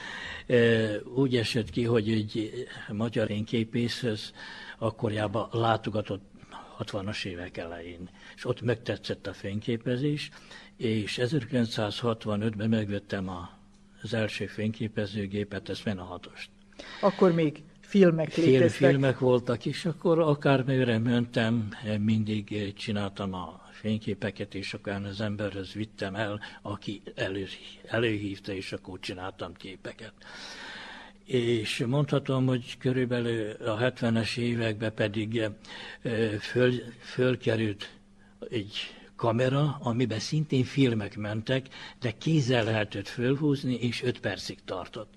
úgy 1.16 1.36
esett 1.36 1.70
ki, 1.70 1.84
hogy 1.84 2.12
egy 2.12 2.52
magyar 2.92 3.28
fényképészhez 3.28 4.34
akkorjában 4.78 5.48
látogatott 5.52 6.29
60-as 6.80 7.26
évek 7.26 7.58
elején, 7.58 8.10
és 8.36 8.46
ott 8.46 8.62
megtetszett 8.62 9.28
a 9.28 9.34
fényképezés, 9.34 10.30
és 10.78 11.20
1965-ben 11.22 12.70
megvettem 12.70 13.30
a, 13.30 13.50
az 14.02 14.14
első 14.14 14.46
fényképezőgépet, 14.46 15.70
ezt 15.70 15.88
a 15.88 16.04
hatost. 16.04 16.50
Akkor 17.02 17.34
még 17.34 17.64
filmek 17.90 18.36
léteztek. 18.36 18.90
filmek 18.90 19.20
voltak, 19.20 19.66
és 19.66 19.86
akkor 19.86 20.20
akármelyre 20.20 20.98
mentem, 20.98 21.70
mindig 22.00 22.74
csináltam 22.74 23.34
a 23.34 23.70
fényképeket, 23.72 24.56
és 24.56 24.74
akkor 24.74 24.94
az 24.94 25.22
emberhez 25.22 25.74
vittem 25.74 26.16
el, 26.16 26.40
aki 26.62 27.02
elő, 27.16 27.48
előhívta, 27.86 28.52
és 28.54 28.72
akkor 28.72 29.00
csináltam 29.00 29.54
képeket. 29.54 30.14
És 31.30 31.84
mondhatom, 31.88 32.46
hogy 32.46 32.78
körülbelül 32.78 33.52
a 33.52 33.78
70-es 33.78 34.38
években 34.38 34.94
pedig 34.94 35.42
föl, 36.40 36.74
fölkerült 37.00 37.90
egy 38.50 38.74
kamera, 39.16 39.78
amiben 39.82 40.20
szintén 40.20 40.64
filmek 40.64 41.18
mentek, 41.18 41.68
de 42.00 42.12
kézzel 42.12 42.64
lehetett 42.64 43.08
fölhúzni, 43.08 43.74
és 43.74 44.04
5 44.04 44.20
percig 44.20 44.58
tartott. 44.66 45.14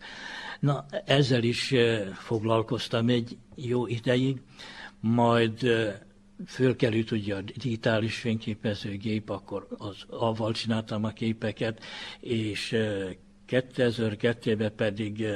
Na, 0.61 0.87
ezzel 1.05 1.43
is 1.43 1.75
foglalkoztam 2.15 3.09
egy 3.09 3.37
jó 3.55 3.87
ideig, 3.87 4.41
majd 5.01 5.67
fölkerült 6.47 7.11
ugye 7.11 7.35
a 7.35 7.41
digitális 7.41 8.17
fényképezőgép, 8.17 9.31
akkor 9.31 9.67
az, 9.79 9.97
avval 10.09 10.53
csináltam 10.53 11.05
a 11.05 11.11
képeket, 11.11 11.83
és 12.21 12.77
2002-ben 13.53 14.75
pedig 14.75 15.27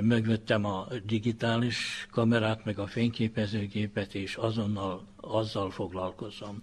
megvettem 0.00 0.64
a 0.64 0.86
digitális 1.06 2.06
kamerát, 2.10 2.64
meg 2.64 2.78
a 2.78 2.86
fényképezőgépet, 2.86 4.14
és 4.14 4.36
azonnal 4.36 5.06
azzal 5.16 5.70
foglalkozom. 5.70 6.60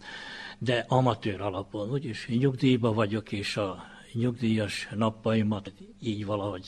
De 0.57 0.85
amatőr 0.87 1.41
alapon, 1.41 1.91
úgyis 1.91 2.27
nyugdíjba 2.27 2.93
vagyok, 2.93 3.31
és 3.31 3.57
a 3.57 3.83
nyugdíjas 4.13 4.87
nappaimat 4.95 5.73
így 6.01 6.25
valahogy 6.25 6.67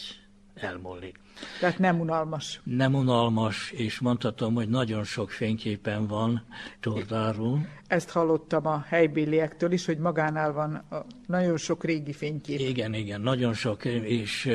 elmúlik. 0.62 1.20
Tehát 1.60 1.80
nem 1.80 2.00
unalmas. 2.00 2.62
Nem 2.64 2.96
unalmas, 2.96 3.72
és 3.72 4.00
mondhatom, 4.00 4.54
hogy 4.54 4.70
nagyon 4.70 5.04
sok 5.04 5.32
fényképen 5.32 6.08
van 6.08 6.46
Tordáról. 6.80 7.68
Ezt 7.88 8.10
hallottam 8.10 8.68
a 8.68 8.84
helybéliektől 8.88 9.72
is, 9.72 9.86
hogy 9.86 9.98
magánál 9.98 10.54
van 10.54 10.74
a 10.76 11.06
nagyon 11.28 11.58
sok 11.58 11.84
régi 11.84 12.14
fénykép. 12.14 12.60
Igen, 12.60 12.94
igen, 12.94 13.22
nagyon 13.22 13.54
sok, 13.54 13.86
és 13.86 14.52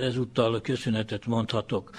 ezúttal 0.00 0.60
köszönetet 0.60 1.26
mondhatok, 1.26 1.90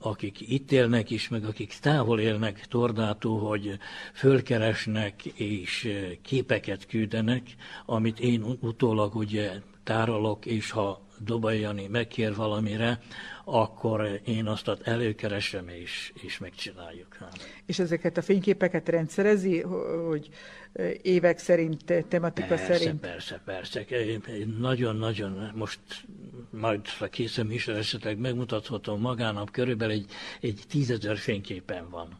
akik 0.00 0.40
itt 0.50 0.72
élnek 0.72 1.10
is, 1.10 1.28
meg 1.28 1.44
akik 1.44 1.74
távol 1.80 2.20
élnek 2.20 2.66
Tordától, 2.66 3.40
hogy 3.40 3.78
fölkeresnek 4.14 5.24
és 5.24 5.88
képeket 6.22 6.86
küldenek, 6.86 7.42
amit 7.86 8.20
én 8.20 8.42
utólag 8.60 9.14
ugye 9.14 9.50
tárolok, 9.82 10.46
és 10.46 10.70
ha 10.70 11.03
Dobai 11.18 11.60
Jani 11.60 11.86
megkér 11.86 12.34
valamire, 12.34 13.00
akkor 13.44 14.20
én 14.24 14.46
azt 14.46 14.70
előkeresem 14.82 15.68
és, 15.68 16.12
és 16.22 16.38
megcsináljuk. 16.38 17.16
És 17.66 17.78
ezeket 17.78 18.16
a 18.16 18.22
fényképeket 18.22 18.88
rendszerezi, 18.88 19.60
hogy 20.08 20.28
évek 21.02 21.38
szerint, 21.38 22.04
tematika 22.08 22.46
persze, 22.46 22.76
szerint? 22.76 23.00
Persze, 23.00 23.40
persze. 23.44 23.84
Nagyon-nagyon, 24.58 25.50
most 25.54 25.80
majd 26.50 26.88
ha 26.88 27.06
készem 27.06 27.50
is, 27.50 27.68
esetleg 27.68 28.18
megmutathatom 28.18 29.00
magának, 29.00 29.48
körülbelül 29.52 29.94
egy, 29.94 30.06
egy 30.40 30.62
tízezer 30.68 31.16
fényképen 31.16 31.90
van. 31.90 32.18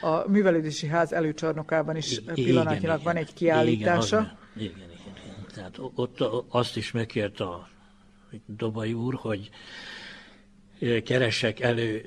A 0.00 0.30
művelődési 0.30 0.86
ház 0.86 1.12
előcsarnokában 1.12 1.96
is 1.96 2.20
pillanatnyilag 2.34 3.00
igen, 3.00 3.04
van 3.04 3.16
egy 3.16 3.34
kiállítása. 3.34 4.38
Igen, 4.56 4.66
igen, 4.66 4.90
igen, 4.90 5.14
igen. 5.24 5.46
Tehát 5.54 5.78
ott 5.94 6.20
azt 6.48 6.76
is 6.76 6.90
megkért 6.90 7.40
a 7.40 7.68
Dobai 8.46 8.92
úr, 8.92 9.14
hogy 9.14 9.50
keresek 11.04 11.60
elő 11.60 12.00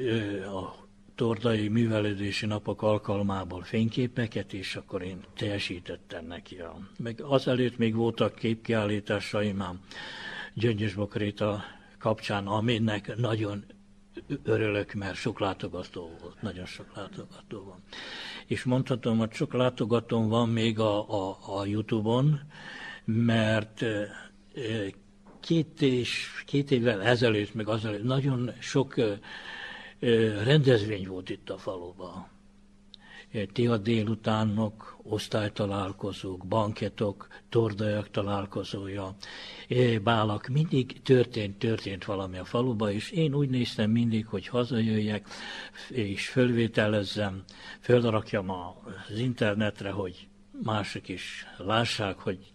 a 0.45 0.85
tordai 1.15 1.67
művelődési 1.67 2.45
napok 2.45 2.81
alkalmából 2.81 3.61
fényképeket, 3.61 4.53
és 4.53 4.75
akkor 4.75 5.01
én 5.01 5.19
teljesítettem 5.35 6.25
neki. 6.25 6.55
A, 6.59 6.77
meg 6.97 7.21
azelőtt 7.21 7.77
még 7.77 7.95
voltak 7.95 8.35
képkiállításaim 8.35 9.61
a 9.61 9.75
Gyöngyös 10.53 10.93
Bokréta 10.93 11.63
kapcsán, 11.99 12.47
aminek 12.47 13.15
nagyon 13.15 13.65
örülök, 14.43 14.93
mert 14.93 15.15
sok 15.15 15.39
látogató 15.39 16.11
volt, 16.21 16.41
nagyon 16.41 16.65
sok 16.65 16.95
látogató 16.95 17.63
van. 17.63 17.83
És 18.45 18.63
mondhatom, 18.63 19.17
hogy 19.17 19.31
sok 19.31 19.53
látogatóm 19.53 20.27
van 20.27 20.49
még 20.49 20.79
a, 20.79 21.09
a, 21.29 21.37
a 21.59 21.65
Youtube-on, 21.65 22.39
mert 23.05 23.85
két, 25.45 25.81
és, 25.81 26.27
két 26.45 26.71
évvel 26.71 27.03
ezelőtt, 27.03 27.53
meg 27.53 27.67
azelőtt 27.67 28.03
nagyon 28.03 28.51
sok 28.59 28.95
rendezvény 30.43 31.07
volt 31.07 31.29
itt 31.29 31.49
a 31.49 31.57
faluban. 31.57 32.27
Tia 33.53 33.77
délutánok, 33.77 34.97
osztálytalálkozók, 35.03 36.45
banketok, 36.47 37.27
tordajak 37.49 38.09
találkozója, 38.09 39.15
bálak, 40.03 40.47
mindig 40.47 41.01
történt, 41.01 41.57
történt 41.57 42.05
valami 42.05 42.37
a 42.37 42.45
faluba, 42.45 42.91
és 42.91 43.11
én 43.11 43.33
úgy 43.33 43.49
néztem 43.49 43.91
mindig, 43.91 44.25
hogy 44.25 44.47
hazajöjjek, 44.47 45.27
és 45.89 46.27
fölvételezzem, 46.29 47.43
fölrakjam 47.79 48.49
az 48.49 49.17
internetre, 49.17 49.91
hogy 49.91 50.27
mások 50.63 51.09
is 51.09 51.45
lássák, 51.57 52.17
hogy 52.17 52.53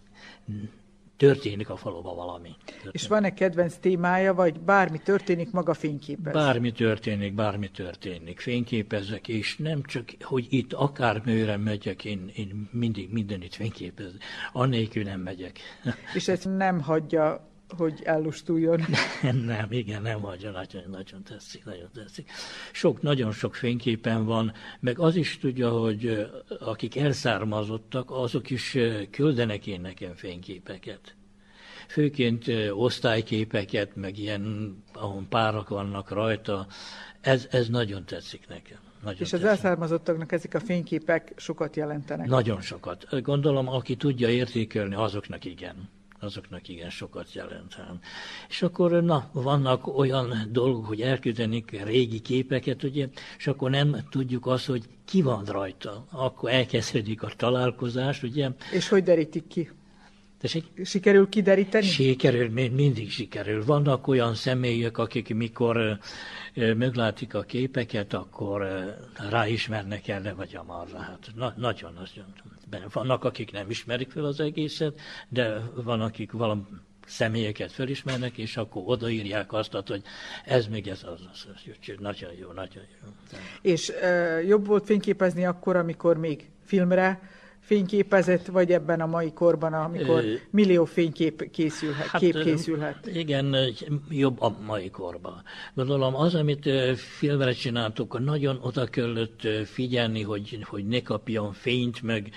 történik 1.21 1.69
a 1.69 1.75
faluban 1.75 2.15
valami. 2.15 2.55
Történik. 2.65 2.93
És 2.93 3.07
van-e 3.07 3.33
kedvenc 3.33 3.75
témája, 3.75 4.33
vagy 4.33 4.59
bármi 4.59 4.99
történik, 4.99 5.51
maga 5.51 5.73
fényképez? 5.73 6.33
Bármi 6.33 6.71
történik, 6.71 7.33
bármi 7.33 7.71
történik. 7.71 8.39
Fényképezek, 8.39 9.27
és 9.27 9.57
nem 9.57 9.83
csak, 9.83 10.09
hogy 10.21 10.47
itt 10.49 10.73
akármőre 10.73 11.57
megyek, 11.57 12.05
én, 12.05 12.31
én 12.35 12.69
mindig 12.71 13.11
mindenit 13.11 13.55
fényképezek. 13.55 14.23
Annélkül 14.51 15.03
nem 15.03 15.19
megyek. 15.19 15.59
És 16.13 16.27
ez 16.27 16.43
nem 16.43 16.81
hagyja 16.81 17.50
hogy 17.77 18.01
ellustuljon. 18.03 18.81
Nem, 19.21 19.37
nem, 19.37 19.71
igen, 19.71 20.01
nem 20.01 20.21
hagyja, 20.21 20.51
nagyon, 20.51 20.83
nagyon 20.89 21.23
tetszik, 21.23 21.65
nagyon 21.65 21.89
tetszik. 21.93 22.31
Sok, 22.71 23.01
nagyon 23.01 23.31
sok 23.31 23.55
fényképen 23.55 24.25
van, 24.25 24.53
meg 24.79 24.99
az 24.99 25.15
is 25.15 25.37
tudja, 25.37 25.69
hogy 25.69 26.29
akik 26.59 26.95
elszármazottak, 26.95 28.11
azok 28.11 28.49
is 28.49 28.77
küldenek 29.11 29.67
én 29.67 29.81
nekem 29.81 30.13
fényképeket. 30.15 31.15
Főként 31.87 32.45
osztályképeket, 32.71 33.95
meg 33.95 34.17
ilyen, 34.17 34.75
ahol 34.93 35.25
párak 35.29 35.69
vannak 35.69 36.09
rajta, 36.09 36.67
ez, 37.21 37.47
ez 37.51 37.67
nagyon 37.67 38.05
tetszik 38.05 38.47
nekem. 38.47 38.77
Nagyon 39.03 39.19
és 39.19 39.33
az 39.33 39.43
elszármazottaknak 39.43 40.31
ezek 40.31 40.53
a 40.53 40.59
fényképek 40.59 41.33
sokat 41.35 41.75
jelentenek? 41.75 42.27
Nagyon 42.27 42.61
sokat. 42.61 43.21
Gondolom, 43.21 43.67
aki 43.67 43.95
tudja 43.95 44.29
értékelni, 44.29 44.95
azoknak 44.95 45.45
igen 45.45 45.89
azoknak 46.21 46.67
igen 46.67 46.89
sokat 46.89 47.33
jelent. 47.33 47.77
És 48.49 48.61
akkor 48.61 49.03
na, 49.03 49.29
vannak 49.31 49.97
olyan 49.97 50.33
dolgok, 50.51 50.85
hogy 50.85 51.01
elküldenik 51.01 51.83
régi 51.83 52.19
képeket, 52.19 52.83
ugye, 52.83 53.07
és 53.37 53.47
akkor 53.47 53.69
nem 53.69 53.97
tudjuk 54.09 54.45
azt, 54.45 54.65
hogy 54.65 54.83
ki 55.05 55.21
van 55.21 55.45
rajta. 55.45 56.05
Akkor 56.11 56.51
elkezdődik 56.51 57.23
a 57.23 57.31
találkozás, 57.37 58.23
ugye. 58.23 58.49
És 58.71 58.87
hogy 58.87 59.03
derítik 59.03 59.47
ki? 59.47 59.69
Tessék? 60.41 60.65
Sikerül 60.83 61.29
kideríteni? 61.29 61.85
Sikerül, 61.85 62.49
mindig 62.49 63.11
sikerül. 63.11 63.65
Vannak 63.65 64.07
olyan 64.07 64.35
személyek, 64.35 64.97
akik 64.97 65.35
mikor 65.35 65.99
meglátik 66.53 67.33
a 67.33 67.41
képeket, 67.41 68.13
akkor 68.13 68.67
ráismernek 69.29 70.07
erre 70.07 70.33
vagy 70.33 70.55
amarra. 70.55 70.97
Hát 70.97 71.31
na, 71.35 71.53
nagyon, 71.57 71.93
nagyon. 71.93 72.25
Vannak, 72.93 73.23
akik 73.23 73.51
nem 73.51 73.69
ismerik 73.69 74.11
fel 74.11 74.25
az 74.25 74.39
egészet, 74.39 75.01
de 75.29 75.61
van, 75.75 76.01
akik 76.01 76.31
valami 76.31 76.63
személyeket 77.05 77.71
felismernek, 77.71 78.37
és 78.37 78.57
akkor 78.57 78.83
odaírják 78.85 79.53
azt, 79.53 79.73
hogy 79.87 80.01
ez 80.45 80.67
még 80.67 80.87
ez 80.87 81.03
az, 81.03 81.21
az, 81.31 81.47
az 81.53 81.93
nagyon 81.99 82.31
jó, 82.33 82.51
nagyon 82.51 82.83
jó. 83.01 83.09
És 83.61 83.89
e, 83.89 84.41
jobb 84.41 84.65
volt 84.65 84.85
fényképezni 84.85 85.45
akkor, 85.45 85.75
amikor 85.75 86.17
még 86.17 86.49
filmre 86.65 87.21
fényképezett, 87.61 88.45
vagy 88.45 88.71
ebben 88.71 89.01
a 89.01 89.05
mai 89.05 89.33
korban, 89.33 89.73
amikor 89.73 90.23
millió 90.49 90.85
fénykép 90.85 91.51
készülhet, 91.51 92.05
hát, 92.05 92.21
kép 92.21 92.43
készülhet? 92.43 93.07
Igen, 93.13 93.55
jobb 94.09 94.41
a 94.41 94.57
mai 94.65 94.89
korban. 94.89 95.43
Gondolom 95.73 96.15
az, 96.15 96.35
amit 96.35 96.69
filmre 96.95 97.51
csináltuk, 97.51 98.19
nagyon 98.19 98.59
oda 98.61 98.85
kellett 98.85 99.47
figyelni, 99.65 100.21
hogy, 100.21 100.59
hogy 100.63 100.87
ne 100.87 101.01
kapjon 101.01 101.53
fényt, 101.53 102.01
meg 102.01 102.29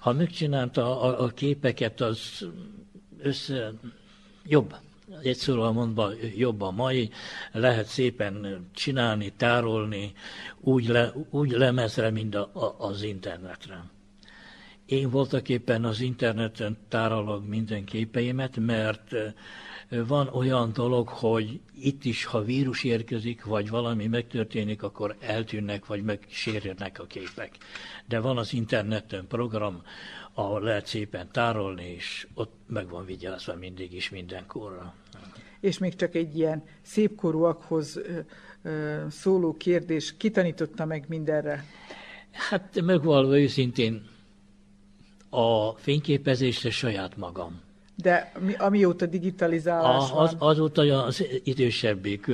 ha 0.00 0.12
megcsinálta 0.12 1.00
a, 1.00 1.22
a 1.24 1.28
képeket, 1.28 2.00
az 2.00 2.48
össze 3.22 3.72
jobb 4.46 4.74
egyszerűen 5.22 5.72
mondva 5.72 6.10
jobb 6.36 6.60
a 6.60 6.70
mai, 6.70 7.10
lehet 7.52 7.86
szépen 7.86 8.66
csinálni, 8.74 9.32
tárolni, 9.36 10.12
úgy, 10.60 10.88
le, 10.88 11.12
úgy 11.30 11.50
lemezre, 11.50 12.10
mint 12.10 12.34
a, 12.34 12.50
a, 12.52 12.74
az 12.78 13.02
internetre. 13.02 13.84
Én 14.90 15.10
voltak 15.10 15.48
éppen 15.48 15.84
az 15.84 16.00
interneten 16.00 16.76
tárolok 16.88 17.48
minden 17.48 17.84
képeimet, 17.84 18.56
mert 18.56 19.10
van 19.88 20.28
olyan 20.28 20.72
dolog, 20.72 21.08
hogy 21.08 21.60
itt 21.80 22.04
is, 22.04 22.24
ha 22.24 22.42
vírus 22.42 22.84
érkezik, 22.84 23.44
vagy 23.44 23.68
valami 23.68 24.06
megtörténik, 24.06 24.82
akkor 24.82 25.16
eltűnnek, 25.20 25.86
vagy 25.86 26.02
megsérülnek 26.02 26.98
a 26.98 27.06
képek. 27.06 27.56
De 28.06 28.20
van 28.20 28.38
az 28.38 28.52
interneten 28.52 29.26
program, 29.26 29.82
ahol 30.34 30.60
lehet 30.60 30.86
szépen 30.86 31.28
tárolni, 31.32 31.92
és 31.96 32.26
ott 32.34 32.54
meg 32.66 32.88
van 32.88 33.04
vigyázva 33.04 33.54
mindig 33.54 33.92
is 33.92 34.10
mindenkorra. 34.10 34.94
És 35.60 35.78
még 35.78 35.94
csak 35.94 36.14
egy 36.14 36.38
ilyen 36.38 36.64
szépkorúakhoz 36.82 38.00
szóló 39.08 39.56
kérdés, 39.56 40.16
kitanította 40.16 40.84
meg 40.84 41.04
mindenre? 41.08 41.64
Hát 42.30 42.80
megvalva 42.80 43.38
őszintén, 43.38 44.18
a 45.30 45.72
fényképezésre 45.76 46.70
saját 46.70 47.16
magam. 47.16 47.60
De 48.02 48.32
mi, 48.40 48.54
amióta 48.54 49.06
digitalizálás 49.06 50.10
a, 50.10 50.20
az, 50.20 50.36
van... 50.38 50.50
Azóta 50.50 51.04
az 51.04 51.24
idősebbik 51.44 52.30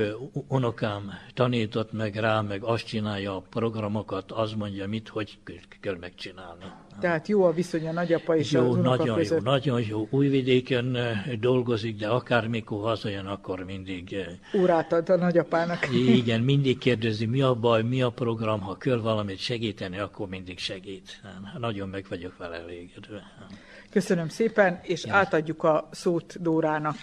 unokám 0.47 1.11
tanított 1.33 1.91
meg 1.91 2.15
rá, 2.15 2.41
meg 2.41 2.63
azt 2.63 2.85
csinálja 2.85 3.35
a 3.35 3.43
programokat, 3.49 4.31
az 4.31 4.53
mondja, 4.53 4.87
mit, 4.87 5.07
hogy 5.07 5.37
kell 5.81 5.97
megcsinálni. 5.99 6.63
Tehát 6.99 7.27
jó 7.27 7.43
a 7.43 7.51
viszony 7.51 7.87
a 7.87 7.91
nagyapa 7.91 8.35
és 8.35 8.51
jó, 8.51 8.69
az 8.69 8.75
nagyon 8.75 9.15
között. 9.15 9.43
jó, 9.43 9.51
nagyon 9.51 9.81
jó. 9.87 10.07
Újvidéken 10.09 10.97
dolgozik, 11.39 11.97
de 11.97 12.07
akármikor 12.07 12.83
hazajön, 12.83 13.25
akkor 13.25 13.63
mindig... 13.63 14.15
Órát 14.59 14.93
ad 14.93 15.09
a 15.09 15.15
nagyapának. 15.15 15.87
Igen, 15.93 16.41
mindig 16.41 16.77
kérdezi, 16.77 17.25
mi 17.25 17.41
a 17.41 17.53
baj, 17.53 17.83
mi 17.83 18.01
a 18.01 18.09
program, 18.09 18.59
ha 18.59 18.77
kell 18.77 18.99
valamit 18.99 19.37
segíteni, 19.37 19.99
akkor 19.99 20.27
mindig 20.27 20.59
segít. 20.59 21.21
Nagyon 21.57 21.89
meg 21.89 22.05
vagyok 22.09 22.37
vele 22.37 22.55
elégedve. 22.55 23.23
Köszönöm 23.89 24.29
szépen, 24.29 24.79
és 24.83 25.05
ja. 25.05 25.13
átadjuk 25.13 25.63
a 25.63 25.89
szót 25.91 26.41
Dórának. 26.41 26.95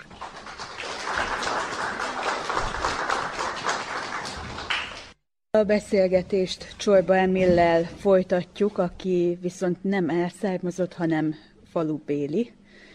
A 5.51 5.65
beszélgetést 5.65 6.75
Csorba 6.77 7.17
Emillel 7.17 7.85
folytatjuk, 7.85 8.79
aki 8.79 9.39
viszont 9.41 9.83
nem 9.83 10.09
elszármazott, 10.09 10.93
hanem 10.93 11.35
falubéli, 11.71 12.53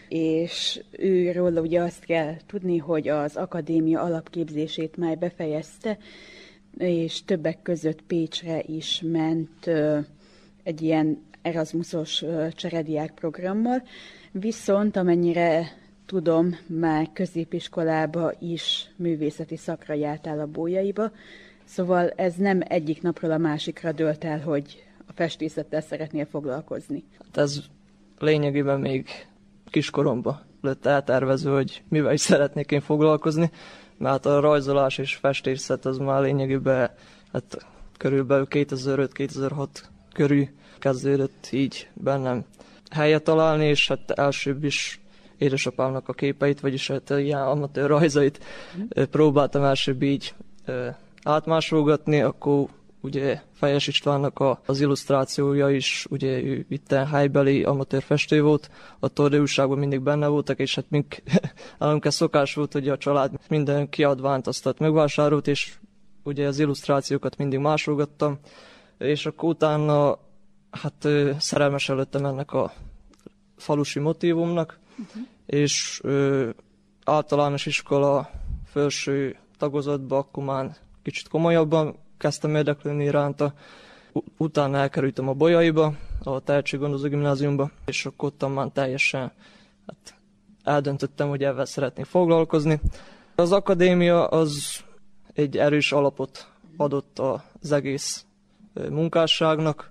és 0.08 0.82
őről 0.90 1.56
ugye 1.56 1.80
azt 1.80 2.04
kell 2.04 2.36
tudni, 2.46 2.78
hogy 2.78 3.08
az 3.08 3.36
akadémia 3.36 4.00
alapképzését 4.00 4.96
már 4.96 5.18
befejezte, 5.18 5.98
és 6.78 7.24
többek 7.24 7.62
között 7.62 8.02
Pécsre 8.02 8.62
is 8.66 9.02
ment 9.04 9.70
egy 10.62 10.82
ilyen 10.82 11.22
Erasmusos 11.42 12.24
cserediák 12.54 13.10
programmal, 13.14 13.82
viszont 14.32 14.96
amennyire 14.96 15.66
tudom, 16.06 16.56
már 16.66 17.08
középiskolába 17.12 18.32
is 18.38 18.90
művészeti 18.96 19.56
szakra 19.56 19.94
jártál 19.94 20.40
a 20.40 20.46
bójaiba, 20.46 21.10
szóval 21.64 22.08
ez 22.08 22.34
nem 22.34 22.60
egyik 22.68 23.02
napról 23.02 23.30
a 23.30 23.38
másikra 23.38 23.92
dölt 23.92 24.24
el, 24.24 24.40
hogy 24.40 24.84
a 25.06 25.12
festészettel 25.14 25.80
szeretnél 25.80 26.26
foglalkozni. 26.26 27.04
Hát 27.18 27.36
ez 27.36 27.60
lényegében 28.18 28.80
még 28.80 29.08
kiskoromban 29.64 30.40
lett 30.60 30.86
eltervező, 30.86 31.50
hogy 31.52 31.82
mivel 31.88 32.12
is 32.12 32.20
szeretnék 32.20 32.70
én 32.70 32.80
foglalkozni, 32.80 33.50
mert 33.96 34.26
a 34.26 34.40
rajzolás 34.40 34.98
és 34.98 35.14
festészet 35.14 35.84
az 35.84 35.98
már 35.98 36.22
lényegében 36.22 36.90
hát 37.32 37.66
körülbelül 37.96 38.46
2005-2006 38.50 39.66
körül 40.12 40.48
kezdődött 40.80 41.48
így 41.50 41.88
bennem 41.94 42.44
helyet 42.90 43.22
találni, 43.24 43.66
és 43.66 43.88
hát 43.88 44.10
elsőbb 44.10 44.64
is 44.64 45.00
édesapámnak 45.38 46.08
a 46.08 46.12
képeit, 46.12 46.60
vagyis 46.60 46.88
hát 46.88 47.10
ilyen 47.10 47.42
amatőr 47.42 47.88
rajzait 47.88 48.44
mm. 48.78 49.02
próbáltam 49.10 49.62
elsőbb 49.62 50.02
így 50.02 50.34
átmásolgatni, 51.22 52.20
akkor 52.20 52.66
ugye 53.00 53.40
Fejes 53.52 53.86
Istvánnak 53.86 54.38
a, 54.38 54.60
az 54.66 54.80
illusztrációja 54.80 55.70
is, 55.70 56.06
ugye 56.10 56.42
ő 56.42 56.66
itt 56.68 56.92
helybeli 56.92 57.62
amatőr 57.62 58.02
festő 58.02 58.42
volt, 58.42 58.70
a 58.98 59.08
Tordéúságban 59.08 59.78
mindig 59.78 60.00
benne 60.00 60.26
voltak, 60.26 60.58
és 60.58 60.74
hát 60.74 60.84
mink, 60.88 61.16
ez 62.04 62.14
szokás 62.14 62.54
volt, 62.54 62.72
hogy 62.72 62.88
a 62.88 62.96
család 62.96 63.30
minden 63.48 63.88
kiadványt 63.88 64.46
azt 64.46 64.74
megvásárolt, 64.78 65.46
és 65.46 65.72
ugye 66.22 66.46
az 66.46 66.58
illusztrációkat 66.58 67.36
mindig 67.36 67.58
másolgattam, 67.58 68.38
és 68.98 69.26
akkor 69.26 69.48
utána 69.48 70.18
hát 70.70 71.08
szerelmes 71.38 71.88
előttem 71.88 72.24
ennek 72.24 72.52
a 72.52 72.72
falusi 73.56 73.98
motivumnak, 73.98 74.78
uh-huh. 74.90 75.22
és 75.46 76.00
ö, 76.02 76.48
általános 77.04 77.66
iskola 77.66 78.30
felső 78.64 79.36
tagozatba 79.58 80.18
akkor 80.18 80.44
már 80.44 80.76
kicsit 81.02 81.28
komolyabban 81.28 81.96
kezdtem 82.18 82.54
érdeklődni 82.54 83.04
iránta. 83.04 83.54
Utána 84.36 84.76
elkerültem 84.76 85.28
a 85.28 85.32
Bolyaiba, 85.32 85.94
a 86.22 86.40
tehetséggondozó 86.40 87.08
gimnáziumba, 87.08 87.70
és 87.84 88.06
akkor 88.06 88.32
ott 88.32 88.54
már 88.54 88.68
teljesen 88.72 89.32
hát, 89.86 90.14
eldöntöttem, 90.62 91.28
hogy 91.28 91.44
ebben 91.44 91.64
szeretnék 91.64 92.06
foglalkozni. 92.06 92.80
Az 93.34 93.52
akadémia 93.52 94.26
az 94.26 94.80
egy 95.32 95.56
erős 95.56 95.92
alapot 95.92 96.48
adott 96.76 97.18
az 97.60 97.72
egész 97.72 98.24
munkásságnak, 98.90 99.90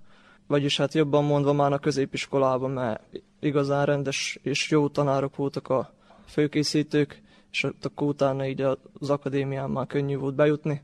vagyis 0.49 0.77
hát 0.77 0.93
jobban 0.93 1.23
mondva 1.23 1.53
már 1.53 1.73
a 1.73 1.79
középiskolában, 1.79 2.71
mert 2.71 3.01
igazán 3.39 3.85
rendes 3.85 4.39
és 4.41 4.69
jó 4.69 4.87
tanárok 4.87 5.35
voltak 5.35 5.67
a 5.67 5.93
főkészítők, 6.25 7.21
és 7.51 7.67
akkor 7.81 8.07
utána 8.07 8.45
így 8.45 8.61
az 8.61 9.09
akadémián 9.09 9.69
már 9.69 9.87
könnyű 9.87 10.17
volt 10.17 10.35
bejutni. 10.35 10.81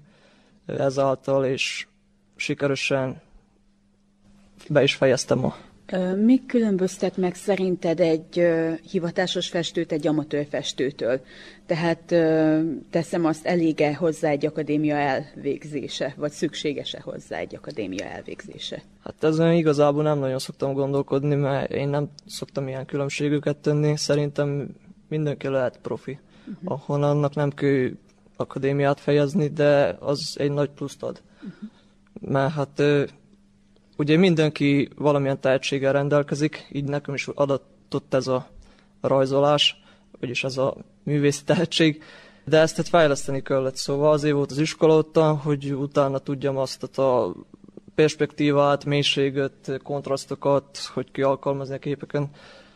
Ezáltal, 0.66 1.45
és 1.45 1.88
sikeresen 2.36 3.22
be 4.70 4.84
is 4.84 4.95
fejeztem 4.95 5.45
a 5.45 5.55
mi 6.16 6.46
különböztet 6.46 7.18
meg 7.18 7.36
szerinted 7.36 8.00
egy 8.00 8.48
hivatásos 8.92 9.48
festőt 9.48 9.92
egy 9.92 10.08
amatőr 10.08 10.48
festőtől? 10.50 11.22
Tehát 11.66 12.16
teszem 12.90 13.26
azt, 13.26 13.46
elége 13.46 13.96
hozzá 13.96 14.30
egy 14.30 14.46
akadémia 14.46 14.96
elvégzése, 14.96 16.14
vagy 16.18 16.32
szükséges-e 16.32 17.02
hozzá 17.04 17.38
egy 17.38 17.56
akadémia 17.56 18.06
elvégzése? 18.06 18.84
Hát 19.04 19.24
ezen 19.24 19.54
igazából 19.54 20.04
nem 20.04 20.20
nagyon 20.20 20.40
szoktam 20.40 20.74
gondolkodni, 20.74 21.36
mert 21.36 21.72
én 21.72 21.88
nem 21.88 22.10
szoktam 22.26 22.68
ilyen 22.68 22.86
különbségüket 22.86 23.58
tenni. 23.58 23.98
Szerintem 23.98 24.68
mindenki 25.10 25.48
lehet 25.48 25.80
profi, 25.82 26.20
uh-huh. 26.40 26.72
ahol 26.72 27.04
annak 27.04 27.36
nem 27.36 27.50
kell 27.50 27.90
akadémiát 28.36 29.00
fejezni, 29.00 29.48
de 29.48 29.96
az 30.00 30.36
egy 30.38 30.52
nagy 30.52 30.70
pluszt 30.70 31.04
ad. 31.04 31.22
Uh-huh. 31.36 31.70
Mert 32.32 32.54
hát 32.54 32.82
ugye 33.96 34.18
mindenki 34.18 34.89
valamilyen 34.96 35.39
tehetséggel 35.39 35.93
rendelkezik, 35.93 36.68
így 36.72 36.84
nekem 36.84 37.14
is 37.14 37.28
adatott 37.28 38.14
ez 38.14 38.28
a 38.28 38.48
rajzolás, 39.02 39.84
vagyis 40.20 40.43
ez 40.43 40.58
a 40.58 40.76
művészi 41.04 41.43
tehetség, 41.54 42.04
de 42.46 42.60
ezt 42.60 42.76
hát 42.76 42.88
fejleszteni 42.88 43.41
kellett, 43.41 43.76
szóval 43.76 44.12
azért 44.12 44.36
volt 44.36 44.52
az 44.52 44.58
iskola 44.58 44.98
ott, 44.98 45.18
hogy 45.43 45.74
utána 45.74 46.18
tudjam 46.18 46.58
azt 46.58 46.98
a 46.98 47.34
perspektívát, 47.96 48.86
mélységet, 48.86 49.80
kontrasztokat, 49.84 50.78
hogy 50.93 51.12
ki 51.12 51.22
alkalmazni 51.22 51.76
a 51.76 51.80
képeken, 51.80 52.30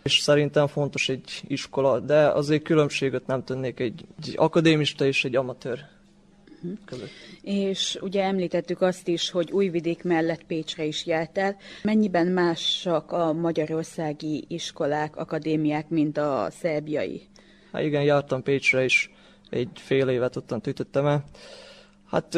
és 0.04 0.20
szerintem 0.20 0.68
fontos 0.68 1.10
egy 1.10 1.42
iskola, 1.48 2.00
de 2.00 2.28
azért 2.28 2.64
különbséget 2.64 3.28
nem 3.28 3.44
tennék 3.44 3.80
egy, 3.80 4.06
egy 4.22 4.34
akadémista 4.38 5.06
és 5.06 5.26
egy 5.26 5.36
amatőr 5.36 5.80
között. 6.86 7.10
És 7.42 7.98
ugye 8.02 8.24
említettük 8.24 8.82
azt 8.82 9.08
is, 9.08 9.30
hogy 9.30 9.52
Újvidék 9.52 10.04
mellett 10.04 10.44
Pécsre 10.44 10.86
is 10.86 11.06
járt 11.06 11.38
el. 11.38 11.58
Mennyiben 11.84 12.28
másak 12.28 13.12
a 13.12 13.34
magyarországi 13.34 14.46
iskolák, 14.48 15.16
akadémiák, 15.16 15.90
mint 15.90 16.18
a 16.18 16.48
szerbiai? 16.52 17.22
Hát 17.72 17.84
igen, 17.84 18.04
jártam 18.04 18.44
Pécsre 18.44 18.84
is, 18.84 19.12
egy 19.50 19.70
fél 19.74 20.08
évet 20.08 20.36
ottan 20.36 20.62
tütöttem 20.62 21.06
el. 21.06 21.24
Hát 22.06 22.38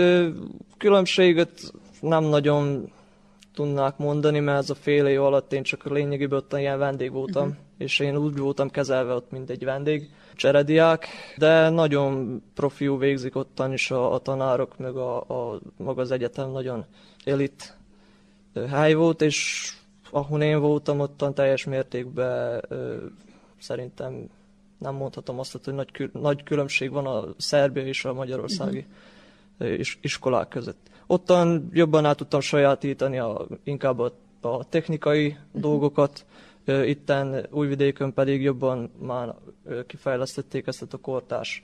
különbséget 0.78 1.74
nem 2.00 2.24
nagyon 2.24 2.92
tudnák 3.54 3.98
mondani, 3.98 4.40
mert 4.40 4.58
ez 4.58 4.70
a 4.70 4.76
fél 4.76 5.06
év 5.06 5.22
alatt 5.22 5.54
én 5.54 5.64
csak 5.64 5.90
lényegében 5.90 6.40
ott 6.40 6.54
ilyen 6.54 6.78
vendég 6.80 7.12
voltam, 7.12 7.48
uh-huh. 7.48 7.64
és 7.78 8.00
én 8.00 8.18
úgy 8.18 8.38
voltam 8.38 8.70
kezelve 8.70 9.14
ott, 9.14 9.32
mint 9.32 9.50
egy 9.50 9.64
vendég, 9.64 10.10
cserediák, 10.42 11.08
de 11.38 11.70
nagyon 11.70 12.42
profiú 12.54 12.98
végzik 12.98 13.36
ottan 13.36 13.74
is 13.74 13.92
a, 13.92 14.14
a 14.14 14.18
tanárok, 14.18 14.78
meg 14.78 14.96
a, 14.96 15.18
a, 15.18 15.60
maga 15.78 16.02
az 16.02 16.12
egyetem 16.12 16.52
nagyon 16.52 16.86
elit 17.26 17.78
hely 18.70 18.94
volt, 18.94 19.22
és 19.22 19.70
ahol 20.12 20.42
én 20.42 20.60
voltam, 20.60 21.00
ottan 21.00 21.34
teljes 21.34 21.66
mértékben 21.66 22.64
ö, 22.68 22.96
szerintem 23.60 24.30
nem 24.78 24.96
mondhatom 24.96 25.39
azt, 25.39 25.60
hogy 25.64 25.74
nagy, 25.74 26.10
nagy 26.14 26.44
különbség 26.44 26.92
van 26.92 27.06
a 27.06 27.26
szerbia 27.38 27.86
és 27.86 28.06
a 28.06 28.14
magyarországi 28.14 28.86
uh-huh. 29.60 29.80
is, 29.80 29.98
iskolák 30.02 30.48
között. 30.48 30.89
Ottan 31.08 31.70
jobban 31.72 32.06
át 32.06 32.18
tudtam 32.18 32.39
sajátítani 32.39 33.20
a, 33.20 33.48
inkább 33.64 34.00
a, 34.00 34.14
a 34.42 34.70
technikai 34.70 35.28
uh-huh. 35.28 35.62
dolgokat, 35.62 36.26
itten 36.66 37.47
újvidékön 37.49 38.14
pedig 38.14 38.41
jobban 38.41 38.91
már 38.99 39.36
kifejlesztették 39.88 40.68
ezt 40.68 40.93
a 40.93 40.97
kortás 40.97 41.64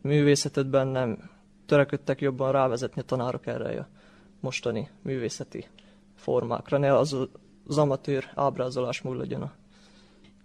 művészetet 0.00 0.66
bennem, 0.66 1.30
törekedtek 1.66 2.20
jobban 2.20 2.52
rávezetni 2.52 3.00
a 3.00 3.04
tanárok 3.04 3.46
erre 3.46 3.80
a 3.80 3.88
mostani 4.40 4.88
művészeti 5.02 5.66
formákra, 6.14 6.78
ne 6.78 6.96
az, 6.96 7.16
az 7.66 7.78
amatőr 7.78 8.30
ábrázolás 8.34 9.00
múl 9.00 9.16
legyen 9.16 9.42
a 9.42 9.52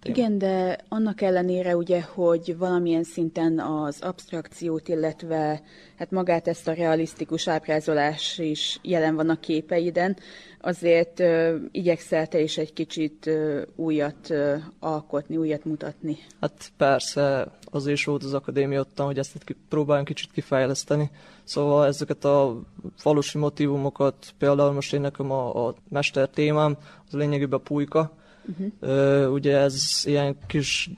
téma. 0.03 0.15
Igen, 0.15 0.37
de 0.37 0.77
annak 0.89 1.21
ellenére 1.21 1.75
ugye, 1.75 2.01
hogy 2.01 2.57
valamilyen 2.57 3.03
szinten 3.03 3.59
az 3.59 4.01
abstrakciót, 4.01 4.87
illetve 4.87 5.61
hát 5.97 6.11
magát 6.11 6.47
ezt 6.47 6.67
a 6.67 6.73
realisztikus 6.73 7.47
ábrázolás 7.47 8.37
is 8.37 8.79
jelen 8.81 9.15
van 9.15 9.29
a 9.29 9.39
képeiden, 9.39 10.17
azért 10.61 11.19
ö, 11.19 11.55
igyekszel 11.71 12.27
te 12.27 12.39
is 12.39 12.57
egy 12.57 12.73
kicsit 12.73 13.27
ö, 13.27 13.61
újat 13.75 14.29
ö, 14.29 14.55
alkotni, 14.79 15.37
újat 15.37 15.65
mutatni. 15.65 16.17
Hát 16.41 16.71
persze, 16.77 17.51
az 17.65 17.87
is 17.87 18.05
volt 18.05 18.23
az 18.23 18.33
akadémia 18.33 18.79
ottan, 18.79 19.05
hogy 19.05 19.17
ezt 19.17 19.55
próbáljunk 19.69 20.07
kicsit 20.07 20.31
kifejleszteni. 20.31 21.11
Szóval 21.43 21.85
ezeket 21.85 22.25
a 22.25 22.61
falusi 22.97 23.37
motivumokat, 23.37 24.33
például 24.37 24.71
most 24.71 24.93
én 24.93 25.01
nekem 25.01 25.31
a, 25.31 25.67
a 25.67 25.75
mester 25.89 26.29
témám, 26.29 26.77
az 27.07 27.13
lényegében 27.13 27.59
a 27.59 27.63
pulyka, 27.63 28.11
Uh-huh. 28.45 29.33
ugye 29.33 29.57
ez 29.57 30.01
ilyen 30.03 30.37
kis 30.47 30.89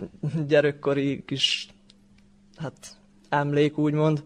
gyerekkori 0.47 1.23
kis 1.25 1.67
hát 2.55 2.97
emlék 3.29 3.77
úgymond, 3.77 4.23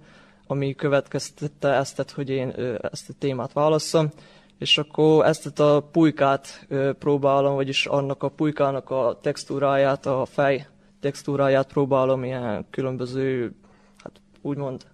ami 0.48 0.76
következtette 0.76 1.70
ezt, 1.70 2.12
hogy 2.12 2.30
én 2.30 2.50
ezt 2.92 3.10
a 3.10 3.14
témát 3.20 3.54
válasszam, 3.54 4.10
és 4.58 4.78
akkor 4.78 5.26
ezt 5.26 5.60
a 5.60 5.90
pulykát 5.92 6.68
próbálom, 7.00 7.56
vagyis 7.56 7.86
annak 7.86 8.24
a 8.24 8.30
pulykának 8.30 8.90
a 8.90 9.20
textúráját, 9.22 10.06
a 10.06 10.26
fej 10.26 10.68
textúráját 11.00 11.68
próbálom 11.68 12.24
ilyen 12.24 12.66
különböző, 12.70 13.56
hát 14.04 14.22
úgymond 14.42 14.86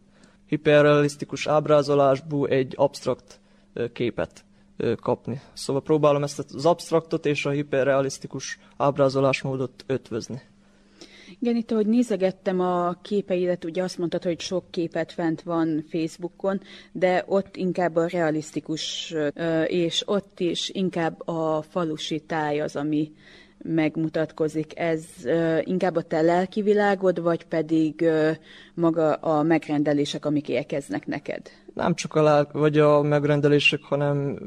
hiperrealisztikus 0.45 1.47
ábrázolásból 1.47 2.47
egy 2.47 2.73
absztrakt 2.77 3.39
képet 3.93 4.45
kapni. 5.01 5.41
Szóval 5.53 5.81
próbálom 5.81 6.23
ezt 6.23 6.45
az 6.53 6.65
absztraktot 6.65 7.25
és 7.25 7.45
a 7.45 7.49
hiperrealisztikus 7.49 8.59
ábrázolásmódot 8.77 9.83
ötvözni. 9.87 10.41
Igen, 11.39 11.55
itt 11.55 11.71
ahogy 11.71 11.87
nézegettem 11.87 12.59
a 12.59 12.93
képeidet, 13.01 13.65
ugye 13.65 13.83
azt 13.83 13.97
mondtad, 13.97 14.23
hogy 14.23 14.39
sok 14.39 14.71
képet 14.71 15.11
fent 15.11 15.41
van 15.41 15.85
Facebookon, 15.89 16.61
de 16.91 17.23
ott 17.27 17.55
inkább 17.55 17.95
a 17.95 18.07
realisztikus, 18.07 19.13
és 19.65 20.03
ott 20.07 20.39
is 20.39 20.69
inkább 20.69 21.27
a 21.27 21.61
falusi 21.61 22.19
táj 22.19 22.61
az, 22.61 22.75
ami 22.75 23.11
megmutatkozik. 23.57 24.79
Ez 24.79 25.03
inkább 25.63 25.95
a 25.95 26.01
te 26.01 26.21
lelki 26.21 26.61
világod, 26.61 27.21
vagy 27.21 27.45
pedig 27.45 28.09
maga 28.73 29.13
a 29.13 29.43
megrendelések, 29.43 30.25
amik 30.25 30.49
érkeznek 30.49 31.05
neked? 31.05 31.49
Nem 31.75 31.95
csak 31.95 32.15
a 32.15 32.21
lelk, 32.21 32.51
vagy 32.51 32.77
a 32.77 33.01
megrendelések, 33.01 33.83
hanem 33.83 34.39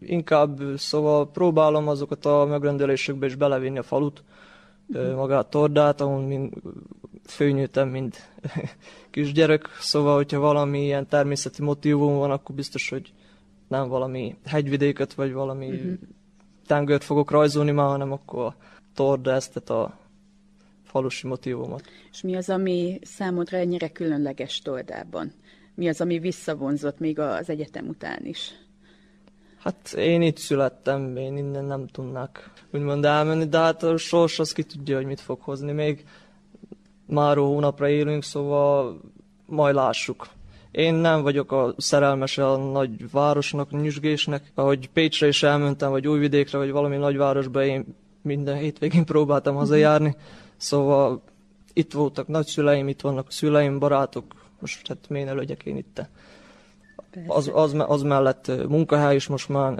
inkább, 0.00 0.60
szóval 0.76 1.30
próbálom 1.30 1.88
azokat 1.88 2.24
a 2.24 2.44
megrendelésekbe 2.44 3.26
is 3.26 3.34
belevinni 3.34 3.78
a 3.78 3.82
falut, 3.82 4.22
uh-huh. 4.88 5.14
magát 5.14 5.50
tordát, 5.50 6.00
ahol 6.00 6.20
mind 6.20 6.52
főnyűtem, 7.24 7.88
mint 7.88 8.30
kisgyerek, 9.10 9.68
szóval, 9.80 10.14
hogyha 10.14 10.38
valami 10.38 10.82
ilyen 10.84 11.08
természeti 11.08 11.62
motivum 11.62 12.16
van, 12.16 12.30
akkor 12.30 12.54
biztos, 12.54 12.88
hogy 12.88 13.12
nem 13.68 13.88
valami 13.88 14.36
hegyvidéket, 14.44 15.14
vagy 15.14 15.32
valami 15.32 15.68
uh-huh. 15.68 15.92
tengert 16.66 17.04
fogok 17.04 17.30
rajzolni 17.30 17.70
már, 17.70 17.86
hanem 17.86 18.12
akkor 18.12 18.44
a 18.44 18.56
torda 18.94 19.32
ezt 19.32 19.70
a 19.70 19.98
falusi 20.84 21.26
motivumot. 21.26 21.82
És 22.10 22.22
mi 22.22 22.36
az, 22.36 22.48
ami 22.48 22.98
számodra 23.02 23.56
ennyire 23.56 23.88
különleges 23.88 24.58
Tordában? 24.58 25.32
Mi 25.74 25.88
az, 25.88 26.00
ami 26.00 26.18
visszavonzott 26.18 26.98
még 26.98 27.18
az 27.18 27.48
egyetem 27.48 27.88
után 27.88 28.20
is? 28.24 28.52
Hát 29.58 29.92
én 29.92 30.22
itt 30.22 30.36
születtem, 30.36 31.16
én 31.16 31.36
innen 31.36 31.64
nem 31.64 31.86
tudnak 31.86 32.52
úgymond 32.70 33.04
elmenni, 33.04 33.44
de 33.44 33.58
hát 33.58 33.82
a 33.82 33.96
sors 33.96 34.38
az 34.38 34.52
ki 34.52 34.62
tudja, 34.62 34.96
hogy 34.96 35.06
mit 35.06 35.20
fog 35.20 35.40
hozni. 35.40 35.72
Még 35.72 36.04
már 37.06 37.36
hónapra 37.36 37.88
élünk, 37.88 38.22
szóval 38.22 39.00
majd 39.46 39.74
lássuk. 39.74 40.28
Én 40.70 40.94
nem 40.94 41.22
vagyok 41.22 41.52
a 41.52 41.74
szerelmes 41.76 42.38
a 42.38 42.56
nagy 42.56 43.10
városnak, 43.10 43.70
nyüzsgésnek. 43.70 44.50
Ahogy 44.54 44.90
Pécsre 44.90 45.26
is 45.26 45.42
elmentem, 45.42 45.90
vagy 45.90 46.08
Újvidékre, 46.08 46.58
vagy 46.58 46.70
valami 46.70 46.96
nagyvárosba, 46.96 47.64
én 47.64 47.84
minden 48.22 48.56
hétvégén 48.56 49.04
próbáltam 49.04 49.54
hazajárni. 49.54 50.16
Szóval 50.56 51.22
itt 51.72 51.92
voltak 51.92 52.28
nagyszüleim, 52.28 52.88
itt 52.88 53.00
vannak 53.00 53.32
szüleim, 53.32 53.78
barátok, 53.78 54.24
most 54.64 54.88
hát 54.88 55.08
miért 55.08 55.26
ne 55.26 55.32
legyek 55.32 55.64
én 55.64 55.76
itt? 55.76 56.02
Az, 57.26 57.50
az, 57.54 57.74
az 57.78 58.02
mellett 58.02 58.68
munkahely 58.68 59.14
is 59.14 59.26
most 59.26 59.48
már 59.48 59.78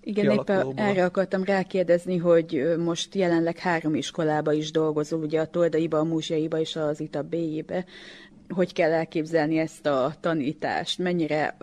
igen, 0.00 0.30
éppen 0.30 0.72
erre 0.74 1.04
akartam 1.04 1.44
rákérdezni, 1.44 2.16
hogy 2.16 2.74
most 2.78 3.14
jelenleg 3.14 3.58
három 3.58 3.94
iskolába 3.94 4.52
is 4.52 4.70
dolgozol, 4.70 5.20
ugye 5.20 5.40
a 5.40 5.46
Toldaiba, 5.46 5.98
a 5.98 6.04
Múzsaiba 6.04 6.58
és 6.58 6.76
az 6.76 7.00
Itabéjébe. 7.00 7.84
Hogy 8.48 8.72
kell 8.72 8.92
elképzelni 8.92 9.58
ezt 9.58 9.86
a 9.86 10.14
tanítást? 10.20 10.98
Mennyire 10.98 11.56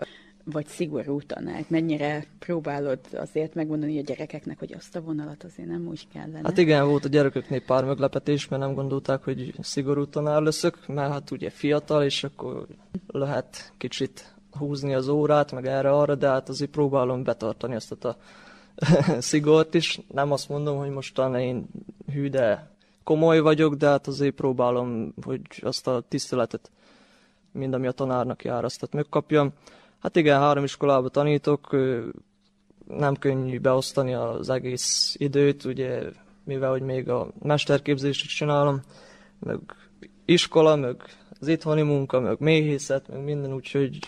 vagy 0.44 0.66
szigorú 0.66 1.20
tanár, 1.20 1.64
mennyire 1.68 2.24
próbálod 2.38 2.98
azért 3.12 3.54
megmondani 3.54 3.98
a 3.98 4.02
gyerekeknek, 4.02 4.58
hogy 4.58 4.74
azt 4.74 4.96
a 4.96 5.00
vonalat 5.00 5.44
azért 5.44 5.68
nem 5.68 5.86
úgy 5.86 6.08
kellene? 6.12 6.40
Hát 6.42 6.58
igen, 6.58 6.86
volt 6.88 7.04
a 7.04 7.08
gyerekeknél 7.08 7.64
pár 7.64 7.84
meglepetés, 7.84 8.48
mert 8.48 8.62
nem 8.62 8.74
gondolták, 8.74 9.22
hogy 9.24 9.54
szigorú 9.60 10.06
tanár 10.06 10.42
leszek, 10.42 10.86
mert 10.86 11.12
hát 11.12 11.30
ugye 11.30 11.50
fiatal, 11.50 12.04
és 12.04 12.24
akkor 12.24 12.66
lehet 13.06 13.72
kicsit 13.78 14.34
húzni 14.58 14.94
az 14.94 15.08
órát, 15.08 15.52
meg 15.52 15.66
erre-arra, 15.66 16.14
de 16.14 16.28
hát 16.28 16.48
azért 16.48 16.70
próbálom 16.70 17.22
betartani 17.22 17.74
azt 17.74 18.04
a 18.04 18.16
szigort 19.18 19.74
is. 19.74 20.00
Nem 20.12 20.32
azt 20.32 20.48
mondom, 20.48 20.78
hogy 20.78 20.90
mostan 20.90 21.34
én 21.34 21.66
hű, 22.12 22.28
de 22.28 22.70
komoly 23.04 23.40
vagyok, 23.40 23.74
de 23.74 23.86
hát 23.86 24.06
azért 24.06 24.34
próbálom, 24.34 25.14
hogy 25.22 25.40
azt 25.60 25.86
a 25.86 26.02
tiszteletet, 26.08 26.70
mind 27.52 27.74
ami 27.74 27.86
a 27.86 27.92
tanárnak 27.92 28.44
jár, 28.44 28.64
azt 28.64 28.92
megkapjam. 28.92 29.52
Hát 30.04 30.16
igen, 30.16 30.40
három 30.40 30.64
iskolába 30.64 31.08
tanítok, 31.08 31.76
nem 32.86 33.14
könnyű 33.14 33.60
beosztani 33.60 34.14
az 34.14 34.48
egész 34.48 35.14
időt, 35.18 35.64
ugye, 35.64 36.02
mivel 36.44 36.70
hogy 36.70 36.82
még 36.82 37.08
a 37.08 37.32
mesterképzést 37.42 38.24
is 38.24 38.34
csinálom, 38.34 38.80
meg 39.40 39.58
iskola, 40.24 40.76
meg 40.76 41.02
az 41.40 41.48
itthoni 41.48 41.82
munka, 41.82 42.20
meg 42.20 42.36
méhészet, 42.38 43.08
meg 43.08 43.24
minden, 43.24 43.52
úgyhogy 43.52 43.98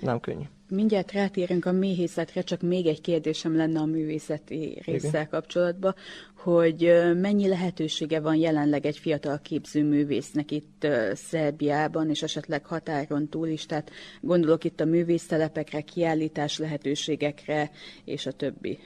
nem 0.00 0.20
könnyű. 0.20 0.44
Mindjárt 0.74 1.12
rátérünk 1.12 1.64
a 1.64 1.72
méhészetre, 1.72 2.42
csak 2.42 2.60
még 2.60 2.86
egy 2.86 3.00
kérdésem 3.00 3.56
lenne 3.56 3.80
a 3.80 3.84
művészeti 3.84 4.82
résszel 4.84 5.28
kapcsolatban, 5.28 5.94
hogy 6.34 6.92
mennyi 7.20 7.48
lehetősége 7.48 8.20
van 8.20 8.34
jelenleg 8.34 8.86
egy 8.86 8.98
fiatal 8.98 9.40
képzőművésznek 9.42 10.50
itt 10.50 10.86
Szerbiában, 11.12 12.10
és 12.10 12.22
esetleg 12.22 12.66
határon 12.66 13.28
túl 13.28 13.48
is, 13.48 13.66
tehát 13.66 13.90
gondolok 14.20 14.64
itt 14.64 14.80
a 14.80 14.84
művésztelepekre, 14.84 15.80
kiállítás 15.80 16.58
lehetőségekre, 16.58 17.70
és 18.04 18.26
a 18.26 18.32
többi. 18.32 18.78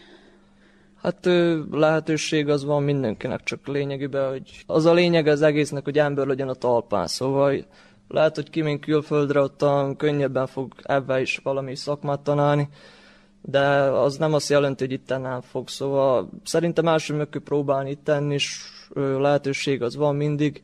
Hát 1.02 1.28
lehetőség 1.70 2.48
az 2.48 2.64
van 2.64 2.82
mindenkinek, 2.82 3.42
csak 3.42 3.66
lényegében, 3.66 4.30
hogy 4.30 4.62
az 4.66 4.84
a 4.84 4.92
lényeg 4.92 5.26
az 5.26 5.42
egésznek, 5.42 5.84
hogy 5.84 5.98
ember 5.98 6.26
legyen 6.26 6.48
a 6.48 6.54
talpán, 6.54 7.06
szóval 7.06 7.64
lehet, 8.08 8.34
hogy 8.34 8.50
kimén 8.50 8.80
külföldre, 8.80 9.40
ott 9.40 9.64
könnyebben 9.96 10.46
fog 10.46 10.72
ebben 10.82 11.20
is 11.20 11.40
valami 11.42 11.74
szakmát 11.74 12.20
tanálni, 12.20 12.68
de 13.42 13.68
az 13.80 14.16
nem 14.16 14.34
azt 14.34 14.48
jelenti, 14.48 14.84
hogy 14.84 14.92
itt 14.92 15.08
nem 15.08 15.40
fog. 15.40 15.68
Szóval 15.68 16.30
szerintem 16.44 16.88
első 16.88 17.14
meg 17.14 17.28
kell 17.28 17.42
próbálni 17.42 17.90
itten 17.90 18.30
is, 18.30 18.70
lehetőség 18.94 19.82
az 19.82 19.96
van 19.96 20.16
mindig. 20.16 20.62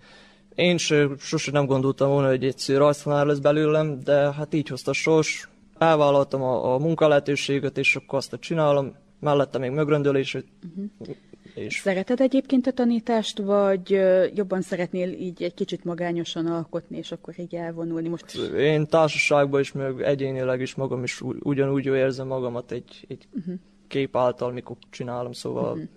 Én 0.55 0.77
se, 0.77 1.09
sose 1.19 1.51
nem 1.51 1.67
gondoltam 1.67 2.09
volna, 2.09 2.29
hogy 2.29 2.45
egy 2.45 2.65
rajztanár 2.77 3.27
lesz 3.27 3.39
belőlem, 3.39 4.01
de 4.01 4.33
hát 4.33 4.55
így 4.55 4.69
hozta 4.69 4.93
sors, 4.93 5.49
elvállaltam 5.79 6.43
a, 6.43 6.75
a 6.75 6.79
munkalehetőséget, 6.79 7.79
és 7.79 7.97
akkor 7.97 8.19
azt 8.19 8.37
csinálom, 8.41 8.95
mellette 9.21 9.59
még 9.59 9.71
mögröndölés. 9.71 10.35
Uh-huh. 10.35 11.17
És... 11.55 11.81
Szereted 11.81 12.21
egyébként 12.21 12.67
a 12.67 12.73
tanítást, 12.73 13.39
vagy 13.39 13.91
jobban 14.35 14.63
szeretnél 14.63 15.13
így 15.13 15.43
egy 15.43 15.55
kicsit 15.55 15.85
magányosan 15.85 16.47
alkotni, 16.47 16.97
és 16.97 17.13
akkor 17.13 17.35
így 17.37 17.55
elvonulni? 17.55 18.09
Most... 18.09 18.37
Én 18.57 18.87
társaságban 18.87 19.61
is, 19.61 19.73
meg 19.73 20.03
egyénileg 20.03 20.61
is 20.61 20.75
magam 20.75 21.03
is 21.03 21.21
ugyanúgy 21.21 21.87
érzem 21.87 22.27
magamat 22.27 22.71
egy, 22.71 23.05
egy 23.09 23.29
uh-huh. 23.33 23.55
kép 23.89 24.17
által, 24.17 24.53
mikor 24.53 24.77
csinálom, 24.91 25.33
szóval 25.33 25.73
uh-huh. 25.73 25.89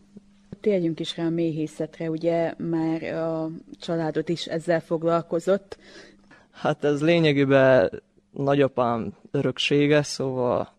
Térjünk 0.62 1.00
is 1.00 1.18
rá 1.18 1.26
a 1.26 1.30
méhészetre, 1.30 2.10
ugye 2.10 2.54
már 2.58 3.04
a 3.04 3.50
családot 3.80 4.30
is 4.30 4.46
ezzel 4.46 4.82
foglalkozott. 4.82 5.78
Hát 6.52 6.84
ez 6.84 7.02
lényegében 7.02 8.02
nagyapám 8.32 9.14
öröksége, 9.32 10.04
szóval 10.04 10.74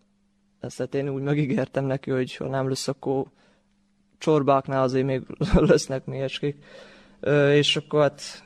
ezt 0.60 0.78
hát 0.78 0.94
én 0.94 1.08
úgy 1.08 1.22
megígértem 1.22 1.84
neki, 1.84 2.10
hogy 2.10 2.36
ha 2.36 2.48
nem 2.48 2.68
lesz, 2.68 2.88
akkor 2.88 3.26
csorbáknál 4.18 4.82
azért 4.82 5.06
még 5.06 5.22
lesznek 5.70 6.04
méhecskék. 6.04 6.64
És 7.52 7.76
akkor 7.76 8.00
hát 8.00 8.44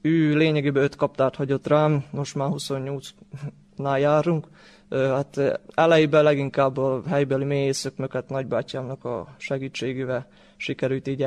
ő 0.00 0.36
lényegében 0.36 0.82
öt 0.82 0.96
kaptárt 0.96 1.36
hagyott 1.36 1.66
rám, 1.66 2.04
most 2.10 2.34
már 2.34 2.48
28-nál 2.52 4.00
járunk. 4.00 4.46
Hát 4.90 5.60
elejében 5.74 6.22
leginkább 6.22 6.76
a 6.76 7.02
helybeli 7.08 7.44
méhészök, 7.44 8.12
hát 8.12 8.28
nagybátyámnak 8.28 9.04
a 9.04 9.34
segítségével 9.36 10.26
sikerült 10.56 11.08
így 11.08 11.26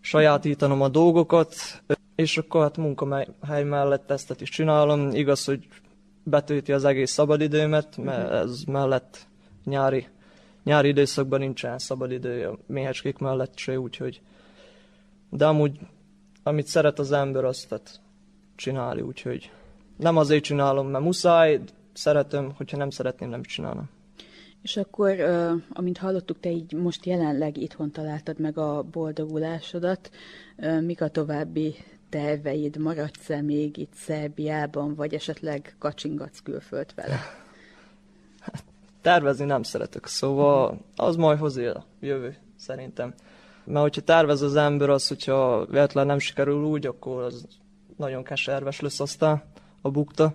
sajátítanom 0.00 0.82
a 0.82 0.88
dolgokat, 0.88 1.54
és 2.14 2.38
akkor 2.38 2.62
hát 2.62 2.76
munkahely 2.76 3.64
mellett 3.64 4.10
ezt 4.10 4.40
is 4.40 4.48
csinálom. 4.48 5.10
Igaz, 5.10 5.44
hogy 5.44 5.68
betölti 6.22 6.72
az 6.72 6.84
egész 6.84 7.10
szabadidőmet, 7.10 7.96
mert 7.96 8.30
ez 8.30 8.62
mellett 8.62 9.26
nyári, 9.64 10.06
nyári 10.64 10.88
időszakban 10.88 11.40
nincsen 11.40 11.78
szabadidő 11.78 12.48
a 12.48 12.58
méhecskék 12.66 13.18
mellett 13.18 13.56
se, 13.56 13.80
úgyhogy 13.80 14.20
de 15.30 15.46
amúgy, 15.46 15.78
amit 16.42 16.66
szeret 16.66 16.98
az 16.98 17.12
ember, 17.12 17.44
azt 17.44 17.68
tehát 17.68 18.00
csinálni, 18.56 19.00
úgyhogy 19.00 19.50
nem 19.96 20.16
azért 20.16 20.44
csinálom, 20.44 20.88
mert 20.88 21.04
muszáj, 21.04 21.60
szeretem, 21.92 22.52
hogyha 22.56 22.76
nem 22.76 22.90
szeretném, 22.90 23.28
nem 23.28 23.42
csinálom. 23.42 23.88
És 24.62 24.76
akkor, 24.76 25.20
amint 25.72 25.98
hallottuk, 25.98 26.40
te 26.40 26.50
így 26.50 26.72
most 26.72 27.06
jelenleg 27.06 27.56
itthon 27.56 27.90
találtad 27.90 28.38
meg 28.38 28.58
a 28.58 28.82
boldogulásodat. 28.82 30.10
Mik 30.80 31.00
a 31.00 31.08
további 31.08 31.74
terveid? 32.08 32.76
Maradsz-e 32.76 33.42
még 33.42 33.76
itt 33.76 33.94
Szerbiában, 33.94 34.94
vagy 34.94 35.14
esetleg 35.14 35.74
kacsingatsz 35.78 36.42
külföld 36.42 36.94
vele? 36.94 37.18
Tervezni 39.04 39.44
nem 39.44 39.62
szeretek, 39.62 40.06
szóval 40.06 40.80
az 40.96 41.16
majd 41.16 41.38
hozzá 41.38 41.70
a 41.70 41.84
jövő, 42.00 42.36
szerintem. 42.56 43.14
Mert 43.64 43.80
hogyha 43.80 44.00
tervez 44.00 44.42
az 44.42 44.56
ember 44.56 44.90
az, 44.90 45.08
hogyha 45.08 45.66
véletlen 45.66 46.06
nem 46.06 46.18
sikerül 46.18 46.64
úgy, 46.64 46.86
akkor 46.86 47.22
az 47.22 47.46
nagyon 47.96 48.22
keserves 48.22 48.80
lesz 48.80 49.00
aztán 49.00 49.42
a 49.80 49.90
bukta. 49.90 50.34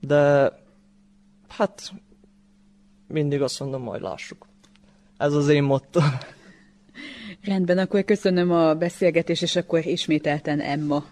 De 0.00 0.52
hát 1.48 1.92
mindig 3.06 3.42
azt 3.42 3.60
mondom, 3.60 3.82
majd 3.82 4.02
lássuk. 4.02 4.46
Ez 5.16 5.32
az 5.32 5.48
én 5.48 5.62
motto. 5.62 6.00
Rendben, 7.42 7.78
akkor 7.78 8.04
köszönöm 8.04 8.50
a 8.50 8.74
beszélgetést, 8.74 9.42
és 9.42 9.56
akkor 9.56 9.86
ismételten 9.86 10.60
Emma. 10.60 11.04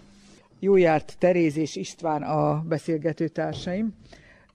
Jó 0.59 0.77
járt 0.77 1.17
Teréz 1.19 1.57
és 1.57 1.77
István 1.77 2.23
a 2.23 2.63
beszélgető 2.63 3.29
társaim. 3.29 3.95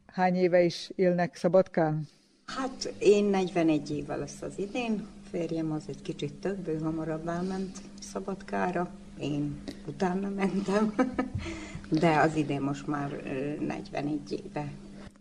Hány 0.06 0.36
éve 0.36 0.62
is 0.64 0.92
élnek 0.96 1.36
Szabadkán? 1.36 2.08
Hát 2.46 2.94
én 3.00 3.26
41 3.26 3.92
éve 3.92 4.16
lesz 4.16 4.42
az 4.42 4.54
idén, 4.56 5.08
férjem 5.30 5.72
az 5.72 5.84
egy 5.88 6.02
kicsit 6.02 6.34
több, 6.34 6.68
ő 6.68 6.80
hamarabb 6.80 7.28
elment 7.28 7.78
Szabadkára, 8.02 8.90
én 9.20 9.62
utána 9.88 10.30
mentem, 10.30 10.94
de 12.02 12.20
az 12.20 12.36
idén 12.36 12.62
most 12.62 12.88
már 12.88 13.10
41 13.60 14.32
éve 14.32 14.72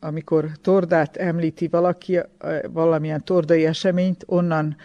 amikor 0.04 0.50
tordát 0.60 1.16
említi 1.16 1.68
valaki, 1.68 2.20
valamilyen 2.72 3.24
tordai 3.24 3.66
eseményt, 3.66 4.24
onnan 4.26 4.76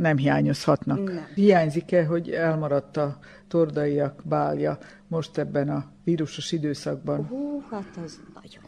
nem 0.00 0.16
hiányozhatnak. 0.16 1.04
Nem. 1.04 1.26
Hiányzik-e, 1.34 2.04
hogy 2.04 2.30
elmaradt 2.30 2.96
a 2.96 3.18
tordaiak 3.48 4.22
bálja 4.24 4.78
most 5.08 5.38
ebben 5.38 5.68
a 5.68 5.84
vírusos 6.04 6.52
időszakban? 6.52 7.26
Hú, 7.26 7.62
hát 7.70 7.98
az 8.04 8.20
nagyon. 8.34 8.67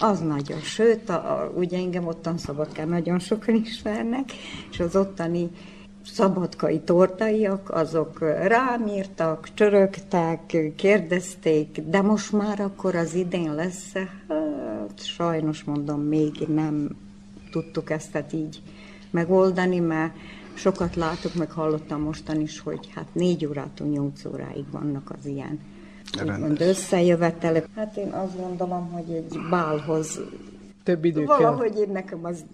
Az 0.00 0.20
nagyon. 0.20 0.60
Sőt, 0.60 1.08
a, 1.08 1.14
a, 1.14 1.52
ugye 1.54 1.78
engem 1.78 2.06
ottan 2.06 2.38
szabadkán 2.38 2.88
nagyon 2.88 3.18
sokan 3.18 3.54
ismernek, 3.54 4.32
és 4.70 4.80
az 4.80 4.96
ottani 4.96 5.50
szabadkai 6.04 6.80
tortaiak, 6.80 7.70
azok 7.70 8.18
rám 8.46 8.86
írtak, 8.86 9.48
csörögtek, 9.54 10.56
kérdezték, 10.76 11.80
de 11.86 12.02
most 12.02 12.32
már 12.32 12.60
akkor 12.60 12.94
az 12.94 13.14
idén 13.14 13.54
lesz 13.54 13.92
Hát 14.90 15.04
sajnos 15.04 15.64
mondom, 15.64 16.00
még 16.00 16.34
nem 16.48 16.88
tudtuk 17.50 17.90
ezt 17.90 18.12
hát 18.12 18.32
így 18.32 18.62
megoldani, 19.10 19.78
mert 19.78 20.14
sokat 20.54 20.96
látok, 20.96 21.34
meg 21.34 21.50
hallottam 21.50 22.00
mostan 22.00 22.40
is, 22.40 22.60
hogy 22.60 22.88
hát 22.94 23.06
négy 23.12 23.46
órától 23.46 23.86
nyolc 23.86 24.24
óráig 24.24 24.64
vannak 24.70 25.10
az 25.18 25.26
ilyen 25.26 25.58
úgymond 26.22 26.60
összejövetelek. 26.60 27.66
Hát 27.76 27.96
én 27.96 28.08
azt 28.08 28.36
gondolom, 28.36 28.90
hogy 28.92 29.14
egy 29.14 29.38
bálhoz 29.50 30.20
több 30.82 31.04
idő 31.04 31.24
Valahogy 31.24 31.78
én 31.78 31.92
nekem 31.92 32.24
az 32.24 32.44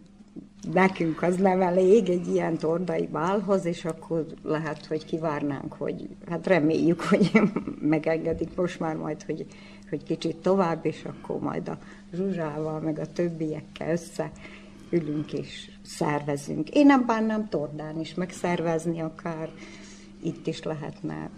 nekünk 0.72 1.22
az 1.22 1.36
nem 1.36 1.62
elég 1.62 2.09
egy 2.09 2.28
ilyen 2.28 2.59
tordai 2.59 3.07
bálhoz, 3.07 3.64
és 3.64 3.84
akkor 3.84 4.26
lehet, 4.42 4.86
hogy 4.86 5.04
kivárnánk, 5.04 5.72
hogy 5.72 6.09
hát 6.28 6.46
reméljük, 6.46 7.00
hogy 7.00 7.30
megengedik 7.80 8.57
most 8.57 8.80
már 8.80 8.96
majd, 8.96 9.22
hogy, 9.22 9.46
hogy 9.90 10.02
kicsit 10.02 10.36
tovább, 10.36 10.86
és 10.86 11.04
akkor 11.04 11.38
majd 11.38 11.68
a 11.68 11.78
Zsuzsával, 12.14 12.80
meg 12.80 12.98
a 12.98 13.12
többiekkel 13.12 13.90
össze 13.90 14.30
ülünk 14.90 15.32
és 15.32 15.70
szervezünk. 15.82 16.70
Én 16.70 16.86
nem 16.86 17.07
bánnám 17.07 17.48
Tordán 17.48 18.00
is 18.00 18.14
megszervezni, 18.14 19.00
akár 19.00 19.50
itt 20.22 20.46
is 20.46 20.62
lehetne, 20.62 21.30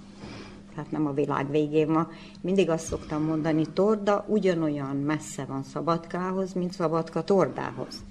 hát 0.78 0.90
nem 0.90 1.06
a 1.06 1.12
világ 1.12 1.50
végén 1.50 1.88
ma. 1.88 2.08
Mindig 2.40 2.70
azt 2.70 2.84
szoktam 2.84 3.22
mondani, 3.22 3.64
Torda 3.72 4.24
ugyanolyan 4.28 4.96
messze 4.96 5.44
van 5.44 5.62
Szabadkához, 5.62 6.52
mint 6.52 6.72
Szabadka 6.72 7.22
Tordához. 7.22 8.04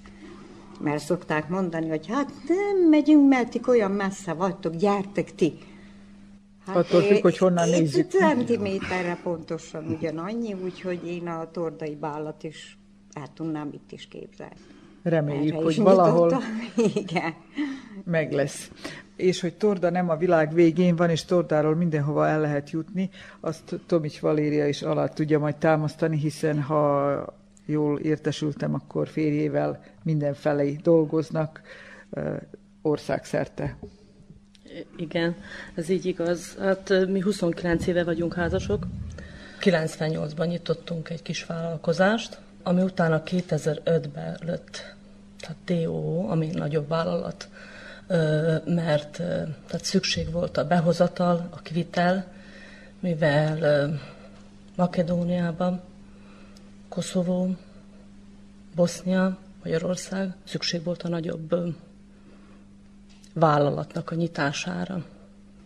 Mert 0.79 1.03
szokták 1.03 1.49
mondani, 1.49 1.89
hogy 1.89 2.07
hát 2.07 2.31
nem 2.47 2.89
megyünk, 2.89 3.27
mert 3.27 3.49
ti 3.49 3.61
olyan 3.67 3.91
messze 3.91 4.33
vagytok, 4.33 4.75
gyertek 4.75 5.35
ti. 5.35 5.53
Hát 6.65 6.75
Attól 6.75 7.01
függ, 7.01 7.21
hogy 7.21 7.37
honnan 7.37 7.69
nézzük. 7.69 8.11
Centiméterre 8.11 9.19
pontosan 9.23 9.85
ugyanannyi, 9.85 10.53
úgyhogy 10.53 11.07
én 11.07 11.27
a 11.27 11.51
tordai 11.51 11.95
bálat 11.95 12.43
is 12.43 12.77
el 13.13 13.27
tudnám 13.33 13.69
itt 13.73 13.91
is 13.91 14.07
képzelni. 14.07 14.55
Reméljük, 15.03 15.53
Erre 15.53 15.63
hogy 15.63 15.77
valahol 15.77 16.41
Igen. 16.93 17.33
meg 18.03 18.31
lesz. 18.31 18.71
És 19.17 19.41
hogy 19.41 19.53
Torda 19.53 19.89
nem 19.89 20.09
a 20.09 20.15
világ 20.15 20.53
végén 20.53 20.95
van, 20.95 21.09
és 21.09 21.25
Tordáról 21.25 21.75
mindenhova 21.75 22.27
el 22.27 22.41
lehet 22.41 22.69
jutni, 22.69 23.09
azt 23.39 23.79
Tomics 23.85 24.19
Valéria 24.19 24.67
is 24.67 24.81
alá 24.81 25.07
tudja 25.07 25.39
majd 25.39 25.55
támasztani, 25.55 26.17
hiszen 26.17 26.61
ha 26.61 27.25
jól 27.65 27.99
értesültem, 27.99 28.73
akkor 28.73 29.07
férjével 29.07 29.83
mindenfelé 30.03 30.77
dolgoznak 30.83 31.61
országszerte. 32.81 33.77
Igen, 34.97 35.35
ez 35.75 35.89
így 35.89 36.05
igaz. 36.05 36.55
Hát 36.59 37.07
mi 37.07 37.19
29 37.19 37.87
éve 37.87 38.03
vagyunk 38.03 38.33
házasok. 38.33 38.87
98-ban 39.61 40.47
nyitottunk 40.47 41.09
egy 41.09 41.21
kis 41.21 41.45
vállalkozást, 41.45 42.39
ami 42.63 42.81
utána 42.81 43.23
2005-ben 43.25 44.37
lett 44.45 44.95
tehát 45.39 45.83
DO, 45.83 46.27
ami 46.29 46.47
nagyobb 46.47 46.87
vállalat, 46.87 47.49
mert 48.65 49.11
tehát 49.67 49.83
szükség 49.83 50.31
volt 50.31 50.57
a 50.57 50.67
behozatal, 50.67 51.47
a 51.51 51.59
kvitel, 51.61 52.27
mivel 52.99 53.89
Makedóniában, 54.75 55.81
Koszovó, 56.89 57.55
Bosznia, 58.75 59.37
Magyarország 59.63 60.35
szükség 60.43 60.83
volt 60.83 61.03
a 61.03 61.07
nagyobb 61.07 61.75
vállalatnak 63.33 64.11
a 64.11 64.15
nyitására. 64.15 65.05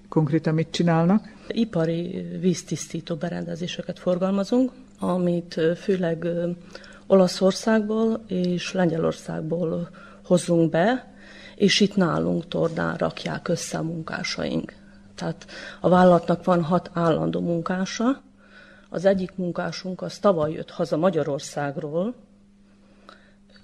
Konkrétan 0.10 0.54
mit 0.54 0.72
csinálnak? 0.72 1.34
Ipari 1.48 2.28
víztisztító 2.40 3.16
berendezéseket 3.16 4.00
forgalmazunk, 4.00 4.72
amit 5.00 5.62
főleg 5.78 6.28
Olaszországból 7.08 8.24
és 8.28 8.72
Lengyelországból 8.72 9.90
hozunk 10.24 10.70
be, 10.70 11.11
és 11.62 11.80
itt 11.80 11.96
nálunk 11.96 12.48
Tordán 12.48 12.96
rakják 12.96 13.48
össze 13.48 13.78
a 13.78 13.84
munkásaink. 13.84 14.74
Tehát 15.16 15.46
a 15.80 15.90
vállalatnak 15.90 16.44
van 16.44 16.64
hat 16.64 16.90
állandó 16.94 17.40
munkása. 17.40 18.22
Az 18.90 19.06
egyik 19.06 19.36
munkásunk 19.36 20.02
az 20.02 20.20
tavaly 20.20 20.52
jött 20.52 20.70
haza 20.70 20.98
Magyarországról, 20.98 22.16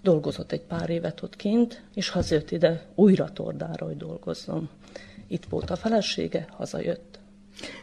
dolgozott 0.01 0.51
egy 0.51 0.61
pár 0.61 0.89
évet 0.89 1.21
ott 1.21 1.35
kint, 1.35 1.83
és 1.93 2.09
hazajött 2.09 2.51
ide 2.51 2.85
újra 2.95 3.29
tordára, 3.29 3.85
hogy 3.85 3.97
dolgozzon. 3.97 4.69
Itt 5.27 5.45
volt 5.49 5.69
a 5.69 5.75
felesége, 5.75 6.47
hazajött. 6.51 7.19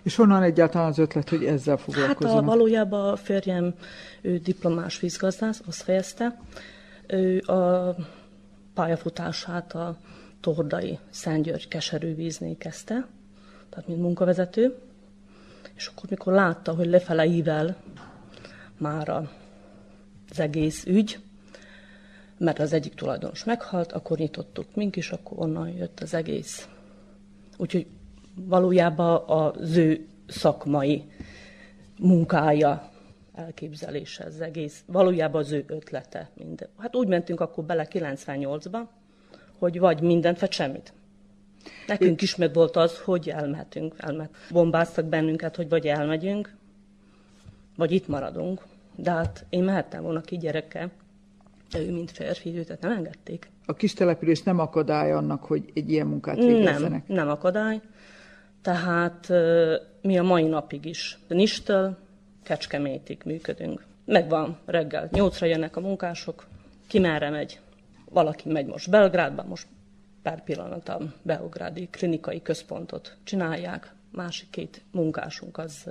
És 0.02 0.16
honnan 0.16 0.42
egyáltalán 0.42 0.88
az 0.88 0.98
ötlet, 0.98 1.28
hogy 1.28 1.44
ezzel 1.44 1.76
foglalkozzanak? 1.76 2.34
Hát 2.34 2.42
a, 2.42 2.46
valójában 2.46 3.12
a 3.12 3.16
férjem 3.16 3.74
ő 4.20 4.38
diplomás 4.38 5.00
vízgazdász, 5.00 5.62
azt 5.66 5.82
fejezte. 5.82 6.40
Ő 7.06 7.38
a 7.38 7.94
pályafutását 8.74 9.74
a 9.74 9.96
Tordai 10.40 10.98
Szentgyörgy 11.10 11.68
keserűvíznél 11.68 12.56
kezdte, 12.56 13.06
tehát 13.68 13.88
mint 13.88 14.00
munkavezető. 14.00 14.78
És 15.74 15.86
akkor, 15.86 16.10
mikor 16.10 16.32
látta, 16.32 16.74
hogy 16.74 16.86
lefele 16.86 17.26
ível 17.26 17.76
már 18.78 19.08
az 19.08 20.40
egész 20.40 20.84
ügy, 20.84 21.18
mert 22.38 22.58
az 22.58 22.72
egyik 22.72 22.94
tulajdonos 22.94 23.44
meghalt, 23.44 23.92
akkor 23.92 24.18
nyitottuk 24.18 24.74
mink 24.74 24.96
is, 24.96 25.10
akkor 25.10 25.38
onnan 25.38 25.68
jött 25.68 26.00
az 26.00 26.14
egész. 26.14 26.68
Úgyhogy 27.56 27.86
valójában 28.34 29.22
az 29.26 29.76
ő 29.76 30.06
szakmai 30.26 31.10
munkája, 31.98 32.90
elképzelése 33.34 34.24
az 34.24 34.40
egész, 34.40 34.82
valójában 34.86 35.40
az 35.40 35.52
ő 35.52 35.64
ötlete. 35.66 36.30
Minden. 36.34 36.68
Hát 36.78 36.96
úgy 36.96 37.08
mentünk 37.08 37.40
akkor 37.40 37.64
bele 37.64 37.88
98-ba, 37.90 38.78
hogy 39.58 39.78
vagy 39.78 40.00
mindent, 40.00 40.40
vagy 40.40 40.52
semmit. 40.52 40.92
Nekünk 41.86 42.22
is 42.22 42.36
meg 42.36 42.54
volt 42.54 42.76
az, 42.76 42.98
hogy 42.98 43.28
elmehetünk. 43.28 43.94
Elmehet. 43.96 44.34
Bombáztak 44.50 45.04
bennünket, 45.04 45.56
hogy 45.56 45.68
vagy 45.68 45.86
elmegyünk, 45.86 46.54
vagy 47.76 47.92
itt 47.92 48.08
maradunk. 48.08 48.62
De 48.96 49.10
hát 49.10 49.46
én 49.48 49.64
mehettem 49.64 50.02
volna 50.02 50.20
ki 50.20 50.36
gyerekkel, 50.36 50.90
de 51.70 51.80
ő 51.80 51.92
mint 51.92 52.10
férfi, 52.10 52.56
őt 52.56 52.80
nem 52.80 52.90
engedték. 52.90 53.50
A 53.66 53.72
kis 53.72 53.92
település 53.94 54.42
nem 54.42 54.58
akadály 54.58 55.12
annak, 55.12 55.44
hogy 55.44 55.70
egy 55.74 55.90
ilyen 55.90 56.06
munkát 56.06 56.36
végezzenek? 56.36 57.06
Nem, 57.06 57.16
nem 57.16 57.28
akadály. 57.28 57.80
Tehát 58.62 59.32
mi 60.02 60.18
a 60.18 60.22
mai 60.22 60.42
napig 60.42 60.84
is 60.84 61.18
Nistől 61.28 61.96
Kecskemétig 62.44 63.20
működünk. 63.24 63.84
Megvan 64.04 64.58
reggel, 64.64 65.08
nyolcra 65.12 65.46
jönnek 65.46 65.76
a 65.76 65.80
munkások, 65.80 66.46
ki 66.86 66.98
merre 66.98 67.30
megy. 67.30 67.60
Valaki 68.10 68.48
megy 68.48 68.66
most 68.66 68.90
Belgrádba, 68.90 69.44
most 69.44 69.66
pár 70.22 70.42
pillanat 70.42 70.88
a 70.88 71.00
Beográdi 71.22 71.88
klinikai 71.90 72.42
központot 72.42 73.16
csinálják, 73.22 73.92
másik 74.10 74.50
két 74.50 74.82
munkásunk 74.90 75.58
az 75.58 75.90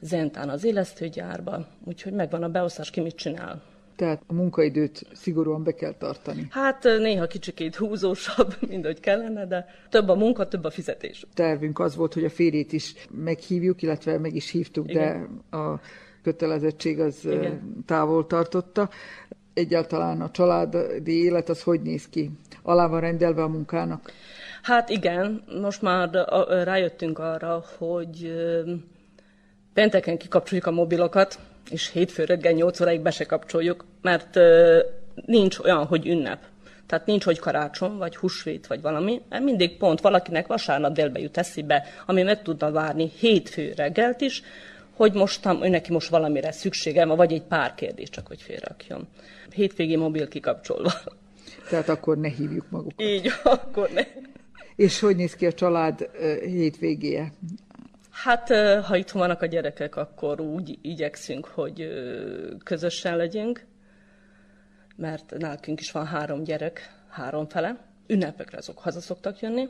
Zentán 0.00 0.48
az 0.48 0.64
élesztőgyárba, 0.64 1.66
úgyhogy 1.84 2.12
megvan 2.12 2.42
a 2.42 2.48
beosztás, 2.48 2.90
ki 2.90 3.00
mit 3.00 3.16
csinál. 3.16 3.62
Tehát 3.98 4.22
a 4.26 4.32
munkaidőt 4.32 5.06
szigorúan 5.12 5.62
be 5.62 5.74
kell 5.74 5.94
tartani. 5.94 6.46
Hát 6.50 6.82
néha 6.82 7.26
kicsikét 7.26 7.76
húzósabb, 7.76 8.54
mint 8.68 8.84
hogy 8.84 9.00
kellene, 9.00 9.46
de 9.46 9.66
több 9.90 10.08
a 10.08 10.14
munka, 10.14 10.48
több 10.48 10.64
a 10.64 10.70
fizetés. 10.70 11.26
Tervünk 11.34 11.78
az 11.78 11.96
volt, 11.96 12.14
hogy 12.14 12.24
a 12.24 12.30
férjét 12.30 12.72
is 12.72 12.94
meghívjuk, 13.10 13.82
illetve 13.82 14.18
meg 14.18 14.34
is 14.34 14.50
hívtuk, 14.50 14.90
Igen. 14.90 15.40
de 15.50 15.56
a 15.58 15.80
kötelezettség 16.22 17.00
az 17.00 17.24
Igen. 17.24 17.82
távol 17.86 18.26
tartotta. 18.26 18.88
Egyáltalán 19.54 20.20
a 20.20 20.30
családi 20.30 21.24
élet 21.24 21.48
az 21.48 21.62
hogy 21.62 21.82
néz 21.82 22.08
ki? 22.08 22.30
Alá 22.62 22.86
van 22.86 23.00
rendelve 23.00 23.42
a 23.42 23.48
munkának? 23.48 24.12
Hát 24.62 24.88
igen, 24.88 25.44
most 25.60 25.82
már 25.82 26.10
rájöttünk 26.64 27.18
arra, 27.18 27.64
hogy 27.78 28.32
pénteken 29.72 30.18
kikapcsoljuk 30.18 30.66
a 30.66 30.70
mobilokat, 30.70 31.38
és 31.70 31.90
hétfő 31.90 32.24
reggel 32.24 32.52
8 32.52 32.80
óráig 32.80 33.00
be 33.00 33.10
se 33.10 33.24
kapcsoljuk, 33.24 33.84
mert 34.02 34.38
nincs 35.26 35.58
olyan, 35.58 35.86
hogy 35.86 36.06
ünnep. 36.06 36.38
Tehát 36.86 37.06
nincs, 37.06 37.24
hogy 37.24 37.38
karácsony, 37.38 37.96
vagy 37.96 38.16
húsvét, 38.16 38.66
vagy 38.66 38.80
valami, 38.80 39.20
mert 39.28 39.44
mindig 39.44 39.76
pont 39.76 40.00
valakinek 40.00 40.46
vasárnap 40.46 40.92
délbe 40.92 41.18
jut 41.18 41.36
eszébe, 41.36 41.84
ami 42.06 42.22
meg 42.22 42.42
tudna 42.42 42.70
várni 42.70 43.10
hétfő 43.18 43.72
reggelt 43.76 44.20
is, 44.20 44.42
hogy 44.96 45.12
most 45.12 45.46
ő 45.62 45.68
neki 45.68 45.92
most 45.92 46.08
valamire 46.08 46.52
szüksége 46.52 47.04
van, 47.04 47.16
vagy 47.16 47.32
egy 47.32 47.42
pár 47.42 47.74
kérdés, 47.74 48.10
csak 48.10 48.26
hogy 48.26 48.42
félrakjon. 48.42 49.08
Hétvégi 49.54 49.96
mobil 49.96 50.28
kikapcsolva. 50.28 50.92
Tehát 51.70 51.88
akkor 51.88 52.18
ne 52.18 52.28
hívjuk 52.28 52.70
magukat. 52.70 53.02
Így, 53.02 53.30
akkor 53.42 53.90
ne. 53.94 54.02
És 54.76 55.00
hogy 55.00 55.16
néz 55.16 55.34
ki 55.34 55.46
a 55.46 55.52
család 55.52 56.08
hétvégéje? 56.40 57.32
Hát, 58.22 58.48
ha 58.84 58.96
itt 58.96 59.10
vannak 59.10 59.42
a 59.42 59.46
gyerekek, 59.46 59.96
akkor 59.96 60.40
úgy 60.40 60.78
igyekszünk, 60.82 61.46
hogy 61.46 61.88
közösen 62.64 63.16
legyünk, 63.16 63.66
mert 64.96 65.34
nálkünk 65.38 65.80
is 65.80 65.92
van 65.92 66.06
három 66.06 66.42
gyerek, 66.42 66.94
három 67.08 67.48
fele. 67.48 67.86
Ünnepekre 68.06 68.58
azok 68.58 68.78
haza 68.78 69.00
szoktak 69.00 69.40
jönni. 69.40 69.68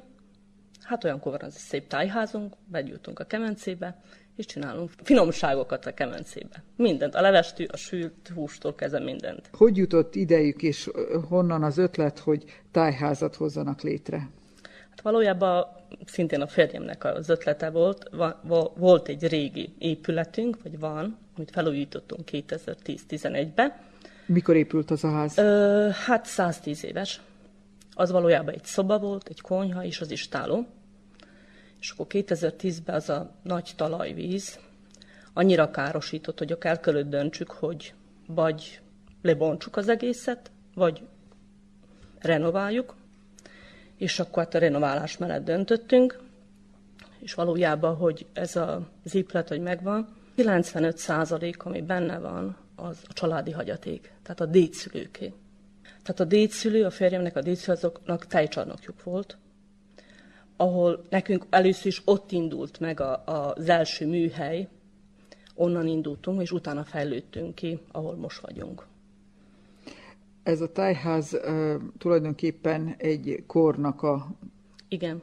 Hát 0.82 1.04
olyankor 1.04 1.32
van 1.32 1.40
az 1.40 1.54
egy 1.54 1.60
szép 1.60 1.86
tájházunk, 1.86 2.54
begyújtunk 2.66 3.18
a 3.18 3.24
kemencébe, 3.24 4.00
és 4.36 4.46
csinálunk 4.46 4.90
finomságokat 5.02 5.86
a 5.86 5.94
kemencébe. 5.94 6.62
Mindent, 6.76 7.14
a 7.14 7.20
levestű, 7.20 7.64
a 7.64 7.76
sült 7.76 8.30
hústól 8.34 8.74
kezdve 8.74 9.00
mindent. 9.00 9.50
Hogy 9.52 9.76
jutott 9.76 10.14
idejük, 10.14 10.62
és 10.62 10.90
honnan 11.28 11.62
az 11.62 11.78
ötlet, 11.78 12.18
hogy 12.18 12.44
tájházat 12.70 13.36
hozzanak 13.36 13.82
létre? 13.82 14.28
Valójában 15.02 15.66
szintén 16.06 16.40
a 16.40 16.46
férjemnek 16.46 17.04
az 17.04 17.28
ötlete 17.28 17.70
volt, 17.70 18.10
volt 18.76 19.08
egy 19.08 19.26
régi 19.26 19.74
épületünk, 19.78 20.62
vagy 20.62 20.78
van, 20.78 21.16
amit 21.36 21.50
felújítottunk 21.50 22.28
2010-11-ben. 22.32 23.72
Mikor 24.26 24.56
épült 24.56 24.90
az 24.90 25.04
a 25.04 25.10
ház? 25.10 25.38
Ö, 25.38 25.88
hát 26.06 26.26
110 26.26 26.84
éves. 26.84 27.20
Az 27.94 28.10
valójában 28.10 28.54
egy 28.54 28.64
szoba 28.64 28.98
volt, 28.98 29.28
egy 29.28 29.40
konyha 29.40 29.84
és 29.84 30.00
az 30.00 30.10
istáló. 30.10 30.66
És 31.80 31.90
akkor 31.90 32.06
2010-ben 32.08 32.94
az 32.94 33.08
a 33.08 33.34
nagy 33.42 33.72
talajvíz 33.76 34.58
annyira 35.32 35.70
károsított, 35.70 36.38
hogy 36.38 36.56
el 36.60 36.80
kellett 36.80 37.08
döntsük, 37.08 37.50
hogy 37.50 37.94
vagy 38.26 38.80
lebontsuk 39.22 39.76
az 39.76 39.88
egészet, 39.88 40.50
vagy 40.74 41.02
renováljuk, 42.18 42.94
és 43.98 44.18
akkor 44.18 44.42
hát 44.42 44.54
a 44.54 44.58
renoválás 44.58 45.16
mellett 45.16 45.44
döntöttünk, 45.44 46.20
és 47.18 47.34
valójában, 47.34 47.96
hogy 47.96 48.26
ez 48.32 48.56
az 48.56 49.14
épület, 49.14 49.48
hogy 49.48 49.60
megvan, 49.60 50.16
95 50.34 50.98
százalék, 50.98 51.64
ami 51.64 51.80
benne 51.80 52.18
van, 52.18 52.56
az 52.76 52.98
a 53.08 53.12
családi 53.12 53.50
hagyaték, 53.50 54.12
tehát 54.22 54.40
a 54.40 54.46
dédszülőké. 54.46 55.32
Tehát 55.82 56.20
a 56.20 56.24
dédszülő, 56.24 56.84
a 56.84 56.90
férjemnek 56.90 57.36
a 57.36 57.40
dédszülő, 57.40 57.76
azoknak 57.76 58.26
tejcsarnokjuk 58.26 59.02
volt, 59.02 59.36
ahol 60.56 61.04
nekünk 61.10 61.46
először 61.50 61.86
is 61.86 62.02
ott 62.04 62.32
indult 62.32 62.80
meg 62.80 63.00
a, 63.00 63.22
a, 63.24 63.52
az 63.54 63.68
első 63.68 64.06
műhely, 64.06 64.68
onnan 65.54 65.86
indultunk, 65.86 66.42
és 66.42 66.52
utána 66.52 66.84
fejlődtünk 66.84 67.54
ki, 67.54 67.78
ahol 67.92 68.16
most 68.16 68.40
vagyunk. 68.40 68.86
Ez 70.48 70.60
a 70.60 70.72
tájház 70.72 71.34
uh, 71.34 71.74
tulajdonképpen 71.98 72.94
egy 72.98 73.42
kornak 73.46 74.02
a 74.02 74.30
Igen. 74.88 75.22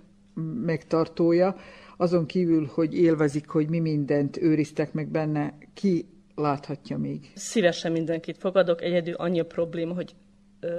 megtartója. 0.66 1.56
Azon 1.98 2.26
kívül, 2.26 2.70
hogy 2.74 2.94
élvezik, 2.94 3.48
hogy 3.48 3.70
mi 3.70 3.80
mindent 3.80 4.38
őriztek 4.38 4.94
meg 4.94 5.08
benne, 5.08 5.58
ki 5.74 6.06
láthatja 6.36 6.98
még? 6.98 7.32
Szívesen 7.36 7.92
mindenkit 7.92 8.38
fogadok. 8.38 8.82
Egyedül 8.82 9.14
annyi 9.14 9.40
a 9.40 9.46
probléma, 9.46 9.94
hogy 9.94 10.16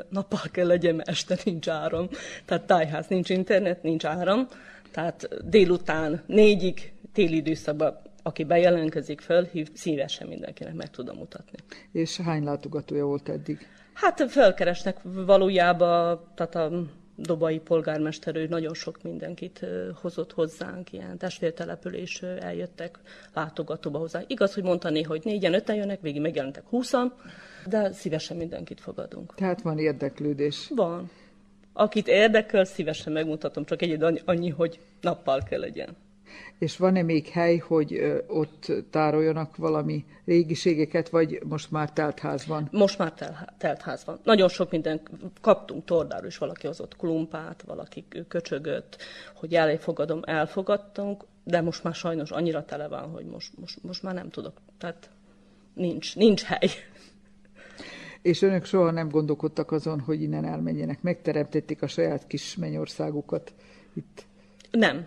nappal 0.08 0.40
kell 0.52 0.66
legyen, 0.66 0.94
mert 0.94 1.08
este 1.08 1.38
nincs 1.44 1.68
áram. 1.68 2.08
Tehát 2.44 2.66
tájház, 2.66 3.06
nincs 3.08 3.30
internet, 3.30 3.82
nincs 3.82 4.04
áram. 4.04 4.48
Tehát 4.90 5.28
délután 5.48 6.22
négyig, 6.26 6.92
téli 7.12 7.36
időszakban 7.36 7.98
aki 8.22 8.44
bejelentkezik, 8.44 9.20
fölhív, 9.20 9.68
szívesen 9.74 10.28
mindenkinek 10.28 10.74
meg 10.74 10.90
tudom 10.90 11.16
mutatni. 11.16 11.58
És 11.92 12.16
hány 12.16 12.44
látogatója 12.44 13.04
volt 13.04 13.28
eddig? 13.28 13.66
Hát 13.96 14.30
felkeresnek 14.30 14.96
valójában, 15.02 16.20
tehát 16.34 16.54
a 16.54 16.70
dobai 17.14 17.58
polgármester, 17.58 18.36
ő 18.36 18.46
nagyon 18.46 18.74
sok 18.74 19.02
mindenkit 19.02 19.66
hozott 20.00 20.32
hozzánk, 20.32 20.92
ilyen 20.92 21.18
testvértelepülés 21.18 22.22
eljöttek 22.22 22.98
látogatóba 23.34 23.98
hozzá. 23.98 24.22
Igaz, 24.26 24.54
hogy 24.54 24.62
mondani, 24.62 25.02
hogy 25.02 25.20
négyen, 25.24 25.54
öten 25.54 25.76
jönnek, 25.76 26.00
végig 26.00 26.20
megjelentek 26.20 26.64
húszan, 26.68 27.14
de 27.66 27.92
szívesen 27.92 28.36
mindenkit 28.36 28.80
fogadunk. 28.80 29.34
Tehát 29.34 29.62
van 29.62 29.78
érdeklődés. 29.78 30.70
Van. 30.74 31.10
Akit 31.72 32.08
érdekel, 32.08 32.64
szívesen 32.64 33.12
megmutatom, 33.12 33.64
csak 33.64 33.82
egy 33.82 34.22
annyi, 34.24 34.48
hogy 34.48 34.80
nappal 35.00 35.42
kell 35.42 35.60
legyen. 35.60 35.96
És 36.58 36.76
van-e 36.76 37.02
még 37.02 37.28
hely, 37.28 37.56
hogy 37.56 38.22
ott 38.26 38.72
tároljanak 38.90 39.56
valami 39.56 40.04
régiségeket, 40.24 41.08
vagy 41.08 41.40
most 41.44 41.70
már 41.70 41.92
teltház 41.92 42.46
van? 42.46 42.68
Most 42.72 42.98
már 42.98 43.12
tel- 43.12 43.54
teltház 43.58 44.04
van. 44.04 44.18
Nagyon 44.22 44.48
sok 44.48 44.70
minden 44.70 45.00
kaptunk 45.40 45.84
tordáról 45.84 46.26
is, 46.26 46.38
valaki 46.38 46.66
hozott 46.66 46.96
klumpát, 46.96 47.62
valaki 47.62 48.04
köcsögött, 48.28 48.96
hogy 49.34 49.54
elfogadom, 49.54 50.20
elfogadtunk, 50.24 51.24
de 51.44 51.60
most 51.60 51.84
már 51.84 51.94
sajnos 51.94 52.30
annyira 52.30 52.64
tele 52.64 52.88
van, 52.88 53.10
hogy 53.10 53.24
most, 53.24 53.58
most, 53.58 53.82
most 53.82 54.02
már 54.02 54.14
nem 54.14 54.30
tudok. 54.30 54.60
Tehát 54.78 55.10
nincs, 55.74 56.16
nincs 56.16 56.42
hely. 56.42 56.68
És 58.22 58.42
önök 58.42 58.64
soha 58.64 58.90
nem 58.90 59.08
gondolkodtak 59.08 59.72
azon, 59.72 60.00
hogy 60.00 60.22
innen 60.22 60.44
elmenjenek, 60.44 61.02
megteremtették 61.02 61.82
a 61.82 61.86
saját 61.86 62.26
kis 62.26 62.56
mennyországukat 62.56 63.54
itt? 63.94 64.26
Nem, 64.70 65.06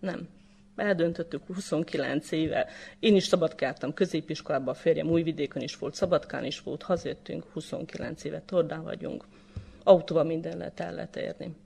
nem. 0.00 0.28
Eldöntöttük 0.78 1.42
29 1.46 2.30
éve. 2.30 2.66
Én 2.98 3.14
is 3.14 3.24
szabadkáltam 3.24 3.94
középiskolában, 3.94 4.68
a 4.68 4.74
férjem 4.74 5.10
Újvidéken 5.10 5.62
is 5.62 5.76
volt, 5.76 5.94
Szabadkán 5.94 6.44
is 6.44 6.60
volt, 6.60 6.82
hazajöttünk, 6.82 7.44
29 7.52 8.24
éve 8.24 8.42
Tordán 8.46 8.82
vagyunk. 8.82 9.24
Autóval 9.84 10.24
minden 10.24 10.58
lehet 10.58 10.80
el 10.80 10.94
lehet 10.94 11.16
érni. 11.16 11.56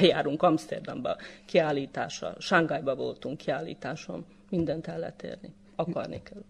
Eljárunk 0.00 0.42
Amsterdamba, 0.42 1.16
kiállítása, 1.44 2.34
Sángájba 2.38 2.94
voltunk 2.94 3.36
kiállításon, 3.36 4.24
mindent 4.50 4.86
el 4.86 4.98
lehet 4.98 5.22
érni. 5.22 5.52
Akarni 5.76 6.22
kell. 6.22 6.42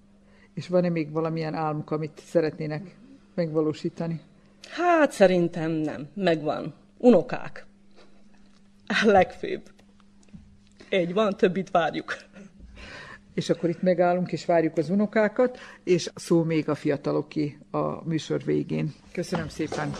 És 0.54 0.68
van-e 0.68 0.88
még 0.88 1.12
valamilyen 1.12 1.54
álmuk, 1.54 1.90
amit 1.90 2.20
szeretnének 2.24 2.96
megvalósítani? 3.34 4.20
Hát 4.68 5.12
szerintem 5.12 5.70
nem. 5.70 6.08
Megvan. 6.14 6.74
Unokák. 6.98 7.66
A 8.86 9.02
legfőbb. 9.04 9.62
Egy 10.90 11.12
van, 11.12 11.36
többit 11.36 11.70
várjuk. 11.70 12.16
És 13.34 13.50
akkor 13.50 13.68
itt 13.68 13.82
megállunk, 13.82 14.32
és 14.32 14.44
várjuk 14.44 14.76
az 14.76 14.90
unokákat, 14.90 15.58
és 15.84 16.10
szó 16.14 16.42
még 16.42 16.68
a 16.68 16.74
fiataloké 16.74 17.58
a 17.70 18.08
műsor 18.08 18.44
végén. 18.44 18.94
Köszönöm 19.12 19.48
szépen! 19.48 19.90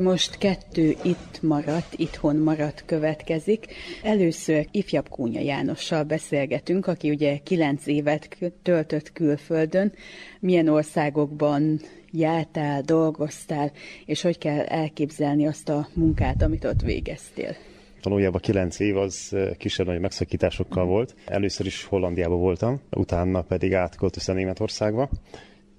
Most 0.00 0.38
kettő 0.38 0.94
itt 1.02 1.42
maradt, 1.42 1.94
itthon 1.94 2.36
maradt 2.36 2.82
következik. 2.86 3.66
Először 4.02 4.66
ifjabb 4.70 5.08
Kúnya 5.08 5.40
Jánossal 5.40 6.02
beszélgetünk, 6.02 6.86
aki 6.86 7.10
ugye 7.10 7.38
kilenc 7.38 7.86
évet 7.86 8.38
töltött 8.62 9.12
külföldön. 9.12 9.92
Milyen 10.40 10.68
országokban 10.68 11.80
jártál, 12.18 12.82
dolgoztál, 12.82 13.72
és 14.06 14.22
hogy 14.22 14.38
kell 14.38 14.60
elképzelni 14.60 15.46
azt 15.46 15.68
a 15.68 15.88
munkát, 15.94 16.42
amit 16.42 16.64
ott 16.64 16.80
végeztél? 16.80 17.54
Valójában 18.02 18.40
kilenc 18.40 18.78
év 18.78 18.96
az 18.96 19.36
kisebb-nagy 19.56 20.00
megszakításokkal 20.00 20.84
volt. 20.84 21.14
Először 21.26 21.66
is 21.66 21.84
Hollandiában 21.84 22.38
voltam, 22.38 22.80
utána 22.90 23.42
pedig 23.42 23.74
átköltöztem 23.74 24.34
Németországba, 24.34 25.08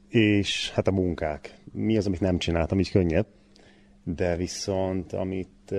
és 0.10 0.72
hát 0.72 0.88
a 0.88 0.92
munkák. 0.92 1.54
Mi 1.72 1.98
az, 1.98 2.06
amit 2.06 2.20
nem 2.20 2.38
csináltam, 2.38 2.80
így 2.80 2.92
könnyebb 2.92 3.28
de 4.16 4.36
viszont 4.36 5.14
amit 5.14 5.74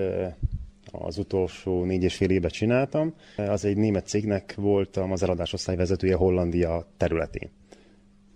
az 0.91 1.17
utolsó 1.17 1.83
négy 1.83 2.03
és 2.03 2.15
fél 2.15 2.29
évet 2.29 2.51
csináltam, 2.51 3.13
az 3.37 3.65
egy 3.65 3.77
német 3.77 4.07
cégnek 4.07 4.55
voltam 4.55 5.11
az 5.11 5.23
eladásosztály 5.23 5.75
vezetője 5.75 6.15
Hollandia 6.15 6.87
területén. 6.97 7.49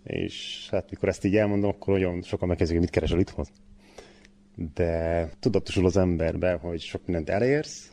És 0.04 0.68
hát 0.72 0.90
mikor 0.90 1.10
ezt 1.10 1.26
így 1.26 1.36
elmondom, 1.36 1.70
akkor 1.70 1.94
nagyon 1.94 2.22
sokan 2.22 2.48
megkezdik, 2.48 2.78
hogy 2.78 2.86
mit 2.86 2.96
keresel 2.96 3.20
itthon. 3.20 3.46
De 4.74 5.30
tudatosul 5.40 5.86
az 5.86 5.98
emberbe, 5.98 6.54
hogy 6.54 6.82
sok 6.82 7.06
mindent 7.06 7.30
elérsz, 7.30 7.92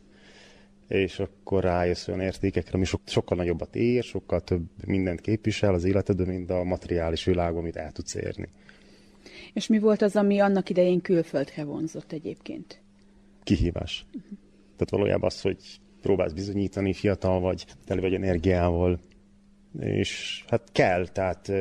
és 0.88 1.18
akkor 1.18 1.62
rájössz 1.62 2.08
olyan 2.08 2.20
értékekre, 2.20 2.72
ami 2.72 2.84
so- 2.84 3.08
sokkal 3.08 3.36
nagyobbat 3.36 3.76
ér, 3.76 4.02
sokkal 4.02 4.40
több 4.40 4.62
mindent 4.86 5.20
képvisel 5.20 5.74
az 5.74 5.84
életedben, 5.84 6.26
mint 6.26 6.50
a 6.50 6.64
materiális 6.64 7.24
világban, 7.24 7.58
amit 7.62 7.76
el 7.76 7.92
tudsz 7.92 8.14
érni. 8.14 8.48
És 9.52 9.66
mi 9.66 9.78
volt 9.78 10.02
az, 10.02 10.16
ami 10.16 10.38
annak 10.38 10.70
idején 10.70 11.00
külföldre 11.00 11.64
vonzott 11.64 12.12
egyébként? 12.12 12.80
Kihívás. 13.42 14.06
Uh-huh. 14.06 14.38
Tehát 14.62 14.90
valójában 14.90 15.24
az, 15.24 15.40
hogy 15.40 15.80
próbálsz 16.00 16.32
bizonyítani, 16.32 16.92
fiatal 16.92 17.40
vagy, 17.40 17.66
tele 17.84 18.00
vagy 18.00 18.14
energiával, 18.14 19.00
és 19.78 20.44
hát 20.48 20.68
kell, 20.72 21.08
tehát 21.08 21.52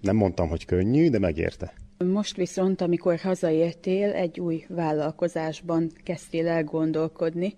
nem 0.00 0.16
mondtam, 0.16 0.48
hogy 0.48 0.64
könnyű, 0.64 1.10
de 1.10 1.18
megérte. 1.18 1.72
Most 2.04 2.36
viszont, 2.36 2.80
amikor 2.80 3.18
hazaértél, 3.18 4.10
egy 4.10 4.40
új 4.40 4.64
vállalkozásban 4.68 5.90
kezdtél 6.04 6.48
el 6.48 6.64
gondolkodni, 6.64 7.54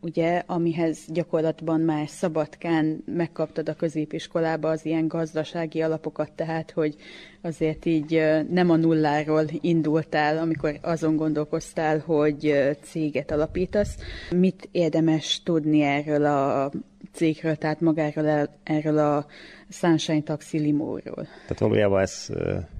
ugye, 0.00 0.42
amihez 0.46 0.98
gyakorlatban 1.08 1.80
már 1.80 2.08
Szabadkán 2.08 3.02
megkaptad 3.06 3.68
a 3.68 3.74
középiskolába 3.74 4.68
az 4.68 4.84
ilyen 4.84 5.08
gazdasági 5.08 5.82
alapokat, 5.82 6.32
tehát, 6.32 6.70
hogy 6.70 6.96
azért 7.40 7.84
így 7.84 8.22
nem 8.50 8.70
a 8.70 8.76
nulláról 8.76 9.44
indultál, 9.60 10.38
amikor 10.38 10.78
azon 10.82 11.16
gondolkoztál, 11.16 11.98
hogy 11.98 12.54
céget 12.82 13.30
alapítasz. 13.30 13.96
Mit 14.30 14.68
érdemes 14.72 15.42
tudni 15.42 15.80
erről 15.80 16.24
a 16.24 16.70
cégről, 17.12 17.56
tehát 17.56 17.80
magáról 17.80 18.48
erről 18.62 18.98
a 18.98 19.26
Sunshine 19.68 20.22
Taxi 20.22 20.58
Limóról? 20.58 21.24
Tehát 21.24 21.58
valójában 21.58 22.00
ez 22.00 22.28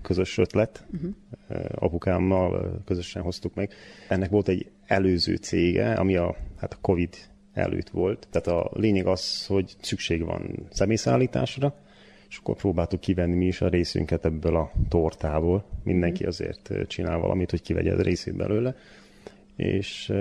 közös 0.03 0.39
ötlet, 0.39 0.85
uh-huh. 0.95 1.15
apukámmal 1.75 2.83
közösen 2.85 3.23
hoztuk 3.23 3.55
meg. 3.55 3.73
Ennek 4.09 4.31
volt 4.31 4.49
egy 4.49 4.71
előző 4.87 5.37
cége, 5.37 5.93
ami 5.93 6.17
a, 6.17 6.37
hát 6.57 6.73
a 6.73 6.79
Covid 6.81 7.17
előtt 7.53 7.89
volt. 7.89 8.27
Tehát 8.31 8.47
a 8.47 8.71
lényeg 8.73 9.07
az, 9.07 9.47
hogy 9.47 9.77
szükség 9.81 10.25
van 10.25 10.67
személyszállításra, 10.71 11.75
és 12.29 12.37
akkor 12.37 12.57
próbáltuk 12.57 13.01
kivenni 13.01 13.35
mi 13.35 13.47
is 13.47 13.61
a 13.61 13.69
részünket 13.69 14.25
ebből 14.25 14.57
a 14.57 14.73
tortából. 14.89 15.65
Mindenki 15.83 16.21
mhm. 16.21 16.29
azért 16.29 16.71
csinál 16.87 17.19
valamit, 17.19 17.51
hogy 17.51 17.63
kivegye 17.63 17.93
a 17.93 18.03
részét 18.03 18.37
belőle. 18.37 18.75
És 19.57 20.13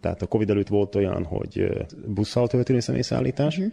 tehát 0.00 0.22
a 0.22 0.26
Covid 0.26 0.50
előtt 0.50 0.68
volt 0.68 0.94
olyan, 0.94 1.24
hogy 1.24 1.86
busszal 2.06 2.48
történő 2.48 2.80
személyszállítás, 2.80 3.58
uh-huh. 3.58 3.72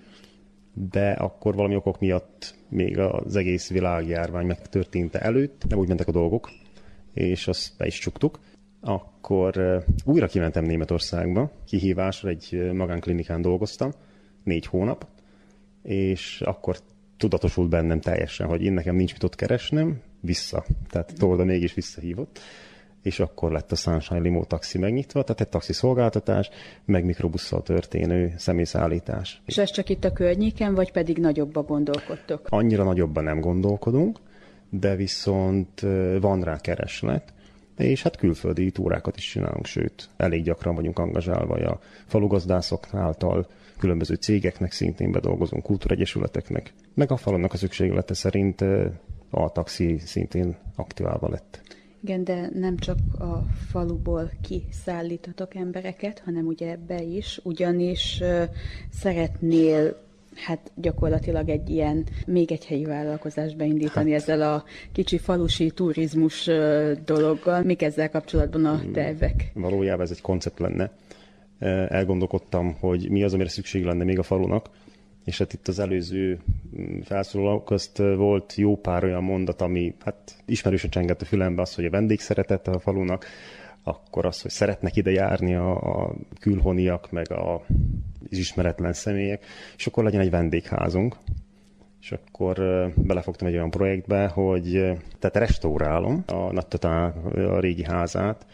De 0.73 1.11
akkor 1.11 1.55
valami 1.55 1.75
okok 1.75 1.99
miatt 1.99 2.55
még 2.69 2.99
az 2.99 3.35
egész 3.35 3.69
világjárvány 3.69 4.45
megtörténte 4.45 5.19
előtt, 5.19 5.63
nem 5.69 5.79
úgy 5.79 5.87
mentek 5.87 6.07
a 6.07 6.11
dolgok, 6.11 6.49
és 7.13 7.47
azt 7.47 7.77
be 7.77 7.85
is 7.85 7.99
csuktuk. 7.99 8.39
Akkor 8.81 9.83
újra 10.05 10.27
kimentem 10.27 10.63
Németországba, 10.63 11.51
kihívásra 11.65 12.29
egy 12.29 12.71
magánklinikán 12.73 13.41
dolgoztam, 13.41 13.91
négy 14.43 14.65
hónap, 14.65 15.07
és 15.83 16.41
akkor 16.41 16.77
tudatosult 17.17 17.69
bennem 17.69 17.99
teljesen, 17.99 18.47
hogy 18.47 18.63
én 18.63 18.73
nekem 18.73 18.95
nincs 18.95 19.11
mit 19.11 19.23
ott 19.23 19.35
keresnem, 19.35 20.01
vissza. 20.19 20.65
Tehát 20.89 21.13
Torda 21.17 21.43
mégis 21.43 21.73
visszahívott 21.73 22.39
és 23.01 23.19
akkor 23.19 23.51
lett 23.51 23.71
a 23.71 23.75
Sunshine 23.75 24.19
Limo 24.19 24.43
taxi 24.43 24.77
megnyitva, 24.77 25.23
tehát 25.23 25.41
egy 25.41 25.47
taxi 25.47 25.73
szolgáltatás, 25.73 26.49
meg 26.85 27.05
mikrobusszal 27.05 27.63
történő 27.63 28.33
személyszállítás. 28.37 29.41
És 29.45 29.57
ez 29.57 29.71
csak 29.71 29.89
itt 29.89 30.03
a 30.03 30.13
környéken, 30.13 30.73
vagy 30.75 30.91
pedig 30.91 31.17
nagyobba 31.17 31.63
gondolkodtok? 31.63 32.47
Annyira 32.49 32.83
nagyobban 32.83 33.23
nem 33.23 33.39
gondolkodunk, 33.39 34.19
de 34.69 34.95
viszont 34.95 35.79
van 36.19 36.41
rá 36.41 36.57
kereslet, 36.57 37.33
és 37.77 38.03
hát 38.03 38.17
külföldi 38.17 38.71
túrákat 38.71 39.17
is 39.17 39.29
csinálunk, 39.29 39.65
sőt, 39.65 40.09
elég 40.17 40.43
gyakran 40.43 40.75
vagyunk 40.75 40.99
angazsálva 40.99 41.55
a 41.55 41.79
falugazdászok 42.05 42.87
által, 42.91 43.47
különböző 43.77 44.15
cégeknek 44.15 44.71
szintén 44.71 45.11
bedolgozunk, 45.11 45.63
kultúregyesületeknek, 45.63 46.73
meg 46.93 47.11
a 47.11 47.17
falonnak 47.17 47.53
a 47.53 47.57
szükséglete 47.57 48.13
szerint 48.13 48.61
a 49.29 49.51
taxi 49.51 49.97
szintén 49.97 50.55
aktiválva 50.75 51.29
lett. 51.29 51.61
Igen, 52.03 52.23
de 52.23 52.49
nem 52.53 52.77
csak 52.77 52.97
a 53.19 53.43
faluból 53.69 54.31
kiszállítatok 54.41 55.55
embereket, 55.55 56.21
hanem 56.25 56.45
ugye 56.45 56.71
ebbe 56.71 57.01
is, 57.01 57.39
ugyanis 57.43 58.19
uh, 58.21 58.43
szeretnél 58.91 60.09
hát 60.35 60.71
gyakorlatilag 60.75 61.49
egy 61.49 61.69
ilyen, 61.69 62.05
még 62.25 62.51
egy 62.51 62.65
helyi 62.65 62.85
vállalkozást 62.85 63.57
beindítani 63.57 64.11
hát. 64.11 64.21
ezzel 64.21 64.41
a 64.53 64.63
kicsi 64.91 65.17
falusi 65.17 65.71
turizmus 65.71 66.49
dologgal. 67.05 67.63
Mik 67.63 67.81
ezzel 67.81 68.09
kapcsolatban 68.09 68.65
a 68.65 68.77
hmm. 68.77 68.91
tervek? 68.91 69.51
Valójában 69.53 70.05
ez 70.05 70.11
egy 70.11 70.21
koncept 70.21 70.59
lenne. 70.59 70.91
Elgondolkodtam, 71.89 72.75
hogy 72.79 73.09
mi 73.09 73.23
az, 73.23 73.33
amire 73.33 73.49
szükség 73.49 73.83
lenne 73.83 74.03
még 74.03 74.19
a 74.19 74.23
falunak, 74.23 74.69
és 75.25 75.37
hát 75.37 75.53
itt 75.53 75.67
az 75.67 75.79
előző 75.79 76.39
mm, 76.77 76.99
felszólalók 76.99 77.65
közt 77.65 77.97
volt 77.97 78.55
jó 78.55 78.77
pár 78.77 79.03
olyan 79.03 79.23
mondat, 79.23 79.61
ami 79.61 79.95
hát 80.03 80.43
ismerősen 80.45 80.89
csengett 80.89 81.21
a 81.21 81.25
fülembe, 81.25 81.61
az, 81.61 81.75
hogy 81.75 81.85
a 81.85 81.89
vendégszeretet 81.89 82.67
a 82.67 82.79
falunak, 82.79 83.25
akkor 83.83 84.25
az, 84.25 84.41
hogy 84.41 84.51
szeretnek 84.51 84.95
ide 84.95 85.11
járni 85.11 85.55
a, 85.55 86.01
a 86.01 86.15
külhoniak, 86.39 87.11
meg 87.11 87.31
a, 87.31 87.53
az 88.29 88.37
ismeretlen 88.37 88.93
személyek, 88.93 89.45
és 89.77 89.87
akkor 89.87 90.03
legyen 90.03 90.21
egy 90.21 90.29
vendégházunk. 90.29 91.15
És 92.01 92.11
akkor 92.11 92.55
belefogtam 92.95 93.47
egy 93.47 93.53
olyan 93.53 93.69
projektbe, 93.69 94.27
hogy 94.27 94.71
tehát 95.19 95.35
restaurálom 95.35 96.23
a 96.27 96.51
Nattatá 96.51 97.05
a 97.33 97.59
régi 97.59 97.83
házát, 97.83 98.45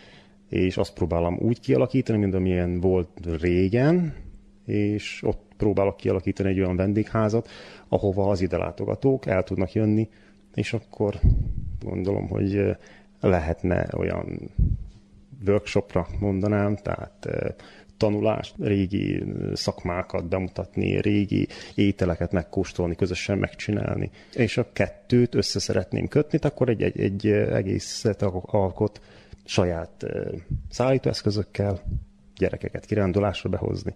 és 0.50 0.78
azt 0.78 0.94
próbálom 0.94 1.38
úgy 1.42 1.60
kialakítani, 1.60 2.18
mint 2.18 2.34
amilyen 2.34 2.80
volt 2.80 3.10
régen, 3.40 4.14
és 4.66 5.22
ott 5.26 5.47
próbálok 5.58 5.98
kialakítani 5.98 6.50
egy 6.50 6.60
olyan 6.60 6.76
vendégházat, 6.76 7.50
ahova 7.88 8.30
az 8.30 8.42
ide 8.42 8.58
látogatók 8.58 9.26
el 9.26 9.44
tudnak 9.44 9.74
jönni, 9.74 10.10
és 10.54 10.74
akkor 10.74 11.20
gondolom, 11.84 12.28
hogy 12.28 12.76
lehetne 13.20 13.88
olyan 13.98 14.40
workshopra 15.46 16.08
mondanám, 16.20 16.76
tehát 16.76 17.28
tanulást, 17.98 18.56
régi 18.60 19.24
szakmákat 19.54 20.28
bemutatni, 20.28 21.02
régi 21.02 21.48
ételeket 21.76 22.32
megkóstolni, 22.32 22.96
közösen 22.96 23.38
megcsinálni. 23.38 24.12
És 24.34 24.58
a 24.58 24.72
kettőt 24.74 25.36
össze 25.36 25.60
szeretném 25.60 26.08
kötni, 26.08 26.40
akkor 26.42 26.70
egy, 26.70 26.82
egy, 26.82 27.00
egy 27.00 27.28
egészet 27.28 28.22
alkot 28.42 29.02
saját 29.46 30.06
szállítóeszközökkel, 30.70 31.82
gyerekeket 32.38 32.86
kirándulásra 32.86 33.50
behozni. 33.50 33.96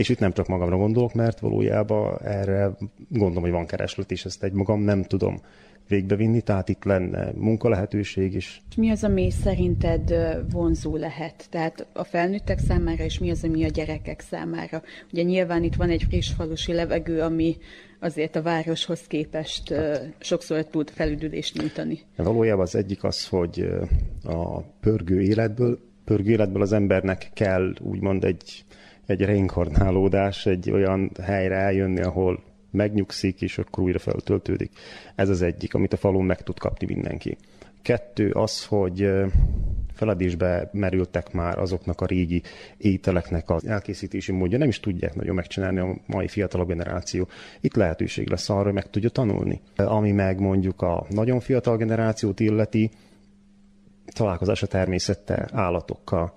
És 0.00 0.08
itt 0.08 0.18
nem 0.18 0.32
csak 0.32 0.46
magamra 0.46 0.76
gondolok, 0.76 1.14
mert 1.14 1.40
valójában 1.40 2.18
erre 2.22 2.70
gondolom, 3.08 3.42
hogy 3.42 3.50
van 3.50 3.66
kereslet, 3.66 4.10
és 4.10 4.24
ezt 4.24 4.42
egy 4.42 4.52
magam 4.52 4.80
nem 4.80 5.02
tudom 5.02 5.40
végbevinni, 5.88 6.40
tehát 6.40 6.68
itt 6.68 6.84
lenne 6.84 7.32
munkalehetőség 7.34 8.34
is. 8.34 8.62
Mi 8.76 8.90
az, 8.90 9.04
ami 9.04 9.30
szerinted 9.30 10.14
vonzó 10.50 10.96
lehet? 10.96 11.46
Tehát 11.50 11.86
a 11.92 12.04
felnőttek 12.04 12.58
számára, 12.58 13.04
és 13.04 13.18
mi 13.18 13.30
az, 13.30 13.44
ami 13.44 13.64
a 13.64 13.68
gyerekek 13.68 14.20
számára? 14.20 14.82
Ugye 15.12 15.22
nyilván 15.22 15.62
itt 15.62 15.74
van 15.74 15.90
egy 15.90 16.02
friss 16.08 16.32
falusi 16.32 16.72
levegő, 16.72 17.20
ami 17.20 17.56
azért 17.98 18.36
a 18.36 18.42
városhoz 18.42 19.00
képest 19.06 19.72
hát. 19.72 20.14
sokszor 20.18 20.64
tud 20.64 20.90
felüdülést 20.90 21.58
nyújtani. 21.58 21.98
Valójában 22.16 22.62
az 22.62 22.74
egyik 22.74 23.04
az, 23.04 23.28
hogy 23.28 23.68
a 24.24 24.60
pörgő 24.60 25.20
életből, 25.20 25.78
pörgő 26.04 26.30
életből 26.30 26.62
az 26.62 26.72
embernek 26.72 27.30
kell 27.34 27.72
úgymond 27.80 28.24
egy, 28.24 28.64
egy 29.10 29.24
reinkarnálódás, 29.24 30.46
egy 30.46 30.70
olyan 30.70 31.10
helyre 31.22 31.56
eljönni, 31.56 32.00
ahol 32.00 32.42
megnyugszik, 32.70 33.42
és 33.42 33.58
akkor 33.58 33.84
újra 33.84 33.98
feltöltődik. 33.98 34.70
Ez 35.14 35.28
az 35.28 35.42
egyik, 35.42 35.74
amit 35.74 35.92
a 35.92 35.96
falun 35.96 36.24
meg 36.24 36.42
tud 36.42 36.58
kapni 36.58 36.86
mindenki. 36.94 37.36
Kettő 37.82 38.30
az, 38.30 38.64
hogy 38.64 39.10
feledésbe 39.92 40.68
merültek 40.72 41.32
már 41.32 41.58
azoknak 41.58 42.00
a 42.00 42.06
régi 42.06 42.42
ételeknek 42.76 43.50
az 43.50 43.66
elkészítési 43.66 44.32
módja, 44.32 44.58
nem 44.58 44.68
is 44.68 44.80
tudják 44.80 45.14
nagyon 45.14 45.34
megcsinálni 45.34 45.78
a 45.78 45.96
mai 46.06 46.28
fiatalabb 46.28 46.68
generáció. 46.68 47.28
Itt 47.60 47.74
lehetőség 47.74 48.28
lesz 48.28 48.48
arra, 48.48 48.62
hogy 48.62 48.72
meg 48.72 48.90
tudja 48.90 49.08
tanulni. 49.08 49.60
Ami 49.76 50.12
meg 50.12 50.40
mondjuk 50.40 50.82
a 50.82 51.06
nagyon 51.08 51.40
fiatal 51.40 51.76
generációt 51.76 52.40
illeti, 52.40 52.90
találkozás 54.06 54.62
a 54.62 54.66
természettel, 54.66 55.48
állatokkal. 55.52 56.32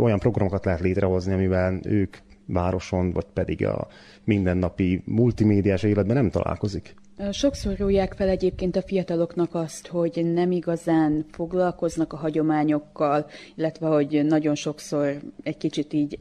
Olyan 0.00 0.18
programokat 0.18 0.64
lehet 0.64 0.80
létrehozni, 0.80 1.32
amivel 1.32 1.80
ők 1.84 2.16
városon, 2.46 3.12
vagy 3.12 3.26
pedig 3.32 3.66
a 3.66 3.86
mindennapi 4.24 5.02
multimédiás 5.04 5.82
életben 5.82 6.16
nem 6.16 6.30
találkozik. 6.30 6.94
Sokszor 7.30 7.76
rújják 7.76 8.12
fel 8.12 8.28
egyébként 8.28 8.76
a 8.76 8.82
fiataloknak 8.82 9.54
azt, 9.54 9.86
hogy 9.86 10.32
nem 10.32 10.50
igazán 10.50 11.24
foglalkoznak 11.30 12.12
a 12.12 12.16
hagyományokkal, 12.16 13.26
illetve 13.54 13.86
hogy 13.86 14.24
nagyon 14.24 14.54
sokszor 14.54 15.16
egy 15.42 15.56
kicsit 15.56 15.92
így 15.92 16.18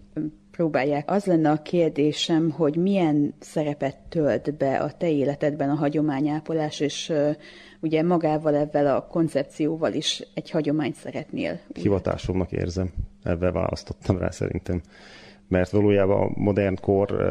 próbálják. 0.60 1.12
Az 1.12 1.26
lenne 1.26 1.50
a 1.50 1.62
kérdésem, 1.62 2.50
hogy 2.50 2.76
milyen 2.76 3.34
szerepet 3.40 3.98
tölt 4.10 4.54
be 4.54 4.78
a 4.78 4.92
te 4.92 5.10
életedben 5.10 5.70
a 5.70 5.76
hagyományápolás, 5.76 6.80
és 6.80 7.14
ugye 7.80 8.04
magával 8.04 8.56
ebben 8.56 8.88
a 8.88 9.08
koncepcióval 9.08 9.94
is 9.94 10.24
egy 10.34 10.50
hagyományt 10.50 10.96
szeretnél. 10.96 11.60
Hivatásomnak 11.74 12.52
érzem, 12.52 12.90
ebben 13.24 13.54
választottam 13.54 14.18
rá 14.18 14.30
szerintem 14.30 14.82
mert 15.48 15.70
valójában 15.70 16.22
a 16.22 16.32
modern 16.36 16.78
kor 16.82 17.24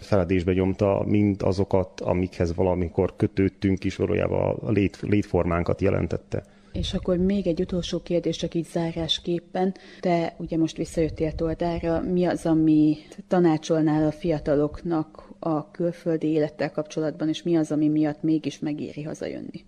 feledésbe 0.00 0.52
nyomta 0.52 1.04
mind 1.06 1.42
azokat, 1.42 2.00
amikhez 2.00 2.54
valamikor 2.54 3.16
kötődtünk 3.16 3.84
is, 3.84 3.96
valójában 3.96 4.54
a 4.54 4.70
lét, 4.70 4.98
létformánkat 5.00 5.80
jelentette. 5.80 6.42
És 6.72 6.94
akkor 6.94 7.16
még 7.16 7.46
egy 7.46 7.60
utolsó 7.60 8.00
kérdés, 8.00 8.36
csak 8.36 8.54
így 8.54 8.66
zárásképpen. 8.66 9.74
Te 10.00 10.34
ugye 10.38 10.56
most 10.56 10.76
visszajöttél 10.76 11.32
Toldára, 11.32 12.00
mi 12.00 12.24
az, 12.24 12.46
ami 12.46 12.96
tanácsolnál 13.28 14.06
a 14.06 14.12
fiataloknak 14.12 15.30
a 15.38 15.70
külföldi 15.70 16.26
élettel 16.26 16.70
kapcsolatban, 16.70 17.28
és 17.28 17.42
mi 17.42 17.56
az, 17.56 17.72
ami 17.72 17.88
miatt 17.88 18.22
mégis 18.22 18.58
megéri 18.58 19.02
hazajönni? 19.02 19.64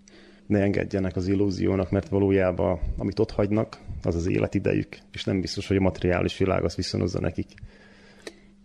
Ne 0.47 0.59
engedjenek 0.59 1.15
az 1.15 1.27
illúziónak, 1.27 1.91
mert 1.91 2.09
valójában 2.09 2.79
amit 2.97 3.19
ott 3.19 3.31
hagynak, 3.31 3.77
az 4.03 4.15
az 4.15 4.27
életidejük, 4.27 4.97
és 5.11 5.23
nem 5.23 5.41
biztos, 5.41 5.67
hogy 5.67 5.77
a 5.77 5.81
materiális 5.81 6.37
világ 6.37 6.63
azt 6.63 6.75
viszonozza 6.75 7.19
nekik. 7.19 7.47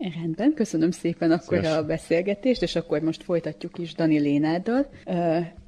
Rendben, 0.01 0.55
köszönöm 0.55 0.91
szépen 0.91 1.31
akkor 1.31 1.59
Szíves. 1.59 1.77
a 1.77 1.85
beszélgetést, 1.85 2.63
és 2.63 2.77
akkor 2.77 3.01
most 3.01 3.23
folytatjuk 3.23 3.79
is 3.79 3.95
Dani 3.95 4.19
Lénáddal. 4.19 4.91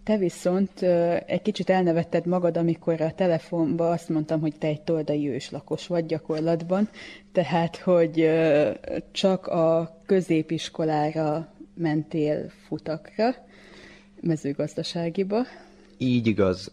Te 0.05 0.17
viszont 0.17 0.83
egy 1.27 1.43
kicsit 1.43 1.71
elnevetted 1.71 2.27
magad, 2.27 2.57
amikor 2.57 3.01
a 3.01 3.13
telefonba 3.15 3.91
azt 3.91 4.09
mondtam, 4.09 4.41
hogy 4.41 4.55
te 4.59 4.67
egy 4.67 4.81
toldai 4.81 5.29
őslakos 5.29 5.87
vagy 5.87 6.07
gyakorlatban, 6.07 6.89
tehát, 7.33 7.77
hogy 7.77 8.31
csak 9.11 9.47
a 9.47 9.97
középiskolára 10.07 11.53
mentél 11.75 12.51
futakra, 12.67 13.35
mezőgazdaságiba. 14.21 15.43
Így 15.99 16.27
igaz. 16.27 16.73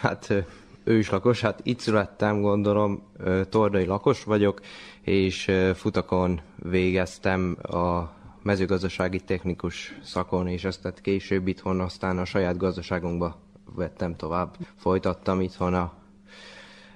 Hát 0.00 0.32
őslakos, 0.84 1.40
hát 1.40 1.60
itt 1.62 1.78
születtem, 1.78 2.40
gondolom, 2.40 3.02
tordai 3.48 3.84
lakos 3.84 4.24
vagyok, 4.24 4.60
és 5.10 5.50
futakon 5.74 6.40
végeztem 6.56 7.56
a 7.62 8.12
mezőgazdasági 8.42 9.20
technikus 9.20 9.98
szakon, 10.02 10.46
és 10.46 10.64
ezt 10.64 11.00
később 11.02 11.46
itthon 11.46 11.80
aztán 11.80 12.18
a 12.18 12.24
saját 12.24 12.56
gazdaságunkba 12.56 13.36
vettem 13.74 14.16
tovább. 14.16 14.56
Folytattam 14.76 15.40
itthon 15.40 15.74
a, 15.74 15.92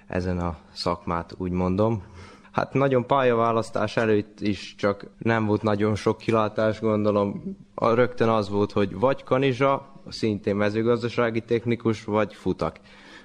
ezen 0.06 0.38
a 0.38 0.56
szakmát, 0.72 1.34
úgy 1.38 1.50
mondom. 1.50 2.02
Hát 2.50 2.72
nagyon 2.72 3.06
pályaválasztás 3.06 3.96
előtt 3.96 4.40
is 4.40 4.74
csak 4.74 5.06
nem 5.18 5.46
volt 5.46 5.62
nagyon 5.62 5.94
sok 5.94 6.18
kilátás, 6.18 6.80
gondolom. 6.80 7.56
A, 7.74 7.94
rögtön 7.94 8.28
az 8.28 8.48
volt, 8.48 8.72
hogy 8.72 8.94
vagy 8.94 9.24
kanizsa, 9.24 9.92
szintén 10.08 10.56
mezőgazdasági 10.56 11.40
technikus, 11.40 12.04
vagy 12.04 12.34
futak 12.34 12.78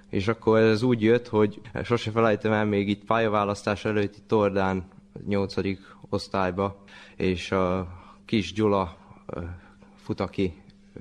és 0.10 0.28
akkor 0.28 0.60
ez 0.60 0.84
úgy 0.84 1.02
jött, 1.02 1.28
hogy 1.28 1.62
sose 1.84 2.12
felejtem 2.12 2.52
el 2.52 2.66
még 2.66 2.90
itt 2.90 3.06
pályaválasztás 3.06 3.86
előtt 3.86 4.16
itt 4.16 4.28
Tordán, 4.28 4.88
8. 5.28 5.56
osztályba, 6.10 6.84
és 7.16 7.52
a 7.52 7.88
kis 8.26 8.54
Gyula 8.54 8.98
futaki 9.96 10.54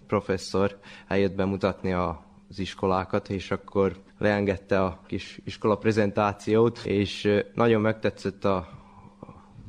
professzor 0.06 0.78
eljött 1.06 1.34
bemutatni 1.34 1.92
a 1.92 2.26
az 2.50 2.58
iskolákat, 2.58 3.28
és 3.28 3.50
akkor 3.50 3.96
leengedte 4.18 4.82
a 4.82 5.00
kis 5.06 5.40
iskola 5.44 5.76
prezentációt, 5.76 6.78
és 6.78 7.42
nagyon 7.54 7.80
megtetszett 7.80 8.44
a 8.44 8.68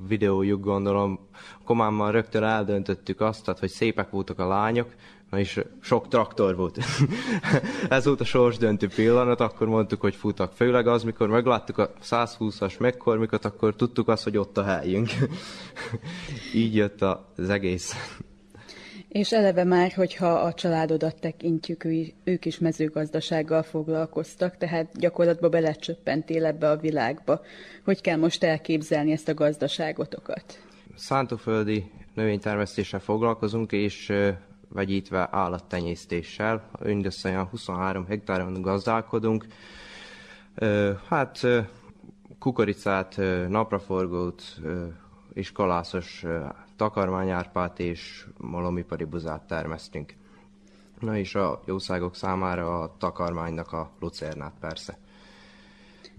videójuk, 0.07 0.63
gondolom. 0.63 1.27
Már 1.67 2.13
rögtön 2.13 2.43
eldöntöttük 2.43 3.21
azt, 3.21 3.43
tehát, 3.43 3.59
hogy 3.59 3.69
szépek 3.69 4.09
voltak 4.09 4.39
a 4.39 4.47
lányok, 4.47 4.95
Na 5.29 5.39
és 5.39 5.59
sok 5.81 6.07
traktor 6.07 6.55
volt. 6.55 6.77
Ez 7.89 8.05
volt 8.05 8.21
a 8.21 8.25
sorsdöntő 8.25 8.87
pillanat, 8.87 9.39
akkor 9.39 9.67
mondtuk, 9.67 10.01
hogy 10.01 10.15
futak. 10.15 10.53
Főleg 10.53 10.87
az, 10.87 11.03
mikor 11.03 11.27
megláttuk 11.27 11.77
a 11.77 11.91
120-as 12.03 12.79
megkormikat, 12.79 13.45
akkor 13.45 13.75
tudtuk 13.75 14.07
azt, 14.07 14.23
hogy 14.23 14.37
ott 14.37 14.57
a 14.57 14.63
helyünk. 14.63 15.09
Így 16.53 16.75
jött 16.75 17.01
az 17.35 17.49
egész. 17.49 17.95
És 19.09 19.31
eleve 19.31 19.63
már, 19.63 19.91
hogyha 19.91 20.27
a 20.27 20.53
családodat 20.53 21.19
tekintjük, 21.19 21.87
ők 22.23 22.45
is 22.45 22.59
mezőgazdasággal 22.59 23.63
foglalkoztak, 23.63 24.57
tehát 24.57 24.99
gyakorlatban 24.99 25.49
belecsöppentél 25.49 26.45
ebbe 26.45 26.69
a 26.69 26.77
világba. 26.77 27.41
Hogy 27.83 28.01
kell 28.01 28.17
most 28.17 28.43
elképzelni 28.43 29.11
ezt 29.11 29.27
a 29.27 29.33
gazdaságotokat? 29.33 30.43
Szántóföldi 30.95 31.91
növénytermesztéssel 32.13 32.99
foglalkozunk, 32.99 33.71
és 33.71 34.13
vegyítve 34.69 35.27
állattenyésztéssel. 35.31 36.69
Mindössze 36.83 37.29
olyan 37.29 37.45
23 37.45 38.05
hektáron 38.05 38.61
gazdálkodunk. 38.61 39.45
Hát 41.07 41.47
kukoricát, 42.39 43.19
napraforgót, 43.47 44.43
iskolászos 45.33 46.25
takarmányárpát 46.75 47.79
és 47.79 48.25
malomipari 48.37 49.03
buzát 49.03 49.47
termesztünk. 49.47 50.13
Na 50.99 51.17
és 51.17 51.35
a 51.35 51.61
jószágok 51.65 52.15
számára 52.15 52.81
a 52.81 52.95
takarmánynak 52.97 53.71
a 53.71 53.91
lucernát 53.99 54.53
persze. 54.59 54.97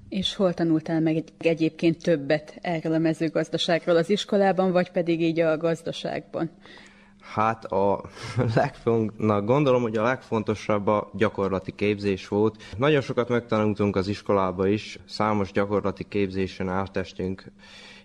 És 0.08 0.34
hol 0.34 0.54
tanultál 0.54 1.00
meg 1.00 1.16
egy, 1.16 1.32
egyébként 1.38 2.02
többet 2.02 2.58
erről 2.60 2.92
a 2.92 2.98
mezőgazdaságról 2.98 3.96
az 3.96 4.10
iskolában, 4.10 4.72
vagy 4.72 4.90
pedig 4.90 5.20
így 5.20 5.40
a 5.40 5.56
gazdaságban? 5.56 6.50
Hát 7.20 7.64
a 7.64 8.00
legfont, 8.54 9.16
gondolom, 9.44 9.82
hogy 9.82 9.96
a 9.96 10.02
legfontosabb 10.02 10.86
a 10.86 11.10
gyakorlati 11.14 11.72
képzés 11.74 12.28
volt. 12.28 12.62
Nagyon 12.76 13.00
sokat 13.00 13.28
megtanultunk 13.28 13.96
az 13.96 14.08
iskolába 14.08 14.66
is, 14.66 14.98
számos 15.04 15.52
gyakorlati 15.52 16.04
képzésen 16.08 16.68
átestünk, 16.68 17.44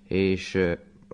és 0.08 0.60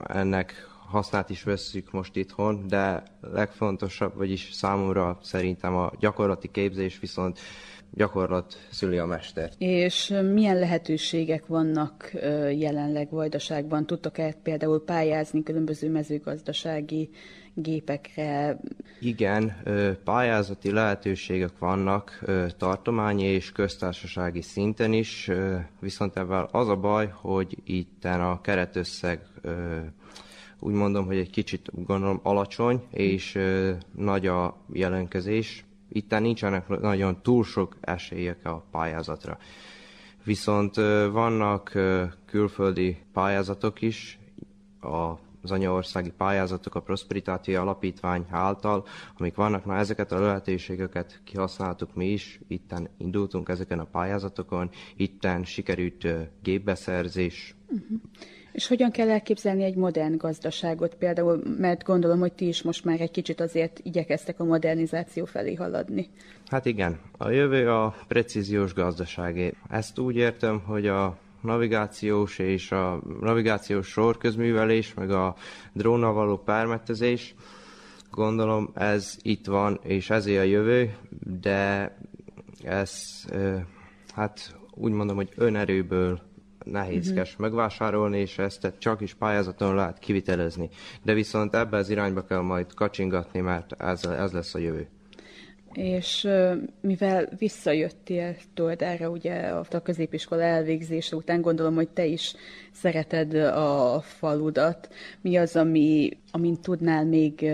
ennek 0.07 0.69
hasznát 0.91 1.30
is 1.30 1.44
veszük 1.44 1.91
most 1.91 2.15
itthon, 2.15 2.68
de 2.68 3.03
legfontosabb, 3.22 4.15
vagyis 4.15 4.49
számomra 4.52 5.18
szerintem 5.22 5.76
a 5.76 5.91
gyakorlati 5.99 6.52
képzés 6.52 6.99
viszont 6.99 7.40
gyakorlat 7.94 8.68
szüli 8.72 8.98
a 8.98 9.06
mester. 9.06 9.52
És 9.57 10.14
milyen 10.34 10.60
lehetőségek 10.60 11.48
vannak 11.48 12.11
jelenleg 12.57 13.10
Vajdaságban? 13.10 13.86
Tudtok-e 13.86 14.36
például 14.44 14.84
pályázni 14.84 15.44
különböző 15.44 15.90
mezőgazdasági 15.90 17.10
gépekre? 17.53 18.60
Igen, 18.99 19.64
pályázati 20.03 20.72
lehetőségek 20.72 21.57
vannak 21.60 22.26
tartományi 22.57 23.23
és 23.23 23.52
köztársasági 23.52 24.41
szinten 24.41 24.94
is, 24.94 25.30
viszont 25.80 26.18
ebben 26.18 26.48
az 26.52 26.68
a 26.68 26.76
baj, 26.76 27.14
hogy 27.14 27.57
itt 27.64 28.06
a 28.06 28.40
keretösszeg 28.44 29.22
úgy 30.60 30.73
mondom, 30.73 31.06
hogy 31.06 31.18
egy 31.18 31.30
kicsit 31.30 31.69
gondolom 31.86 32.19
alacsony, 32.23 32.84
és 32.90 33.40
nagy 33.95 34.28
a 34.28 34.57
jelentkezés. 34.73 35.65
Itt 35.90 36.19
nincsenek 36.19 36.68
nagyon 36.68 37.22
túl 37.22 37.44
sok 37.44 37.78
esélyek 37.82 38.45
a 38.45 38.65
pályázatra. 38.72 39.38
Viszont 40.23 40.76
vannak 41.11 41.72
külföldi 42.26 42.98
pályázatok 43.14 43.82
is, 43.82 44.19
az 45.42 45.52
anyaországi 45.52 46.12
pályázatok 46.18 46.76
a 46.76 46.82
Prosperitáti 46.82 47.56
Alapítvány 47.56 48.26
által, 48.30 48.86
amik 49.18 49.36
vannak, 49.36 49.66
na 49.66 49.78
ezeket 49.78 50.12
a 50.12 50.20
lehetőségeket 50.20 51.22
kihasználtuk 51.24 51.96
mi 51.96 52.06
is, 52.06 52.40
itten 52.48 52.90
indultunk 52.98 53.50
ezeken 53.50 53.80
a 53.80 53.88
pályázatokon, 53.92 54.70
itten 54.96 55.44
sikerült 55.44 56.08
gépbeszerzés, 56.42 57.56
uh-huh. 57.68 58.00
És 58.52 58.68
hogyan 58.68 58.92
kell 58.92 59.10
elképzelni 59.10 59.64
egy 59.64 59.76
modern 59.76 60.18
gazdaságot 60.18 60.96
például, 60.96 61.42
mert 61.58 61.84
gondolom, 61.84 62.20
hogy 62.20 62.34
ti 62.34 62.48
is 62.48 62.62
most 62.62 62.86
már 62.86 63.02
egy 63.02 63.12
kicsit 63.12 63.40
azért 63.40 63.80
igyekeztek 63.84 64.40
a 64.40 64.44
modernizáció 64.44 65.26
felé 65.26 65.54
haladni. 65.54 66.10
Hát 66.46 66.66
igen, 66.66 67.00
a 67.18 67.30
jövő 67.30 67.70
a 67.70 67.96
precíziós 68.08 68.74
gazdaságé. 68.74 69.54
Ezt 69.70 70.00
úgy 70.00 70.16
értem, 70.16 70.60
hogy 70.60 70.88
a 70.88 71.18
navigációs 71.42 72.40
és 72.40 72.72
a 72.72 73.02
navigációs 73.20 73.88
sorközművelés, 73.88 74.94
meg 74.94 75.12
a 75.12 75.36
drónnal 75.74 76.14
való 76.14 76.38
pármetezés, 76.38 77.36
gondolom 78.12 78.70
ez 78.74 79.18
itt 79.22 79.46
van, 79.46 79.80
és 79.84 80.10
ezé 80.10 80.38
a 80.38 80.44
jövő, 80.44 80.96
de 81.42 81.98
ez 82.64 83.24
hát 84.14 84.56
úgy 84.74 84.92
mondom, 84.92 85.16
hogy 85.16 85.30
önerőből 85.36 86.22
nehézkes 86.64 87.30
uh-huh. 87.30 87.46
megvásárolni, 87.46 88.20
és 88.20 88.38
ezt 88.38 88.74
csak 88.78 89.02
is 89.02 89.14
pályázaton 89.14 89.76
lehet 89.76 90.00
kivitelezni. 90.00 90.70
De 91.04 91.14
viszont 91.14 91.56
ebbe 91.56 91.78
az 91.78 91.90
irányba 91.90 92.26
kell 92.26 92.42
majd 92.42 92.74
kacsingatni, 92.74 93.40
mert 93.40 93.82
ez, 93.82 94.06
ez 94.06 94.32
lesz 94.32 94.56
a 94.56 94.60
jövő. 94.60 94.88
És 95.73 96.27
mivel 96.81 97.30
visszajöttél 97.38 98.35
erre 98.77 99.10
ugye 99.10 99.34
a 99.72 99.81
középiskola 99.84 100.41
elvégzése 100.41 101.15
után, 101.15 101.41
gondolom, 101.41 101.76
hogy 101.76 101.89
te 101.89 102.06
is 102.06 102.35
szereted 102.72 103.34
a 103.34 104.02
faludat. 104.02 104.93
Mi 105.22 105.38
az, 105.38 105.56
ami, 105.56 106.18
amin 106.31 106.61
tudnál 106.61 107.06
még 107.06 107.52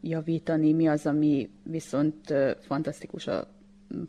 javítani, 0.00 0.72
mi 0.72 0.88
az, 0.88 1.06
ami 1.06 1.50
viszont 1.62 2.34
fantasztikus 2.60 3.26
a 3.26 3.48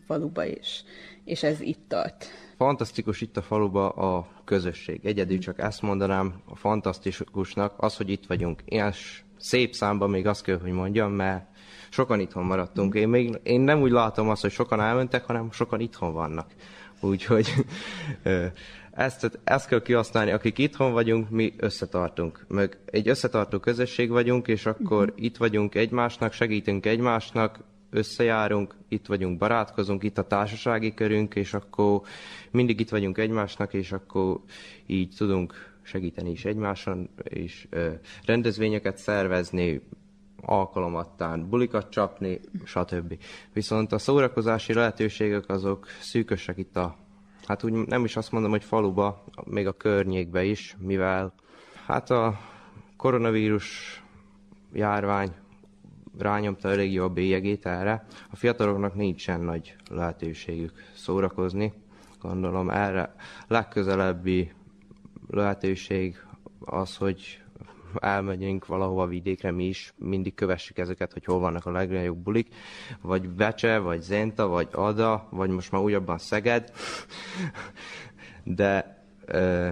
faluba 0.06 0.46
is, 0.46 0.84
és 1.26 1.44
ez 1.44 1.62
itt 1.62 1.84
tart? 1.88 2.26
Fantasztikus 2.58 3.22
itt 3.22 3.38
a 3.38 3.42
faluba 3.42 3.90
a 3.90 4.28
közösség. 4.46 5.06
Egyedül 5.06 5.40
csak 5.40 5.60
ezt 5.60 5.82
mondanám 5.82 6.42
a 6.46 6.56
fantasztikusnak, 6.56 7.74
az, 7.78 7.98
hogy 7.98 8.10
itt 8.10 8.26
vagyunk. 8.26 8.62
Én 8.66 8.92
szép 9.38 9.74
számban 9.74 10.10
még 10.10 10.28
azt 10.28 10.44
kell, 10.44 10.60
hogy 10.60 10.72
mondjam, 10.72 11.12
mert 11.12 11.46
sokan 11.92 12.20
itthon 12.20 12.44
maradtunk. 12.44 12.96
Én, 12.96 13.10
még, 13.10 13.40
én 13.44 13.62
nem 13.62 13.82
úgy 13.82 13.92
látom 13.92 14.30
azt, 14.30 14.42
hogy 14.42 14.52
sokan 14.52 14.82
elmentek, 14.82 15.26
hanem 15.26 15.52
sokan 15.52 15.80
itthon 15.80 16.14
vannak. 16.14 16.52
Úgyhogy 17.00 17.54
ezt, 18.92 19.40
ezt 19.44 19.68
kell 19.68 19.82
kihasználni, 19.82 20.32
akik 20.32 20.58
itthon 20.58 20.92
vagyunk, 20.92 21.30
mi 21.30 21.54
összetartunk. 21.58 22.46
Meg 22.48 22.78
egy 22.86 23.08
összetartó 23.08 23.60
közösség 23.60 24.10
vagyunk, 24.10 24.48
és 24.48 24.66
akkor 24.66 25.04
uh-huh. 25.04 25.24
itt 25.24 25.38
vagyunk 25.38 25.76
egymásnak, 25.76 26.34
segítünk 26.34 26.86
egymásnak, 26.86 27.60
összejárunk, 27.90 28.76
itt 28.88 29.06
vagyunk, 29.06 29.38
barátkozunk, 29.38 30.04
itt 30.04 30.18
a 30.18 30.28
társasági 30.28 30.94
körünk, 30.94 31.36
és 31.36 31.54
akkor 31.54 32.02
mindig 32.52 32.80
itt 32.80 32.90
vagyunk 32.90 33.18
egymásnak, 33.18 33.74
és 33.74 33.92
akkor 33.92 34.40
így 34.86 35.14
tudunk 35.18 35.54
segíteni 35.82 36.32
is 36.32 36.46
egymáson, 36.46 37.10
és 37.24 37.68
ö, 37.70 37.90
rendezvényeket 38.26 38.98
szervezni, 38.98 39.82
alkalomattán 40.42 41.50
bulikat 41.50 41.90
csapni, 41.90 42.40
stb. 42.66 43.18
Viszont 43.54 43.92
a 43.92 43.98
szórakozási 43.98 44.74
lehetőségek 44.74 45.50
azok 45.50 45.88
szűkösek 46.00 46.58
itt 46.58 46.78
a, 46.78 46.96
hát 47.46 47.64
úgy 47.64 47.72
nem 47.72 48.04
is 48.04 48.16
azt 48.16 48.32
mondom, 48.32 48.52
hogy 48.52 48.64
faluba, 48.64 49.24
még 49.46 49.68
a 49.68 49.72
környékbe 49.72 50.44
is, 50.44 50.76
mivel 50.80 51.34
hát 51.86 52.10
a 52.10 52.40
koronavírus 52.98 54.02
járvány 54.74 55.32
rányomta 56.18 56.70
a 57.04 57.10
bélyegét 57.10 57.66
erre. 57.66 58.06
A 58.32 58.36
fiataloknak 58.36 58.96
nincsen 58.96 59.42
nagy 59.42 59.76
lehetőségük 59.90 60.72
szórakozni. 60.94 61.74
Gondolom 62.22 62.70
erre 62.70 63.16
legközelebbi 63.48 64.52
lehetőség 65.30 66.26
az, 66.60 66.98
hogy 66.98 67.44
elmegyünk 68.00 68.66
valahova 68.66 69.08
vidékre, 69.08 69.52
mi 69.52 69.68
is 69.68 69.94
mindig 69.98 70.34
kövessük 70.34 70.78
ezeket, 70.78 71.14
hogy 71.14 71.26
hol 71.26 71.40
vannak 71.40 71.66
a 71.66 71.72
legnagyobb 71.72 72.18
bulik, 72.18 72.56
vagy 73.02 73.30
Becse, 73.30 73.78
vagy 73.78 74.02
Zenta, 74.02 74.48
vagy 74.48 74.68
Ada, 74.72 75.28
vagy 75.30 75.50
most 75.50 75.72
már 75.72 75.82
újabban 75.82 76.18
Szeged, 76.18 76.72
de 78.44 79.04
ö, 79.26 79.70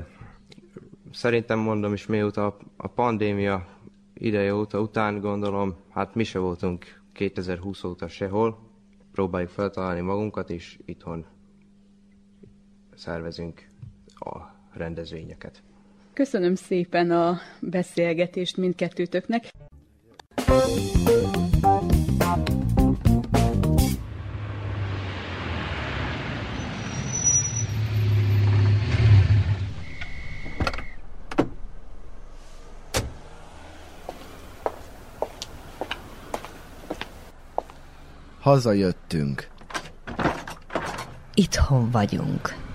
szerintem 1.12 1.60
mondom 1.60 1.94
is, 1.94 2.06
mióta 2.06 2.58
a 2.78 2.88
pandémia 2.88 3.68
ideje 4.14 4.56
óta, 4.56 4.80
után 4.80 5.20
gondolom, 5.20 5.76
hát 5.90 6.16
mi 6.16 6.24
se 6.24 6.40
voltunk 6.40 7.02
2020 7.14 7.84
óta 7.84 8.08
sehol, 8.08 8.70
próbáljuk 9.12 9.50
feltalálni 9.50 10.02
magunkat, 10.02 10.50
és 10.50 10.80
itthon 10.86 11.26
szervezünk 12.96 13.70
a 14.14 14.38
rendezvényeket. 14.74 15.64
Köszönöm 16.20 16.56
szépen 16.56 17.12
a 17.12 17.40
beszélgetést 17.60 18.58
mindkettőtöknek. 18.58 19.52
Hazajöttünk. 38.40 39.48
Itthon 41.34 41.92
vagyunk. 41.92 42.69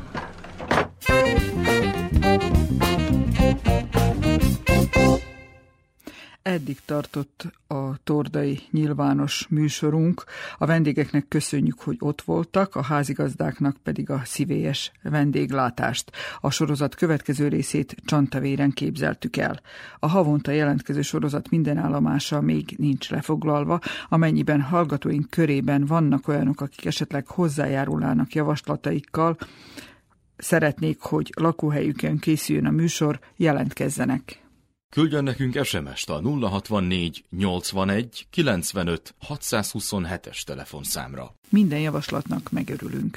Eddig 6.54 6.80
tartott 6.84 7.46
a 7.66 8.02
tordai 8.04 8.60
nyilvános 8.70 9.46
műsorunk. 9.48 10.24
A 10.58 10.66
vendégeknek 10.66 11.28
köszönjük, 11.28 11.80
hogy 11.80 11.96
ott 11.98 12.22
voltak, 12.22 12.74
a 12.76 12.82
házigazdáknak 12.82 13.76
pedig 13.82 14.10
a 14.10 14.20
szívélyes 14.24 14.92
vendéglátást. 15.02 16.10
A 16.40 16.50
sorozat 16.50 16.94
következő 16.94 17.48
részét 17.48 17.96
csantavéren 18.04 18.70
képzeltük 18.70 19.36
el. 19.36 19.60
A 19.98 20.08
havonta 20.08 20.50
jelentkező 20.50 21.02
sorozat 21.02 21.50
minden 21.50 21.76
állomása 21.76 22.40
még 22.40 22.74
nincs 22.78 23.10
lefoglalva, 23.10 23.80
amennyiben 24.08 24.60
hallgatóink 24.60 25.30
körében 25.30 25.84
vannak 25.84 26.28
olyanok, 26.28 26.60
akik 26.60 26.84
esetleg 26.84 27.26
hozzájárulnának 27.26 28.34
javaslataikkal, 28.34 29.36
szeretnék, 30.36 31.00
hogy 31.00 31.32
lakóhelyükön 31.36 32.18
készüljön 32.18 32.66
a 32.66 32.70
műsor, 32.70 33.18
jelentkezzenek. 33.36 34.43
Küldjön 34.94 35.24
nekünk 35.24 35.64
SMS-t 35.64 36.10
a 36.10 36.20
064 36.20 37.24
81 37.30 38.26
95 38.30 39.14
627-es 39.28 40.42
telefonszámra. 40.42 41.34
Minden 41.48 41.78
javaslatnak 41.78 42.50
megörülünk. 42.50 43.12